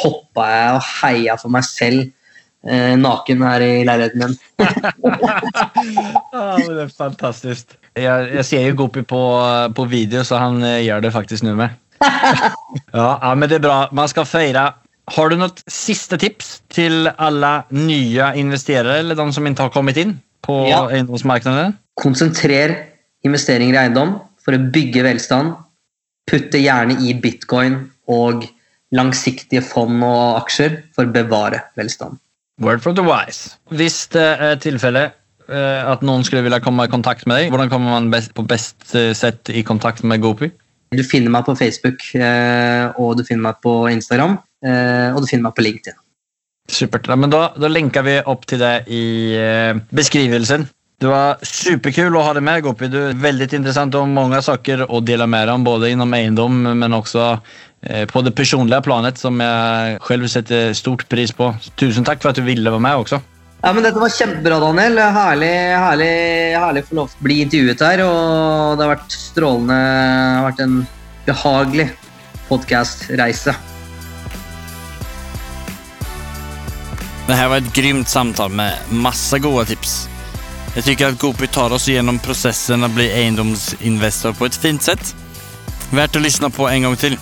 hoppa 0.01 0.51
jeg 0.51 0.74
og 0.80 0.90
heia 0.97 1.38
for 1.38 1.55
meg 1.55 1.68
selv 1.68 2.09
eh, 2.66 2.97
naken 2.99 3.47
her 3.47 3.68
i 3.68 3.72
leiligheten 3.86 4.24
min. 4.24 4.38
Ja, 6.34 6.57
det 6.59 6.88
er 6.88 6.90
fantastiskt. 6.90 7.76
Jag, 7.95 8.30
jeg 8.40 8.45
ser 8.49 8.64
jo 8.66 8.76
Gopi 8.82 9.05
på, 9.07 9.20
på 9.76 9.84
video 9.90 10.24
så 10.26 10.40
han 10.42 10.59
gjør 10.62 11.05
det 11.05 11.12
faktisk 11.14 11.47
nå 11.47 11.55
med. 11.59 11.76
ja, 12.05 13.09
ja, 13.22 13.34
men 13.38 13.49
det 13.51 13.61
er 13.61 13.64
bra. 13.66 13.76
Man 13.95 14.11
skal 14.11 14.26
feire. 14.26 14.64
Har 15.14 15.30
du 15.30 15.36
noen 15.36 15.53
siste 15.70 16.16
tips 16.20 16.57
til 16.72 17.11
alle 17.12 17.53
nye 17.76 18.30
investerere, 18.40 18.99
eller 19.03 19.18
de 19.18 19.26
som 19.36 19.47
ikke 19.47 19.66
har 19.66 19.74
kommet 19.74 20.01
inn 20.01 20.16
på 20.45 20.62
Ja. 20.70 20.84
eiendomsmarkedet? 20.88 21.74
Konsentrer 22.01 22.74
investeringer 23.24 23.76
i 23.76 23.82
eiendom 23.84 24.16
for 24.45 24.57
å 24.57 24.62
bygge 24.74 25.05
velstand. 25.07 25.55
Putte 26.28 26.61
gjerne 26.61 26.97
i 27.05 27.12
bitcoin 27.20 27.82
og 28.09 28.47
langsiktige 28.95 29.62
fond 29.64 30.03
og 30.07 30.40
aksjer 30.42 30.80
for 30.97 31.07
å 31.07 31.12
bevare 31.14 31.62
velstand. 31.76 32.18
Word 32.62 32.80
from 32.84 32.95
the 32.97 33.05
wise. 33.05 33.57
Hvis 33.74 34.07
det 34.14 34.24
er 34.40 34.57
tilfelle 34.62 35.09
eh, 35.09 35.14
at 35.53 36.05
noen 36.07 36.24
skulle 36.24 36.45
ville 36.47 36.61
komme 36.64 36.86
i 36.86 36.92
kontakt 36.92 37.26
med 37.28 37.36
deg, 37.36 37.51
hvordan 37.53 37.72
kommer 37.72 37.97
man 37.97 38.12
best, 38.12 38.32
på 38.36 38.45
best 38.49 38.95
eh, 38.97 39.12
sett 39.16 39.51
i 39.53 39.64
kontakt 39.66 40.05
med 40.07 40.22
Gopi? 40.24 40.49
Du 40.95 41.03
finner 41.05 41.32
meg 41.32 41.47
på 41.47 41.57
Facebook, 41.59 42.05
eh, 42.14 42.86
og 43.01 43.18
du 43.18 43.24
finner 43.26 43.51
meg 43.51 43.61
på 43.64 43.74
Instagram, 43.90 44.38
eh, 44.64 45.11
og 45.12 45.22
du 45.22 45.28
finner 45.30 45.49
meg 45.49 45.57
på 45.57 45.66
LinkedIn. 45.66 45.99
Supert. 46.70 47.11
Men 47.20 47.32
da, 47.32 47.51
da 47.61 47.68
lenker 47.68 48.07
vi 48.07 48.16
opp 48.24 48.47
til 48.49 48.62
det 48.62 48.86
i 48.88 49.05
eh, 49.36 49.74
beskrivelsen. 49.92 50.64
Det 51.03 51.11
var 51.11 51.42
superkul 51.45 52.14
å 52.16 52.22
ha 52.24 52.32
deg 52.36 52.45
med, 52.47 52.62
Gopi. 52.64 52.88
Du 52.88 53.01
er 53.11 53.18
veldig 53.20 53.51
interessant 53.51 53.97
og 53.99 54.09
mange 54.09 54.38
saker 54.45 54.86
å 54.86 55.03
dele 55.05 55.26
med 55.28 55.49
deg 55.49 55.59
om, 55.59 55.66
både 55.66 55.90
innom 55.92 56.14
eiendom, 56.16 56.62
men 56.78 56.97
også 56.97 57.26
eh, 57.34 58.07
på 58.09 58.22
det 58.24 58.32
personlige 58.38 58.84
planet, 58.86 59.20
som 59.20 59.42
jeg 59.42 59.99
selv 60.09 60.30
setter 60.32 60.72
stort 60.78 61.05
pris 61.11 61.34
på. 61.36 61.51
Tusen 61.80 62.07
takk 62.07 62.22
for 62.22 62.32
at 62.32 62.40
du 62.40 62.47
ville 62.47 62.70
være 62.70 62.86
med 62.86 63.05
også. 63.05 63.20
Ja, 63.64 63.72
men 63.72 63.82
Dette 63.82 63.96
var 63.96 64.10
kjempebra, 64.12 64.58
Daniel. 64.60 64.98
Herlig, 64.98 65.52
herlig, 65.80 66.08
herlig 66.60 66.82
å 66.84 66.86
få 66.88 66.96
lov 66.98 67.06
til 67.08 67.22
å 67.22 67.24
bli 67.24 67.36
intervjuet 67.40 67.84
her. 67.86 68.00
Og 68.04 68.74
det 68.76 68.84
har 68.84 68.90
vært 68.90 69.14
strålende. 69.16 69.78
Det 69.78 70.34
har 70.36 70.44
vært 70.44 70.58
en 70.60 70.74
behagelig 71.24 71.86
podkast-reise. 72.50 73.54
Det 77.26 77.34
här 77.34 77.48
var 77.48 77.56
ett 77.56 77.72
grymt 77.72 78.08
samtal 78.08 78.50
med 78.50 78.72
massa 78.90 79.38
goda 79.38 79.64
tips. 79.64 80.08
Jag 80.74 80.84
tycker 80.84 81.06
att 81.06 81.18
Gopi 81.18 81.46
tar 81.46 81.72
oss 81.72 81.88
gjennom 81.88 82.18
prosessen 82.18 82.84
å 82.84 82.88
bli 82.88 83.08
eiendomsinvestor 83.12 84.32
på 84.32 84.46
ett 84.46 84.56
fint 84.56 84.82
sätt. 84.82 85.14
Värt 85.90 86.16
å 86.16 86.20
lyssna 86.20 86.50
på 86.50 86.68
en 86.68 86.82
gang 86.82 86.96
til. 86.96 87.16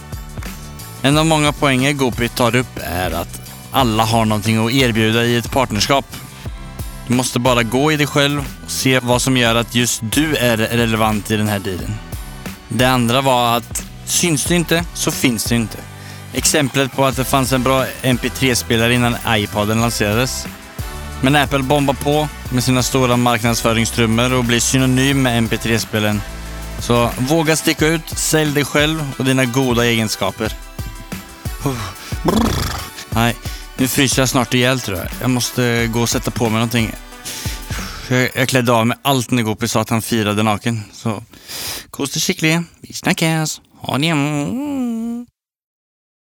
En 1.03 1.18
av 1.18 1.26
mange 1.26 1.53
poänger 1.53 1.93
Gopi 1.93 2.28
tar 2.28 2.59
opp 2.64 2.82
er 2.82 3.14
at 3.22 3.40
alle 3.72 4.03
har 4.03 4.26
noe 4.26 4.59
å 4.59 4.70
erbjuda 4.70 5.22
i 5.24 5.38
et 5.38 5.51
partnerskap. 5.51 6.05
Du 7.13 7.17
måste 7.17 7.39
bara 7.39 7.63
gå 7.63 7.93
i 7.93 7.97
dig 7.97 8.07
själv 8.07 8.45
och 8.65 8.71
se 8.71 9.01
vad 9.01 9.23
som 9.23 9.37
gör 9.37 9.55
att 9.55 9.75
just 9.75 10.01
du 10.03 10.37
är 10.37 10.57
relevant 10.57 11.31
i 11.31 11.37
den 11.37 11.49
här 11.49 11.59
dealen. 11.59 11.95
Det 12.69 12.85
andra 12.85 13.21
var 13.21 13.57
att 13.57 13.85
syns 14.05 14.45
du 14.45 14.55
inte 14.55 14.85
så 14.95 15.11
finns 15.11 15.45
du 15.45 15.55
inte. 15.55 15.79
Exemplet 16.33 16.97
på 16.97 17.05
att 17.05 17.17
det 17.17 17.25
fanns 17.25 17.53
en 17.53 17.63
bra 17.63 17.87
MP3-spelare 18.03 18.95
innan 18.95 19.17
iPaden 19.29 19.81
lanserades. 19.81 20.47
Men 21.21 21.37
Apple 21.37 21.63
bombar 21.63 21.95
på 21.95 22.29
med 22.53 22.65
sina 22.65 22.83
stora 22.83 23.17
marknadsföringstrummor 23.17 24.33
och 24.33 24.45
blir 24.45 24.61
synonym 24.61 25.23
med 25.23 25.43
MP3-spelen. 25.43 26.21
Så 26.79 27.11
våga 27.19 27.57
sticka 27.57 27.87
ut, 27.87 28.09
sälj 28.09 28.53
dig 28.53 28.65
själv 28.65 29.13
och 29.19 29.25
dina 29.25 29.45
goda 29.45 29.85
egenskaper. 29.87 30.53
Nej, 33.11 33.37
nu 33.79 33.89
fryser 33.89 34.23
jag 34.23 34.29
snart 34.29 34.55
ihjäl 34.55 34.81
tror 34.81 34.99
jag. 34.99 35.09
Jag 35.20 35.31
måste 35.31 35.87
gå 35.93 36.01
och 36.01 36.09
sätta 36.09 36.31
på 36.31 36.45
mig 36.45 36.53
någonting. 36.53 36.95
Jag, 38.09 38.31
jag 38.35 38.49
klädde 38.49 38.73
av 38.73 38.87
mig 38.87 38.97
allt 39.03 39.31
när 39.31 39.43
Gopi 39.43 39.68
sa 39.68 39.81
att 39.81 39.91
han 39.91 40.03
firade 40.03 40.43
naken. 40.43 40.81
Så, 40.93 41.23
kos 41.91 42.11
dig 42.11 42.23
skicklig. 42.23 42.62
Vi 42.81 42.93
snackas. 42.93 43.61
Ha 43.79 43.99
det. 43.99 44.14